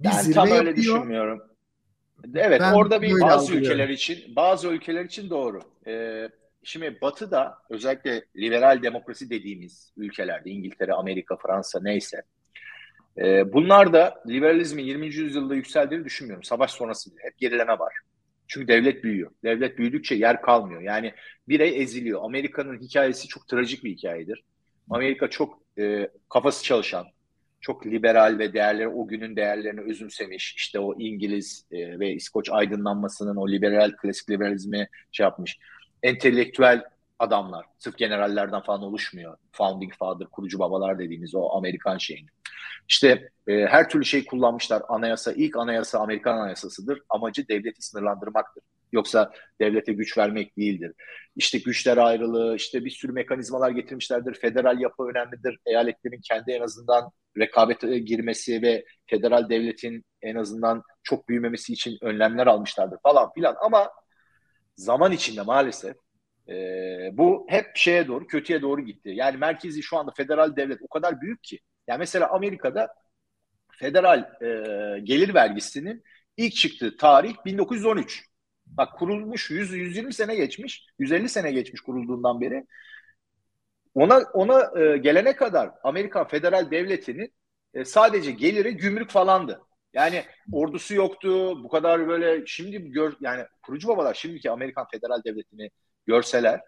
bir 0.00 0.04
ben 0.04 0.22
zirve 0.22 0.34
tam 0.34 0.46
öyle 0.46 0.54
yapıyor. 0.56 0.76
düşünmüyorum. 0.76 1.42
Evet 2.34 2.60
ben 2.60 2.72
orada 2.72 3.02
bir 3.02 3.12
bazı 3.12 3.24
algılıyorum. 3.26 3.64
ülkeler 3.64 3.88
için 3.88 4.36
bazı 4.36 4.68
ülkeler 4.68 5.04
için 5.04 5.30
doğru. 5.30 5.60
Ee, 5.86 6.28
şimdi 6.62 6.98
Batı'da 7.02 7.58
özellikle 7.70 8.24
liberal 8.36 8.82
demokrasi 8.82 9.30
dediğimiz 9.30 9.92
ülkelerde 9.96 10.50
İngiltere, 10.50 10.92
Amerika, 10.92 11.36
Fransa 11.36 11.80
neyse 11.82 12.22
e, 13.18 13.52
bunlar 13.52 13.92
da 13.92 14.22
liberalizmin 14.28 14.84
20. 14.84 15.06
yüzyılda 15.06 15.54
yükseldiğini 15.54 16.04
düşünmüyorum. 16.04 16.44
Savaş 16.44 16.70
sonrası 16.70 17.10
bile 17.10 17.20
hep 17.22 17.38
gerileme 17.38 17.78
var. 17.78 17.94
Çünkü 18.46 18.68
devlet 18.68 19.04
büyüyor. 19.04 19.30
Devlet 19.44 19.78
büyüdükçe 19.78 20.14
yer 20.14 20.42
kalmıyor. 20.42 20.80
Yani 20.80 21.12
birey 21.48 21.82
eziliyor. 21.82 22.20
Amerika'nın 22.24 22.80
hikayesi 22.80 23.28
çok 23.28 23.48
trajik 23.48 23.84
bir 23.84 23.90
hikayedir. 23.90 24.44
Amerika 24.90 25.30
çok 25.30 25.62
e, 25.78 26.10
kafası 26.28 26.64
çalışan, 26.64 27.06
çok 27.60 27.86
liberal 27.86 28.38
ve 28.38 28.52
değerleri 28.52 28.88
o 28.88 29.06
günün 29.08 29.36
değerlerini 29.36 29.80
özümsemiş. 29.80 30.54
İşte 30.56 30.80
o 30.80 30.94
İngiliz 30.98 31.64
e, 31.70 31.98
ve 31.98 32.12
İskoç 32.12 32.50
aydınlanmasının 32.50 33.36
o 33.36 33.48
liberal 33.48 33.92
klasik 33.96 34.30
liberalizmi 34.30 34.88
şey 35.12 35.24
yapmış. 35.24 35.58
Entelektüel 36.02 36.84
adamlar, 37.18 37.66
sırf 37.78 37.98
generallerden 37.98 38.60
falan 38.60 38.82
oluşmuyor. 38.82 39.36
Founding 39.52 39.92
father, 39.94 40.26
kurucu 40.26 40.58
babalar 40.58 40.98
dediğimiz 40.98 41.34
o 41.34 41.50
Amerikan 41.50 41.98
şeyini. 41.98 42.28
İşte 42.88 43.28
e, 43.46 43.66
her 43.66 43.88
türlü 43.88 44.04
şey 44.04 44.24
kullanmışlar. 44.24 44.82
Anayasa, 44.88 45.32
ilk 45.32 45.56
anayasa 45.56 45.98
Amerikan 45.98 46.38
anayasasıdır. 46.38 47.02
Amacı 47.08 47.48
devleti 47.48 47.82
sınırlandırmaktır. 47.82 48.62
Yoksa 48.92 49.32
devlete 49.60 49.92
güç 49.92 50.18
vermek 50.18 50.58
değildir. 50.58 50.92
İşte 51.36 51.58
güçler 51.58 51.96
ayrılığı, 51.96 52.56
işte 52.56 52.84
bir 52.84 52.90
sürü 52.90 53.12
mekanizmalar 53.12 53.70
getirmişlerdir. 53.70 54.34
Federal 54.34 54.80
yapı 54.80 55.02
önemlidir. 55.02 55.58
Eyaletlerin 55.66 56.20
kendi 56.20 56.50
en 56.50 56.60
azından 56.60 57.10
rekabete 57.38 57.98
girmesi 57.98 58.62
ve 58.62 58.84
federal 59.06 59.48
devletin 59.48 60.04
en 60.22 60.34
azından 60.34 60.82
çok 61.02 61.28
büyümemesi 61.28 61.72
için 61.72 61.98
önlemler 62.02 62.46
almışlardır 62.46 62.98
falan 63.02 63.32
filan. 63.32 63.56
Ama 63.60 63.90
zaman 64.76 65.12
içinde 65.12 65.42
maalesef 65.42 65.96
e, 66.48 66.54
bu 67.12 67.46
hep 67.48 67.66
şeye 67.76 68.08
doğru, 68.08 68.26
kötüye 68.26 68.62
doğru 68.62 68.80
gitti. 68.80 69.10
Yani 69.14 69.36
merkezi 69.36 69.82
şu 69.82 69.96
anda 69.98 70.12
federal 70.16 70.56
devlet 70.56 70.78
o 70.82 70.88
kadar 70.88 71.20
büyük 71.20 71.42
ki. 71.44 71.60
Yani 71.86 71.98
mesela 71.98 72.30
Amerika'da 72.30 72.88
federal 73.70 74.18
e, 74.42 75.00
gelir 75.00 75.34
vergisinin 75.34 76.02
ilk 76.36 76.54
çıktığı 76.54 76.96
tarih 76.96 77.34
1913. 77.44 78.24
Bak 78.78 78.98
kurulmuş 78.98 79.50
100 79.50 79.72
120 79.72 80.12
sene 80.12 80.36
geçmiş, 80.36 80.86
150 80.98 81.28
sene 81.28 81.52
geçmiş 81.52 81.80
kurulduğundan 81.80 82.40
beri. 82.40 82.66
Ona 83.94 84.18
ona 84.32 84.80
e, 84.80 84.98
gelene 84.98 85.36
kadar 85.36 85.70
Amerikan 85.84 86.28
federal 86.28 86.70
devletinin 86.70 87.32
e, 87.74 87.84
sadece 87.84 88.30
geliri 88.30 88.76
gümrük 88.76 89.10
falandı. 89.10 89.60
Yani 89.92 90.24
ordusu 90.52 90.94
yoktu. 90.94 91.64
Bu 91.64 91.68
kadar 91.68 92.08
böyle 92.08 92.46
şimdi 92.46 92.90
gör 92.90 93.14
yani 93.20 93.44
kurucu 93.62 93.88
babalar 93.88 94.14
şimdiki 94.14 94.50
Amerikan 94.50 94.86
federal 94.92 95.24
devletini 95.24 95.70
görseler 96.06 96.60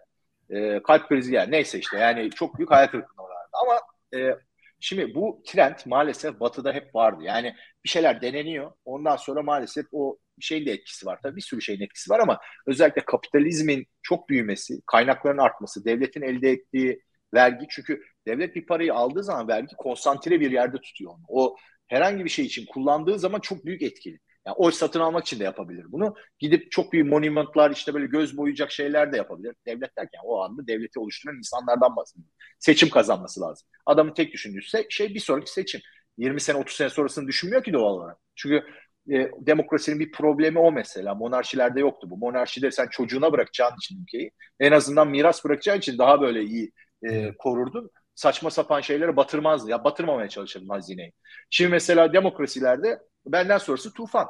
e, 0.49 0.83
kalp 0.83 1.07
krizi 1.09 1.33
yer. 1.33 1.51
Neyse 1.51 1.79
işte 1.79 1.97
yani 1.97 2.29
çok 2.29 2.57
büyük 2.57 2.71
hayal 2.71 2.87
kırıklığına 2.87 3.25
uğrardı. 3.25 3.49
Ama 3.53 3.79
e, 4.15 4.37
şimdi 4.79 5.15
bu 5.15 5.43
trend 5.45 5.75
maalesef 5.85 6.39
batıda 6.39 6.73
hep 6.73 6.95
vardı. 6.95 7.23
Yani 7.23 7.55
bir 7.83 7.89
şeyler 7.89 8.21
deneniyor. 8.21 8.71
Ondan 8.85 9.15
sonra 9.15 9.43
maalesef 9.43 9.85
o 9.91 10.17
şeyin 10.41 10.65
de 10.65 10.71
etkisi 10.71 11.05
var. 11.05 11.19
Tabii 11.23 11.35
bir 11.35 11.41
sürü 11.41 11.61
şeyin 11.61 11.81
etkisi 11.81 12.09
var 12.09 12.19
ama 12.19 12.39
özellikle 12.67 13.05
kapitalizmin 13.05 13.87
çok 14.01 14.29
büyümesi, 14.29 14.81
kaynakların 14.85 15.37
artması, 15.37 15.85
devletin 15.85 16.21
elde 16.21 16.49
ettiği 16.49 17.01
vergi 17.33 17.65
çünkü 17.69 18.03
devlet 18.27 18.55
bir 18.55 18.65
parayı 18.65 18.93
aldığı 18.93 19.23
zaman 19.23 19.47
vergi 19.47 19.75
konsantre 19.77 20.39
bir 20.39 20.51
yerde 20.51 20.77
tutuyor 20.81 21.11
onu. 21.11 21.23
O 21.27 21.55
herhangi 21.87 22.25
bir 22.25 22.29
şey 22.29 22.45
için 22.45 22.65
kullandığı 22.65 23.19
zaman 23.19 23.39
çok 23.39 23.65
büyük 23.65 23.81
etkili. 23.81 24.19
Yani 24.45 24.55
oy 24.55 24.71
satın 24.71 24.99
almak 24.99 25.25
için 25.25 25.39
de 25.39 25.43
yapabilir 25.43 25.85
bunu. 25.89 26.15
Gidip 26.39 26.71
çok 26.71 26.93
büyük 26.93 27.07
monumentlar 27.07 27.71
işte 27.71 27.93
böyle 27.93 28.05
göz 28.05 28.37
boyayacak 28.37 28.71
şeyler 28.71 29.13
de 29.13 29.17
yapabilir. 29.17 29.55
Devlet 29.67 29.97
derken 29.97 30.19
o 30.23 30.41
anda 30.41 30.67
devleti 30.67 30.99
oluşturan 30.99 31.37
insanlardan 31.37 31.95
bahsediyor. 31.95 32.29
Seçim 32.59 32.89
kazanması 32.89 33.41
lazım. 33.41 33.67
Adamın 33.85 34.13
tek 34.13 34.33
düşündüğü 34.33 34.61
şey 34.89 35.13
bir 35.13 35.19
sonraki 35.19 35.51
seçim. 35.51 35.81
20 36.17 36.41
sene 36.41 36.57
30 36.57 36.75
sene 36.75 36.89
sonrasını 36.89 37.27
düşünmüyor 37.27 37.63
ki 37.63 37.73
doğal 37.73 37.93
olarak. 37.93 38.17
Çünkü 38.35 38.63
e, 39.09 39.31
demokrasinin 39.39 39.99
bir 39.99 40.11
problemi 40.11 40.59
o 40.59 40.71
mesela. 40.71 41.15
Monarşilerde 41.15 41.79
yoktu 41.79 42.07
bu. 42.09 42.17
Monarşide 42.17 42.71
sen 42.71 42.87
çocuğuna 42.87 43.31
bırakacağın 43.31 43.75
için 43.77 44.01
ülkeyi 44.01 44.31
en 44.59 44.71
azından 44.71 45.07
miras 45.07 45.45
bırakacağın 45.45 45.77
için 45.77 45.97
daha 45.97 46.21
böyle 46.21 46.43
iyi 46.43 46.71
e, 47.03 47.37
korurdun. 47.37 47.89
Saçma 48.15 48.49
sapan 48.49 48.81
şeyleri 48.81 49.15
batırmazdı. 49.15 49.71
Ya 49.71 49.83
batırmamaya 49.83 50.29
çalışırdın 50.29 50.69
hazineyi. 50.69 51.13
Şimdi 51.49 51.71
mesela 51.71 52.13
demokrasilerde 52.13 52.99
benden 53.25 53.57
sonrası 53.57 53.93
tufan. 53.93 54.27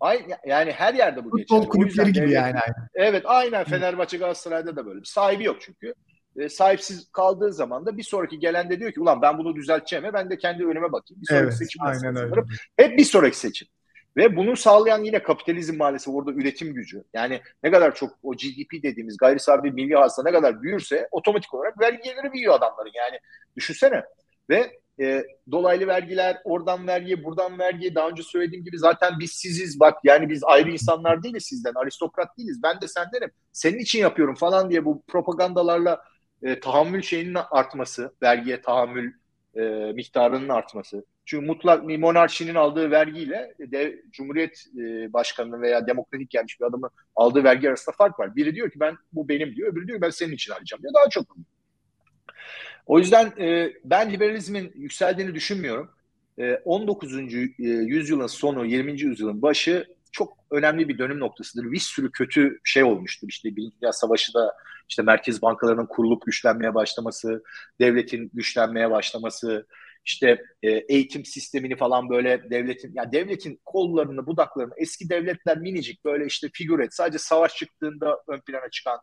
Ay, 0.00 0.26
yani 0.46 0.72
her 0.72 0.94
yerde 0.94 1.24
bu 1.24 1.36
geçer. 1.36 1.56
Futbol 1.56 1.70
kulüpleri 1.70 2.12
gibi 2.12 2.26
devlet, 2.26 2.34
yani. 2.34 2.58
Evet 2.94 3.22
aynen 3.26 3.64
Fenerbahçe 3.64 4.16
Galatasaray'da 4.16 4.76
da 4.76 4.86
böyle. 4.86 5.00
Bir 5.00 5.06
sahibi 5.06 5.44
yok 5.44 5.56
çünkü. 5.60 5.94
E, 6.36 6.48
sahipsiz 6.48 7.12
kaldığı 7.12 7.52
zaman 7.52 7.86
da 7.86 7.96
bir 7.96 8.02
sonraki 8.02 8.38
gelen 8.38 8.70
de 8.70 8.80
diyor 8.80 8.92
ki 8.92 9.00
ulan 9.00 9.22
ben 9.22 9.38
bunu 9.38 9.56
düzelteceğim 9.56 10.04
ben 10.14 10.30
de 10.30 10.38
kendi 10.38 10.64
önüme 10.64 10.92
bakayım. 10.92 11.22
Bir 11.22 11.26
sonraki 11.26 11.44
evet, 11.44 11.56
seçim 11.56 11.82
aynen 11.82 12.16
öyle. 12.16 12.34
Hep 12.76 12.98
bir 12.98 13.04
sonraki 13.04 13.38
seçim. 13.38 13.68
Ve 14.16 14.36
bunu 14.36 14.56
sağlayan 14.56 15.04
yine 15.04 15.22
kapitalizm 15.22 15.76
maalesef 15.76 16.14
orada 16.14 16.32
üretim 16.32 16.74
gücü. 16.74 17.04
Yani 17.14 17.40
ne 17.62 17.70
kadar 17.70 17.94
çok 17.94 18.18
o 18.22 18.32
GDP 18.32 18.82
dediğimiz 18.82 19.16
gayri 19.16 19.40
safi 19.40 19.70
milli 19.70 19.94
hasıla 19.94 20.30
ne 20.30 20.36
kadar 20.36 20.62
büyürse 20.62 21.08
otomatik 21.10 21.54
olarak 21.54 21.80
vergi 21.80 22.02
geliri 22.02 22.32
büyüyor 22.32 22.54
adamların. 22.54 22.92
Yani 22.94 23.18
düşünsene. 23.56 24.04
Ve 24.50 24.78
e, 25.00 25.24
dolaylı 25.50 25.86
vergiler, 25.86 26.40
oradan 26.44 26.86
vergi, 26.86 27.24
buradan 27.24 27.58
vergi. 27.58 27.94
Daha 27.94 28.08
önce 28.08 28.22
söylediğim 28.22 28.64
gibi 28.64 28.78
zaten 28.78 29.18
biz 29.18 29.32
siziz 29.32 29.80
bak 29.80 29.98
yani 30.04 30.28
biz 30.28 30.44
ayrı 30.44 30.70
insanlar 30.70 31.22
değiliz 31.22 31.44
sizden, 31.44 31.74
aristokrat 31.74 32.38
değiliz. 32.38 32.62
Ben 32.62 32.80
de 32.80 32.88
sendenim. 32.88 33.30
Senin 33.52 33.78
için 33.78 33.98
yapıyorum 33.98 34.34
falan 34.34 34.70
diye 34.70 34.84
bu 34.84 35.02
propagandalarla 35.06 36.02
e, 36.42 36.60
tahammül 36.60 37.02
şeyinin 37.02 37.38
artması, 37.50 38.14
vergiye 38.22 38.62
tahammül 38.62 39.12
e, 39.56 39.60
miktarının 39.92 40.48
artması. 40.48 41.04
Çünkü 41.24 41.46
mutlak 41.46 41.88
bir 41.88 41.98
monarşinin 41.98 42.54
aldığı 42.54 42.90
vergiyle 42.90 43.54
de, 43.58 44.02
Cumhuriyet 44.10 44.66
e, 44.78 45.12
Başkanı'nın 45.12 45.62
veya 45.62 45.86
demokratik 45.86 46.30
gelmiş 46.30 46.60
bir 46.60 46.66
adamın 46.66 46.90
aldığı 47.16 47.44
vergi 47.44 47.68
arasında 47.68 47.96
fark 47.98 48.20
var. 48.20 48.36
Biri 48.36 48.54
diyor 48.54 48.70
ki 48.70 48.80
ben 48.80 48.96
bu 49.12 49.28
benim 49.28 49.56
diyor, 49.56 49.72
öbürü 49.72 49.88
diyor 49.88 50.00
ben 50.00 50.10
senin 50.10 50.32
için 50.32 50.52
alacağım 50.52 50.82
diyor. 50.82 50.94
Daha 50.94 51.08
çok. 51.08 51.36
O 52.86 52.98
yüzden 52.98 53.32
e, 53.40 53.72
ben 53.84 54.12
liberalizmin 54.12 54.72
yükseldiğini 54.74 55.34
düşünmüyorum. 55.34 55.90
E, 56.38 56.54
19. 56.54 57.18
E, 57.18 57.42
yüzyılın 57.58 58.26
sonu, 58.26 58.66
20. 58.66 59.00
yüzyılın 59.00 59.42
başı 59.42 59.86
çok 60.12 60.36
önemli 60.50 60.88
bir 60.88 60.98
dönüm 60.98 61.20
noktasıdır. 61.20 61.72
Bir 61.72 61.78
sürü 61.78 62.10
kötü 62.10 62.58
şey 62.64 62.84
olmuştur. 62.84 63.28
İşte 63.28 63.56
Birinci 63.56 63.80
Dünya 63.80 63.92
Savaşı 63.92 64.34
da 64.34 64.54
işte 64.88 65.02
merkez 65.02 65.42
bankalarının 65.42 65.86
kurulup 65.86 66.26
güçlenmeye 66.26 66.74
başlaması, 66.74 67.42
devletin 67.80 68.30
güçlenmeye 68.34 68.90
başlaması, 68.90 69.66
işte 70.04 70.42
e, 70.62 70.70
eğitim 70.70 71.24
sistemini 71.24 71.76
falan 71.76 72.10
böyle 72.10 72.50
devletin 72.50 72.92
yani 72.94 73.12
devletin 73.12 73.60
kollarını, 73.64 74.26
budaklarını 74.26 74.72
eski 74.76 75.08
devletler 75.08 75.58
minicik 75.58 76.04
böyle 76.04 76.26
işte 76.26 76.48
figüret 76.52 76.94
sadece 76.94 77.18
savaş 77.18 77.56
çıktığında 77.56 78.22
ön 78.28 78.40
plana 78.40 78.70
çıkan 78.70 79.00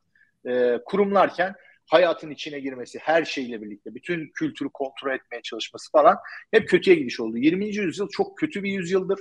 e, 0.48 0.78
kurumlarken 0.86 1.56
hayatın 1.88 2.30
içine 2.30 2.60
girmesi 2.60 3.00
her 3.00 3.26
şeyle 3.26 3.62
birlikte 3.62 3.96
bütün 3.96 4.32
kültürü 4.36 4.70
kontrol 4.74 5.12
etmeye 5.12 5.42
çalışması 5.42 5.92
falan 5.92 6.18
hep 6.52 6.70
kötüye 6.70 6.96
gidiş 6.96 7.20
oldu. 7.20 7.38
20. 7.38 7.76
yüzyıl 7.76 8.10
çok 8.10 8.38
kötü 8.38 8.64
bir 8.64 8.72
yüzyıldır. 8.72 9.20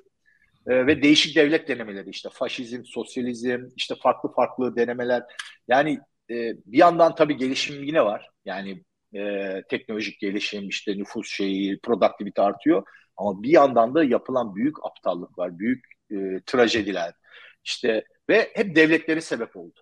Ee, 0.67 0.87
ve 0.87 1.03
değişik 1.03 1.37
devlet 1.37 1.69
denemeleri 1.69 2.11
işte 2.11 2.29
faşizm, 2.33 2.85
sosyalizm, 2.85 3.65
işte 3.77 3.95
farklı 4.03 4.33
farklı 4.33 4.77
denemeler. 4.77 5.23
Yani 5.69 6.01
e, 6.31 6.35
bir 6.67 6.79
yandan 6.79 7.15
tabii 7.15 7.37
gelişim 7.37 7.85
yine 7.85 8.05
var. 8.05 8.29
Yani 8.45 8.85
e, 9.15 9.63
teknolojik 9.71 10.21
gelişim, 10.21 10.69
işte 10.69 10.99
nüfus 10.99 11.29
şeyi, 11.29 11.81
produktivite 11.81 12.43
artıyor. 12.43 12.83
Ama 13.17 13.43
bir 13.43 13.51
yandan 13.51 13.95
da 13.95 14.05
yapılan 14.05 14.55
büyük 14.55 14.85
aptallık 14.85 15.39
var, 15.39 15.59
büyük 15.59 15.85
e, 16.11 16.17
trajediler. 16.47 17.15
İşte 17.65 18.05
ve 18.29 18.51
hep 18.55 18.77
devletlerin 18.77 19.21
sebep 19.21 19.57
oldu. 19.57 19.81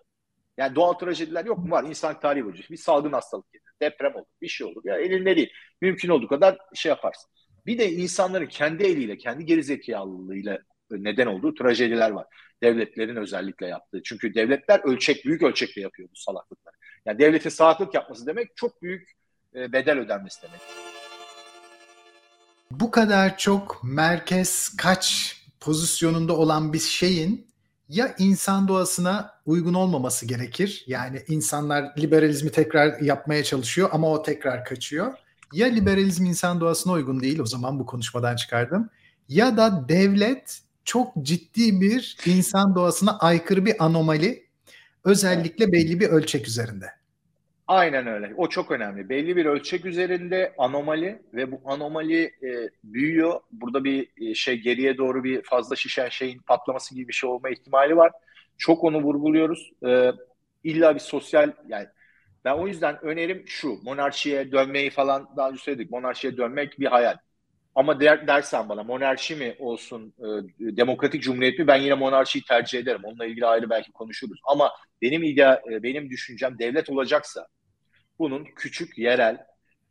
Yani 0.57 0.75
doğal 0.75 0.93
trajediler 0.93 1.45
yok 1.45 1.57
mu? 1.57 1.71
Var. 1.71 1.83
İnsan 1.83 2.19
tarihi 2.19 2.45
boyunca. 2.45 2.63
Bir 2.69 2.77
salgın 2.77 3.11
hastalık 3.11 3.51
gelir, 3.51 3.63
deprem 3.81 4.15
olur, 4.15 4.25
bir 4.41 4.47
şey 4.47 4.67
olur. 4.67 4.81
Ya 4.85 4.97
elinde 4.97 5.35
değil. 5.35 5.53
Mümkün 5.81 6.09
olduğu 6.09 6.27
kadar 6.27 6.57
şey 6.75 6.89
yaparsın. 6.89 7.31
Bir 7.65 7.77
de 7.77 7.91
insanların 7.91 8.47
kendi 8.47 8.83
eliyle, 8.83 9.17
kendi 9.17 9.45
gerizekalılığıyla 9.45 10.59
neden 10.91 11.27
olduğu 11.27 11.53
trajediler 11.53 12.11
var. 12.11 12.27
Devletlerin 12.63 13.15
özellikle 13.15 13.67
yaptığı. 13.67 14.01
Çünkü 14.03 14.33
devletler 14.35 14.79
ölçek, 14.83 15.25
büyük 15.25 15.43
ölçekle 15.43 15.81
yapıyor 15.81 16.09
bu 16.11 16.15
salaklıkları. 16.15 16.75
Yani 17.05 17.19
devletin 17.19 17.49
salaklık 17.49 17.93
yapması 17.93 18.27
demek 18.27 18.55
çok 18.55 18.81
büyük 18.81 19.09
bedel 19.53 19.99
ödenmesi 19.99 20.41
demek. 20.41 20.61
Bu 22.71 22.91
kadar 22.91 23.37
çok 23.37 23.81
merkez 23.83 24.69
kaç 24.77 25.35
pozisyonunda 25.59 26.37
olan 26.37 26.73
bir 26.73 26.79
şeyin 26.79 27.49
ya 27.89 28.15
insan 28.17 28.67
doğasına 28.67 29.33
uygun 29.45 29.73
olmaması 29.73 30.25
gerekir. 30.25 30.83
Yani 30.87 31.23
insanlar 31.27 31.91
liberalizmi 31.97 32.51
tekrar 32.51 32.99
yapmaya 33.01 33.43
çalışıyor 33.43 33.89
ama 33.91 34.11
o 34.11 34.23
tekrar 34.23 34.65
kaçıyor. 34.65 35.13
Ya 35.53 35.67
liberalizm 35.67 36.25
insan 36.25 36.61
doğasına 36.61 36.93
uygun 36.93 37.19
değil 37.19 37.39
o 37.39 37.45
zaman 37.45 37.79
bu 37.79 37.85
konuşmadan 37.85 38.35
çıkardım. 38.35 38.89
Ya 39.29 39.57
da 39.57 39.89
devlet 39.89 40.61
çok 40.85 41.13
ciddi 41.21 41.81
bir 41.81 42.17
insan 42.25 42.75
doğasına 42.75 43.17
aykırı 43.17 43.65
bir 43.65 43.85
anomali 43.85 44.47
özellikle 45.03 45.71
belli 45.71 45.99
bir 45.99 46.07
ölçek 46.07 46.47
üzerinde. 46.47 46.98
Aynen 47.69 48.07
öyle. 48.07 48.33
O 48.37 48.49
çok 48.49 48.71
önemli. 48.71 49.09
Belli 49.09 49.35
bir 49.35 49.45
ölçek 49.45 49.85
üzerinde 49.85 50.53
anomali 50.57 51.21
ve 51.33 51.51
bu 51.51 51.61
anomali 51.65 52.23
e, 52.23 52.69
büyüyor. 52.83 53.39
Burada 53.51 53.83
bir 53.83 54.29
e, 54.31 54.33
şey 54.33 54.55
geriye 54.61 54.97
doğru 54.97 55.23
bir 55.23 55.41
fazla 55.43 55.75
şişen 55.75 56.09
şeyin 56.09 56.39
patlaması 56.39 56.95
gibi 56.95 57.07
bir 57.07 57.13
şey 57.13 57.29
olma 57.29 57.49
ihtimali 57.49 57.97
var. 57.97 58.11
Çok 58.57 58.83
onu 58.83 59.01
vurguluyoruz. 59.03 59.71
E, 59.87 60.11
illa 60.63 60.95
bir 60.95 60.99
sosyal 60.99 61.51
yani 61.67 61.87
ben 62.45 62.53
o 62.53 62.67
yüzden 62.67 63.05
önerim 63.05 63.43
şu 63.47 63.83
monarşiye 63.83 64.51
dönmeyi 64.51 64.89
falan 64.89 65.29
daha 65.37 65.49
önce 65.49 65.61
söyledik. 65.61 65.91
Monarşiye 65.91 66.37
dönmek 66.37 66.79
bir 66.79 66.85
hayal. 66.87 67.17
Ama 67.75 67.99
der, 67.99 68.27
dersen 68.27 68.69
bana 68.69 68.83
monarşi 68.83 69.35
mi 69.35 69.55
olsun, 69.59 70.13
e, 70.19 70.77
demokratik 70.77 71.23
cumhuriyet 71.23 71.59
mi? 71.59 71.67
Ben 71.67 71.75
yine 71.77 71.93
monarşiyi 71.93 72.43
tercih 72.45 72.79
ederim. 72.79 73.01
Onunla 73.03 73.25
ilgili 73.25 73.45
ayrı 73.45 73.69
belki 73.69 73.91
konuşuruz. 73.91 74.39
Ama 74.45 74.71
benim 75.01 75.23
idea, 75.23 75.61
e, 75.71 75.83
benim 75.83 76.09
düşüncem 76.09 76.59
devlet 76.59 76.89
olacaksa 76.89 77.47
bunun 78.19 78.45
küçük, 78.55 78.97
yerel, 78.97 79.45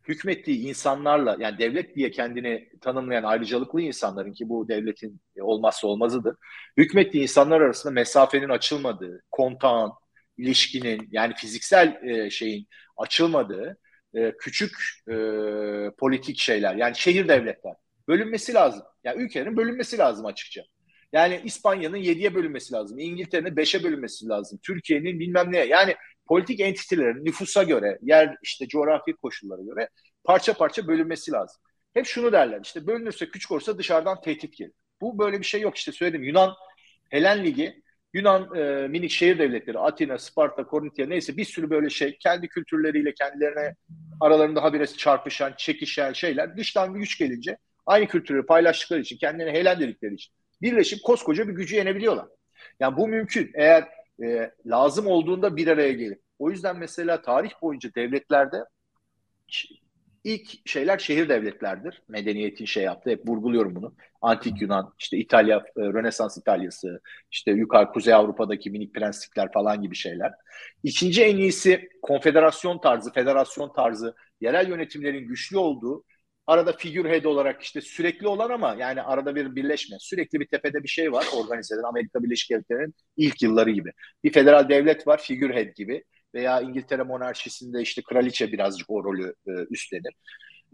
hükmettiği 0.09 0.68
insanlarla 0.68 1.37
yani 1.41 1.59
devlet 1.59 1.97
diye 1.97 2.11
kendini 2.11 2.68
tanımlayan 2.81 3.22
ayrıcalıklı 3.22 3.81
insanların 3.81 4.33
ki 4.33 4.49
bu 4.49 4.68
devletin 4.68 5.20
olmazsa 5.41 5.87
olmazıdır. 5.89 6.37
Hükmettiği 6.76 7.22
insanlar 7.22 7.61
arasında 7.61 7.93
mesafenin 7.93 8.49
açılmadığı, 8.49 9.22
kontağın, 9.31 9.93
ilişkinin 10.39 11.09
yani 11.11 11.35
fiziksel 11.35 12.03
e, 12.03 12.31
şeyin 12.31 12.66
açılmadığı 12.97 13.79
e, 14.14 14.37
küçük 14.37 14.72
e, 15.09 15.14
politik 15.99 16.39
şeyler 16.39 16.74
yani 16.74 16.97
şehir 16.97 17.29
devletler 17.29 17.74
bölünmesi 18.09 18.55
lazım. 18.55 18.83
Yani 19.05 19.22
ülkenin 19.22 19.57
bölünmesi 19.57 19.99
lazım 19.99 20.26
açıkça. 20.26 20.62
Yani 21.12 21.41
İspanya'nın 21.45 21.97
yediye 21.97 22.35
bölünmesi 22.35 22.72
lazım. 22.72 22.99
İngiltere'nin 22.99 23.57
beşe 23.57 23.85
bölünmesi 23.85 24.29
lazım. 24.29 24.59
Türkiye'nin 24.62 25.20
bilmem 25.20 25.53
neye. 25.53 25.66
Yani 25.66 25.95
politik 26.29 26.61
entitelerin 26.61 27.24
nüfusa 27.24 27.62
göre, 27.62 27.99
yer 28.03 28.37
işte 28.43 28.68
coğrafi 28.68 29.12
koşullara 29.12 29.62
göre 29.62 29.89
parça 30.24 30.53
parça 30.53 30.87
bölünmesi 30.87 31.33
lazım. 31.33 31.62
Hep 31.95 32.07
şunu 32.07 32.33
derler 32.33 32.61
işte 32.64 32.87
bölünürse 32.87 33.31
küçük 33.31 33.53
olursa 33.53 33.79
dışarıdan 33.79 34.20
tehdit 34.20 34.57
gelir. 34.57 34.72
Bu 35.01 35.18
böyle 35.18 35.39
bir 35.39 35.45
şey 35.45 35.61
yok 35.61 35.76
işte 35.76 35.93
söyledim. 35.93 36.22
Yunan 36.22 36.55
Helen 37.11 37.45
Ligi 37.45 37.83
Yunan 38.12 38.55
e, 38.57 38.89
minik 38.89 39.11
şehir 39.11 39.39
devletleri 39.39 39.79
Atina, 39.79 40.18
Sparta, 40.18 40.66
Korintia 40.66 41.07
neyse 41.07 41.37
bir 41.37 41.45
sürü 41.45 41.70
böyle 41.70 41.91
şey 41.91 42.18
kendi 42.18 42.49
kültürleriyle 42.49 43.14
kendilerine 43.14 43.74
aralarında 44.20 44.62
habire 44.62 44.87
çarpışan, 44.87 45.55
çekişen 45.57 46.12
şeyler 46.12 46.57
dıştan 46.57 46.95
bir 46.95 47.01
güç 47.01 47.18
gelince 47.18 47.59
aynı 47.87 48.07
kültürü 48.07 48.47
paylaştıkları 48.47 49.01
için 49.01 49.18
kendilerine 49.18 49.59
Helen 49.59 49.81
dedikleri 49.81 50.14
için 50.14 50.35
birleşip 50.62 51.03
koskoca 51.03 51.49
bir 51.49 51.53
gücü 51.53 51.76
yenebiliyorlar. 51.76 52.26
Yani 52.81 52.97
bu 52.97 53.09
mümkün 53.09 53.51
eğer 53.55 53.89
e, 54.23 54.51
lazım 54.66 55.07
olduğunda 55.07 55.57
bir 55.57 55.66
araya 55.66 55.93
gelip. 55.93 56.21
O 56.39 56.51
yüzden 56.51 56.79
mesela 56.79 57.23
tarih 57.23 57.51
boyunca 57.62 57.95
devletlerde 57.95 58.64
ilk 60.25 60.69
şeyler 60.69 60.99
şehir 60.99 61.29
devletlerdir. 61.29 62.03
Medeniyetin 62.09 62.64
şey 62.64 62.85
yaptı. 62.85 63.11
Hep 63.11 63.29
vurguluyorum 63.29 63.75
bunu. 63.75 63.95
Antik 64.21 64.62
Yunan, 64.62 64.95
işte 64.99 65.16
İtalya, 65.16 65.57
e, 65.59 65.81
Rönesans 65.81 66.39
İtalyası, 66.39 67.01
işte 67.31 67.51
yukarı 67.51 67.93
Kuzey 67.93 68.14
Avrupa'daki 68.14 68.71
minik 68.71 68.95
prenslikler 68.95 69.53
falan 69.53 69.83
gibi 69.83 69.95
şeyler. 69.95 70.33
İkinci 70.83 71.25
en 71.25 71.37
iyisi 71.37 71.89
konfederasyon 72.03 72.79
tarzı, 72.79 73.12
federasyon 73.12 73.73
tarzı, 73.73 74.14
yerel 74.41 74.69
yönetimlerin 74.69 75.29
güçlü 75.29 75.59
olduğu 75.59 76.05
arada 76.49 76.72
figürhead 76.72 77.24
olarak 77.24 77.62
işte 77.62 77.80
sürekli 77.80 78.28
olan 78.28 78.51
ama 78.51 78.76
yani 78.78 79.03
arada 79.03 79.34
bir 79.34 79.57
birleşme. 79.57 79.96
Sürekli 80.01 80.40
bir 80.40 80.46
tepede 80.46 80.82
bir 80.82 80.88
şey 80.88 81.12
var 81.12 81.26
organize 81.36 81.74
eden 81.74 81.82
Amerika 81.82 82.22
Birleşik 82.22 82.51
Devletleri'nin 82.51 82.94
ilk 83.16 83.42
yılları 83.42 83.70
gibi. 83.70 83.92
Bir 84.24 84.32
federal 84.32 84.68
devlet 84.68 85.07
var 85.07 85.18
figürhead 85.22 85.74
gibi 85.76 86.05
veya 86.34 86.61
İngiltere 86.61 87.03
monarşisinde 87.03 87.82
işte 87.82 88.03
kraliçe 88.03 88.53
birazcık 88.53 88.90
o 88.90 89.05
rolü 89.05 89.34
e, 89.46 89.51
üstlenir. 89.70 90.14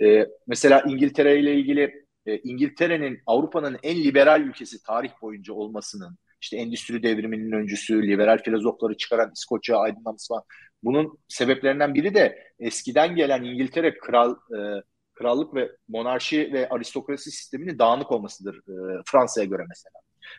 E, 0.02 0.26
mesela 0.46 0.84
İngiltere 0.88 1.40
ile 1.40 1.54
ilgili 1.54 2.06
e, 2.26 2.38
İngiltere'nin 2.38 3.18
Avrupa'nın 3.26 3.78
en 3.82 4.04
liberal 4.04 4.40
ülkesi 4.40 4.82
tarih 4.82 5.10
boyunca 5.22 5.52
olmasının 5.52 6.18
işte 6.40 6.56
endüstri 6.56 7.02
devriminin 7.02 7.52
öncüsü, 7.52 8.02
liberal 8.02 8.38
filozofları 8.38 8.96
çıkaran 8.96 9.30
İskoçya 9.36 9.76
aydınlanması 9.76 10.28
falan. 10.28 10.44
Bunun 10.82 11.18
sebeplerinden 11.28 11.94
biri 11.94 12.14
de 12.14 12.38
eskiden 12.58 13.16
gelen 13.16 13.42
İngiltere 13.42 13.98
kral 13.98 14.34
e, 14.34 14.82
krallık 15.14 15.54
ve 15.54 15.72
monarşi 15.88 16.52
ve 16.52 16.68
aristokrasi 16.68 17.30
sisteminin 17.30 17.78
dağınık 17.78 18.12
olmasıdır 18.12 18.56
e, 18.56 19.02
Fransa'ya 19.06 19.46
göre 19.46 19.64
mesela. 19.68 19.94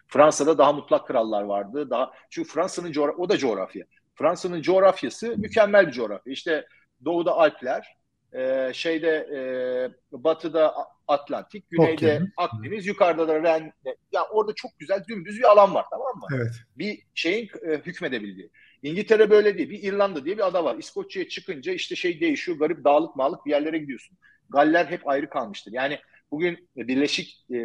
Fransa'da 0.08 0.58
daha 0.58 0.74
mutlak 0.74 1.08
krallar 1.08 1.44
vardı. 1.44 1.90
Daha 1.90 2.12
çünkü 2.30 2.50
Fransa'nın 2.50 2.92
coğrafya 2.92 3.24
o 3.24 3.30
da 3.30 3.38
coğrafya. 3.38 3.86
Fransa'nın 4.16 4.62
coğrafyası 4.62 5.38
mükemmel 5.38 5.88
bir 5.88 5.92
coğrafya. 5.92 6.34
İşte 6.34 6.68
doğuda 7.06 7.32
Alpler, 7.32 7.98
e, 8.34 8.72
şeyde 8.74 9.10
e, 9.10 9.40
batıda 10.12 10.76
Atlantik, 11.08 11.70
güneyde 11.70 12.16
okay. 12.16 12.28
Akdeniz, 12.38 12.88
yukarıda 12.88 13.28
da 13.28 13.44
Ren. 13.44 13.74
Ya 14.12 14.28
orada 14.32 14.54
çok 14.56 14.72
güzel 14.80 15.04
dümdüz 15.08 15.38
bir 15.38 15.52
alan 15.52 15.74
var 15.76 15.86
tamam 15.90 16.16
mı? 16.16 16.28
Evet. 16.36 16.54
Bir 16.78 17.00
şeyin 17.14 17.50
e, 17.68 17.72
hükmedebildiği. 17.72 18.50
İngiltere 18.84 19.30
böyle 19.30 19.58
değil. 19.58 19.70
Bir 19.70 19.84
İrlanda 19.84 20.26
diye 20.26 20.38
bir 20.38 20.48
ada 20.48 20.64
var. 20.64 20.76
İskoçya'ya 20.76 21.30
çıkınca 21.30 21.74
işte 21.74 21.96
şey 21.96 22.20
değişiyor. 22.20 22.58
Garip 22.58 22.84
dağlık 22.84 23.16
mağlık 23.16 23.46
bir 23.46 23.52
yerlere 23.52 23.78
gidiyorsun. 23.78 24.18
Galler 24.50 24.86
hep 24.86 25.08
ayrı 25.08 25.30
kalmıştır. 25.30 25.72
Yani 25.72 26.00
bugün 26.32 26.70
Birleşik 26.76 27.46
e, 27.50 27.56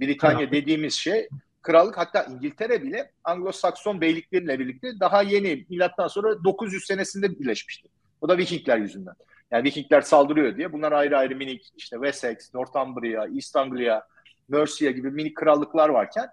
Britanya 0.00 0.50
dediğimiz 0.50 0.94
şey 0.94 1.28
krallık 1.62 1.98
hatta 1.98 2.24
İngiltere 2.24 2.82
bile 2.82 3.12
Anglo-Sakson 3.24 4.00
beylikleriyle 4.00 4.58
birlikte 4.58 5.00
daha 5.00 5.22
yeni 5.22 5.66
milattan 5.68 6.08
sonra 6.08 6.44
900 6.44 6.86
senesinde 6.86 7.40
birleşmişti. 7.40 7.88
O 8.20 8.28
da 8.28 8.38
Vikingler 8.38 8.78
yüzünden. 8.78 9.14
Yani 9.50 9.64
Vikingler 9.64 10.00
saldırıyor 10.00 10.56
diye. 10.56 10.72
Bunlar 10.72 10.92
ayrı 10.92 11.18
ayrı 11.18 11.36
minik 11.36 11.72
işte 11.76 11.96
Wessex, 11.96 12.54
Northumbria, 12.54 13.26
East 13.26 13.56
Anglia, 13.56 14.02
Mercia 14.48 14.90
gibi 14.90 15.10
minik 15.10 15.36
krallıklar 15.36 15.88
varken 15.88 16.28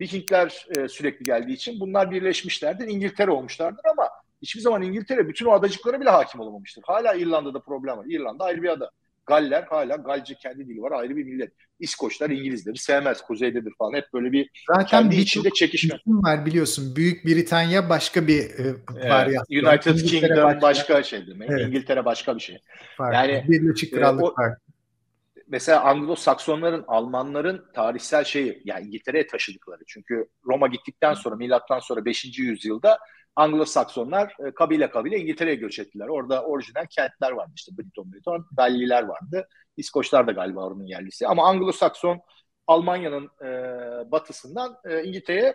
Vikingler 0.00 0.66
e, 0.78 0.88
sürekli 0.88 1.24
geldiği 1.24 1.52
için 1.52 1.80
bunlar 1.80 2.10
birleşmişlerdir. 2.10 2.88
İngiltere 2.88 3.30
olmuşlardır 3.30 3.84
ama 3.84 4.08
hiçbir 4.42 4.60
zaman 4.60 4.82
İngiltere 4.82 5.28
bütün 5.28 5.46
o 5.46 5.52
adacıklara 5.52 6.00
bile 6.00 6.10
hakim 6.10 6.40
olamamıştır. 6.40 6.82
Hala 6.86 7.14
İrlanda'da 7.14 7.60
problem 7.60 7.98
var. 7.98 8.06
İrlanda 8.08 8.44
ayrı 8.44 8.62
bir 8.62 8.68
ada. 8.68 8.90
Galler 9.26 9.62
hala 9.62 9.96
Galce 9.96 10.34
kendi 10.34 10.68
dili 10.68 10.82
var 10.82 10.92
ayrı 10.92 11.16
bir 11.16 11.24
millet. 11.24 11.52
İskoçlar 11.80 12.30
İngilizleri 12.30 12.78
sevmez 12.78 13.22
kuzeydedir 13.22 13.72
falan 13.78 13.92
hep 13.94 14.04
böyle 14.14 14.32
bir 14.32 14.50
Zaten 14.70 14.86
kendi 14.86 15.16
bir 15.16 15.22
içinde 15.22 15.50
çekişme. 15.50 16.00
var 16.06 16.46
biliyorsun 16.46 16.96
Büyük 16.96 17.26
Britanya 17.26 17.90
başka 17.90 18.26
bir 18.26 18.40
e, 18.40 18.74
varyasyon. 19.10 19.66
United 19.66 19.90
İngiltere 19.90 20.20
Kingdom 20.20 20.44
başka, 20.44 20.60
başka 20.60 21.02
şey 21.02 21.26
demek. 21.26 21.50
Evet. 21.50 21.66
İngiltere 21.66 22.04
başka 22.04 22.34
bir 22.36 22.40
şey. 22.40 22.58
Farklı. 22.96 23.16
Yani 23.16 23.44
Birleşik 23.48 23.92
e, 23.92 23.96
Krallık 23.96 24.22
e, 24.22 24.24
o, 24.24 24.34
farklı. 24.34 24.66
Mesela 25.48 25.80
Anglo-Saksonların, 25.84 26.84
Almanların 26.86 27.64
tarihsel 27.74 28.24
şeyi 28.24 28.62
yani 28.64 28.86
İngiltere'ye 28.86 29.26
taşıdıkları. 29.26 29.80
Çünkü 29.86 30.26
Roma 30.46 30.66
gittikten 30.66 31.14
sonra 31.14 31.36
milattan 31.36 31.78
sonra 31.78 32.04
5. 32.04 32.38
yüzyılda 32.38 32.98
Anglo-Saksonlar 33.36 34.48
e, 34.48 34.54
kabile 34.54 34.90
kabile 34.90 35.18
İngiltere'ye 35.18 35.56
göç 35.56 35.78
ettiler. 35.78 36.08
Orada 36.08 36.42
orijinal 36.44 36.86
kentler 36.90 37.30
vardı 37.32 37.52
işte 37.56 37.72
Briton, 37.78 38.12
Briton, 38.12 38.46
Galliler 38.56 39.02
vardı. 39.02 39.48
İskoçlar 39.76 40.26
da 40.26 40.32
galiba 40.32 40.66
oranın 40.66 40.86
yerlisi. 40.86 41.26
Ama 41.26 41.42
Anglo-Sakson 41.52 42.20
Almanya'nın 42.66 43.30
e, 43.44 43.50
batısından 44.10 44.76
e, 44.84 45.04
İngiltere'ye 45.04 45.54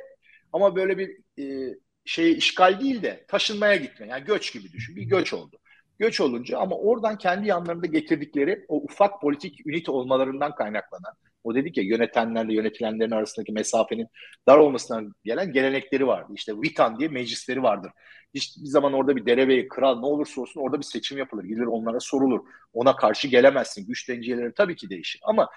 ama 0.53 0.75
böyle 0.75 0.97
bir 0.97 1.17
e, 1.39 1.75
şey 2.05 2.31
işgal 2.31 2.79
değil 2.79 3.01
de 3.01 3.25
taşınmaya 3.27 3.75
gitme. 3.75 4.07
Yani 4.07 4.23
göç 4.23 4.53
gibi 4.53 4.71
düşün. 4.71 4.95
Bir 4.95 5.03
göç 5.03 5.33
oldu. 5.33 5.57
Göç 5.99 6.21
olunca 6.21 6.57
ama 6.59 6.75
oradan 6.75 7.17
kendi 7.17 7.47
yanlarında 7.47 7.85
getirdikleri 7.87 8.65
o 8.67 8.75
ufak 8.75 9.21
politik 9.21 9.67
ünite 9.67 9.91
olmalarından 9.91 10.55
kaynaklanan 10.55 11.13
o 11.43 11.55
dedik 11.55 11.77
ya 11.77 11.83
yönetenlerle 11.83 12.53
yönetilenlerin 12.53 13.11
arasındaki 13.11 13.51
mesafenin 13.51 14.07
dar 14.47 14.57
olmasından 14.57 15.13
gelen 15.23 15.51
gelenekleri 15.51 16.07
vardı. 16.07 16.31
İşte 16.35 16.53
Vitan 16.53 16.99
diye 16.99 17.09
meclisleri 17.09 17.63
vardır. 17.63 17.91
Hiçbir 18.33 18.65
zaman 18.65 18.93
orada 18.93 19.15
bir 19.15 19.25
derebey, 19.25 19.67
kral 19.67 19.99
ne 19.99 20.05
olursa 20.05 20.41
olsun 20.41 20.61
orada 20.61 20.77
bir 20.77 20.85
seçim 20.85 21.17
yapılır. 21.17 21.43
Gidilir 21.43 21.65
onlara 21.65 21.99
sorulur. 21.99 22.39
Ona 22.73 22.95
karşı 22.95 23.27
gelemezsin. 23.27 23.87
Güç 23.87 24.09
dengeleri 24.09 24.53
tabii 24.53 24.75
ki 24.75 24.89
değişir. 24.89 25.21
Ama 25.23 25.49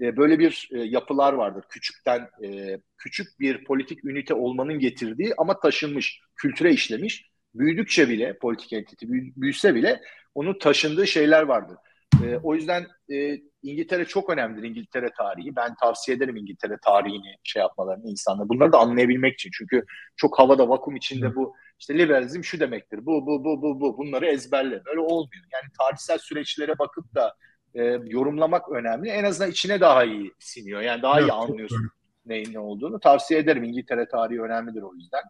e, 0.00 0.16
böyle 0.16 0.38
bir 0.38 0.68
e, 0.72 0.78
yapılar 0.78 1.32
vardır. 1.32 1.64
Küçükten 1.68 2.28
e, 2.44 2.78
küçük 2.98 3.40
bir 3.40 3.64
politik 3.64 4.04
ünite 4.04 4.34
olmanın 4.34 4.78
getirdiği 4.78 5.34
ama 5.38 5.60
taşınmış, 5.60 6.20
kültüre 6.36 6.72
işlemiş. 6.72 7.30
Büyüdükçe 7.54 8.08
bile 8.08 8.38
politik 8.38 8.72
entity 8.72 9.06
büyüse 9.36 9.74
bile 9.74 10.00
onun 10.34 10.58
taşındığı 10.58 11.06
şeyler 11.06 11.42
vardır. 11.42 11.76
E, 12.24 12.36
o 12.42 12.54
yüzden 12.54 12.86
e, 13.10 13.38
İngiltere 13.62 14.04
çok 14.04 14.30
önemlidir 14.30 14.68
İngiltere 14.68 15.10
tarihi. 15.18 15.56
Ben 15.56 15.74
tavsiye 15.74 16.16
ederim 16.16 16.36
İngiltere 16.36 16.76
tarihini 16.84 17.34
şey 17.44 17.60
yapmalarını 17.60 18.10
insanlar. 18.10 18.48
Bunları 18.48 18.72
da 18.72 18.78
anlayabilmek 18.78 19.34
için. 19.34 19.50
Çünkü 19.52 19.84
çok 20.16 20.38
havada 20.38 20.68
vakum 20.68 20.96
içinde 20.96 21.34
bu 21.34 21.54
işte 21.80 21.98
liberalizm 21.98 22.44
şu 22.44 22.60
demektir. 22.60 23.06
Bu 23.06 23.26
bu 23.26 23.44
bu 23.44 23.62
bu 23.62 23.80
bu 23.80 23.98
bunları 23.98 24.26
ezberle. 24.26 24.84
Böyle 24.84 25.00
olmuyor. 25.00 25.44
Yani 25.52 25.72
tarihsel 25.78 26.18
süreçlere 26.18 26.78
bakıp 26.78 27.14
da 27.14 27.34
e, 27.74 27.82
yorumlamak 28.06 28.72
önemli. 28.72 29.08
En 29.08 29.24
azından 29.24 29.50
içine 29.50 29.80
daha 29.80 30.04
iyi 30.04 30.32
siniyor. 30.38 30.80
Yani 30.80 31.02
daha 31.02 31.20
evet, 31.20 31.30
iyi 31.30 31.32
anlıyorsun 31.32 31.90
neyin 32.28 32.52
ne 32.52 32.58
olduğunu. 32.58 33.00
Tavsiye 33.00 33.40
ederim. 33.40 33.64
İngiltere 33.64 34.08
tarihi 34.08 34.42
önemlidir 34.42 34.82
o 34.82 34.94
yüzden. 34.94 35.22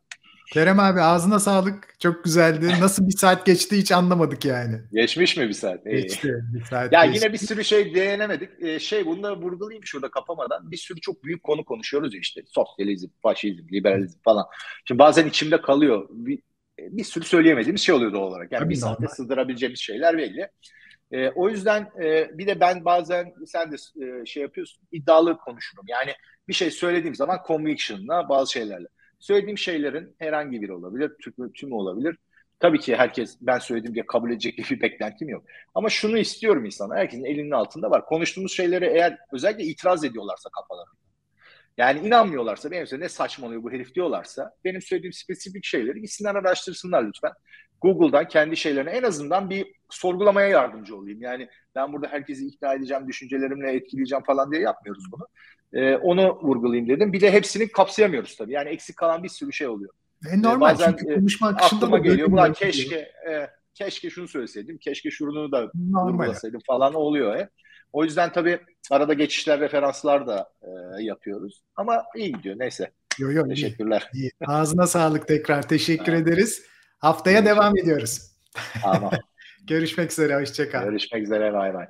Kerem 0.53 0.81
abi 0.81 1.01
ağzına 1.01 1.39
sağlık. 1.39 2.01
Çok 2.01 2.25
güzeldi. 2.25 2.69
Nasıl 2.81 3.07
bir 3.07 3.17
saat 3.17 3.47
geçti 3.47 3.77
hiç 3.77 3.93
anlamadık 3.93 4.45
yani. 4.45 4.81
Geçmiş 4.93 5.37
mi 5.37 5.49
bir 5.49 5.53
saat? 5.53 5.87
İyi. 5.87 6.03
Geçti. 6.03 6.35
Bir 6.55 6.65
saat 6.65 6.93
ya 6.93 7.07
geçti. 7.07 7.25
yine 7.25 7.33
bir 7.33 7.39
sürü 7.39 7.65
şey 7.65 7.95
değinemedik. 7.95 8.51
Ee, 8.63 8.79
şey 8.79 9.07
bunu 9.07 9.23
da 9.23 9.37
vurgulayayım 9.37 9.85
şurada 9.85 10.11
kapamadan. 10.11 10.71
Bir 10.71 10.77
sürü 10.77 11.01
çok 11.01 11.25
büyük 11.25 11.43
konu 11.43 11.65
konuşuyoruz 11.65 12.15
ya 12.15 12.21
işte. 12.21 12.43
Sosyalizm, 12.47 13.09
faşizm, 13.23 13.69
liberalizm 13.73 14.19
falan. 14.25 14.47
Şimdi 14.85 14.99
bazen 14.99 15.27
içimde 15.27 15.61
kalıyor. 15.61 16.09
Bir, 16.11 16.39
bir 16.79 17.05
sürü 17.05 17.25
söyleyemediğimiz 17.25 17.81
şey 17.81 17.95
oluyor 17.95 18.13
doğal 18.13 18.27
olarak. 18.27 18.53
Yani 18.53 18.61
Tabii 18.61 18.71
bir 18.71 18.79
saate 18.79 19.03
normal. 19.03 19.15
sığdırabileceğimiz 19.15 19.81
şeyler 19.81 20.19
belli. 20.19 20.49
E, 21.13 21.29
o 21.29 21.49
yüzden 21.49 21.91
e, 22.03 22.39
bir 22.39 22.47
de 22.47 22.61
ben 22.61 22.85
bazen 22.85 23.35
sen 23.47 23.73
de 23.73 23.77
e, 23.77 24.27
şey 24.27 24.43
yapıyorsun 24.43 24.83
iddialı 24.93 25.39
konuşurum. 25.39 25.85
Yani 25.89 26.13
bir 26.49 26.55
şey 26.55 26.71
söylediğim 26.71 27.15
zaman 27.15 27.39
conviction'la 27.47 28.29
bazı 28.29 28.53
şeylerle. 28.53 28.87
Söylediğim 29.19 29.59
şeylerin 29.59 30.15
herhangi 30.19 30.63
biri 30.63 30.73
olabilir, 30.73 31.13
tümü, 31.23 31.53
tümü 31.53 31.75
olabilir. 31.75 32.17
Tabii 32.61 32.79
ki 32.79 32.97
herkes 32.97 33.37
ben 33.41 33.59
söylediğim 33.59 33.95
diye 33.95 34.07
kabul 34.07 34.31
edecek 34.31 34.59
bir 34.71 34.81
beklentim 34.81 35.29
yok. 35.29 35.45
Ama 35.75 35.89
şunu 35.89 36.19
istiyorum 36.19 36.65
insanlar. 36.65 36.99
Herkesin 36.99 37.25
elinin 37.25 37.51
altında 37.51 37.91
var. 37.91 38.07
Konuştuğumuz 38.07 38.53
şeylere 38.53 38.87
eğer 38.87 39.19
özellikle 39.33 39.65
itiraz 39.65 40.05
ediyorlarsa 40.05 40.49
kafalarında. 40.51 40.99
Yani 41.79 42.07
inanmıyorlarsa 42.07 42.71
benim 42.71 43.01
ne 43.01 43.09
saçmalıyor 43.09 43.63
bu 43.63 43.73
herif 43.73 43.95
diyorlarsa 43.95 44.51
benim 44.65 44.83
söylediğim 44.83 45.13
spesifik 45.13 45.65
şeyleri 45.65 46.01
gitsinler 46.01 46.35
araştırsınlar 46.35 47.05
lütfen. 47.05 47.33
Google'dan 47.81 48.29
kendi 48.29 48.57
şeylerine 48.57 48.91
en 48.91 49.03
azından 49.03 49.51
bir 49.51 49.78
sorgulamaya 49.91 50.49
yardımcı 50.49 50.97
olayım. 50.97 51.23
Yani 51.23 51.49
ben 51.75 51.93
burada 51.93 52.09
herkesi 52.09 52.47
ikna 52.47 52.75
edeceğim, 52.75 53.09
düşüncelerimle 53.09 53.73
etkileyeceğim 53.73 54.25
falan 54.25 54.53
diye 54.53 54.63
yapmıyoruz 54.63 55.05
bunu. 55.13 55.27
Ee, 55.73 55.97
onu 55.97 56.39
vurgulayayım 56.43 56.89
dedim. 56.89 57.13
Bir 57.13 57.21
de 57.21 57.33
hepsini 57.33 57.69
kapsayamıyoruz 57.69 58.37
tabii. 58.37 58.53
Yani 58.53 58.69
eksik 58.69 58.97
kalan 58.97 59.23
bir 59.23 59.29
sürü 59.29 59.53
şey 59.53 59.69
oluyor. 59.69 59.91
E, 60.33 60.43
normal 60.43 60.71
ee, 60.71 60.73
bazen, 60.75 60.97
çünkü 60.99 61.15
konuşma 61.15 61.49
akışında 61.49 61.93
da 61.93 61.99
geliyor. 61.99 62.33
Ulan 62.33 62.53
keşke 62.53 62.97
e, 62.97 63.51
keşke 63.75 64.11
şunu 64.11 64.29
söyleseydim, 64.29 64.79
keşke 64.79 65.11
şunu 65.11 65.53
da 65.53 65.71
vurgulasaydım 65.75 66.61
falan 66.67 66.95
oluyor 66.95 67.39
hep. 67.39 67.49
O 67.93 68.05
yüzden 68.05 68.33
tabii 68.33 68.59
arada 68.91 69.15
geçişler, 69.15 69.61
referanslar 69.61 70.27
da 70.27 70.53
e, 70.63 71.03
yapıyoruz. 71.03 71.63
Ama 71.77 72.05
iyi 72.17 72.33
gidiyor 72.33 72.59
neyse. 72.59 72.93
Yo, 73.19 73.33
yo, 73.33 73.49
Teşekkürler. 73.49 74.11
Iyi, 74.15 74.23
iyi. 74.23 74.31
Ağzına 74.47 74.87
sağlık 74.87 75.29
tekrar. 75.29 75.69
Teşekkür 75.69 76.13
ederiz. 76.13 76.63
Haftaya 76.99 77.45
devam 77.45 77.79
ediyoruz. 77.79 78.33
Tamam. 78.83 79.11
Görüşmek 79.69 80.13
üzere. 80.13 80.41
Hoşçakal. 80.41 80.85
Görüşmek 80.85 81.23
üzere. 81.23 81.53
Bay 81.53 81.75
bay. 81.75 81.87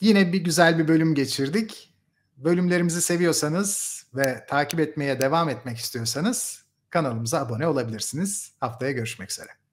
Yine 0.00 0.32
bir 0.32 0.44
güzel 0.44 0.78
bir 0.78 0.88
bölüm 0.88 1.14
geçirdik. 1.14 1.94
Bölümlerimizi 2.36 3.02
seviyorsanız 3.02 4.02
ve 4.14 4.46
takip 4.48 4.80
etmeye 4.80 5.20
devam 5.20 5.48
etmek 5.48 5.78
istiyorsanız 5.78 6.64
kanalımıza 6.90 7.40
abone 7.40 7.66
olabilirsiniz. 7.66 8.52
Haftaya 8.60 8.92
görüşmek 8.92 9.30
üzere. 9.30 9.65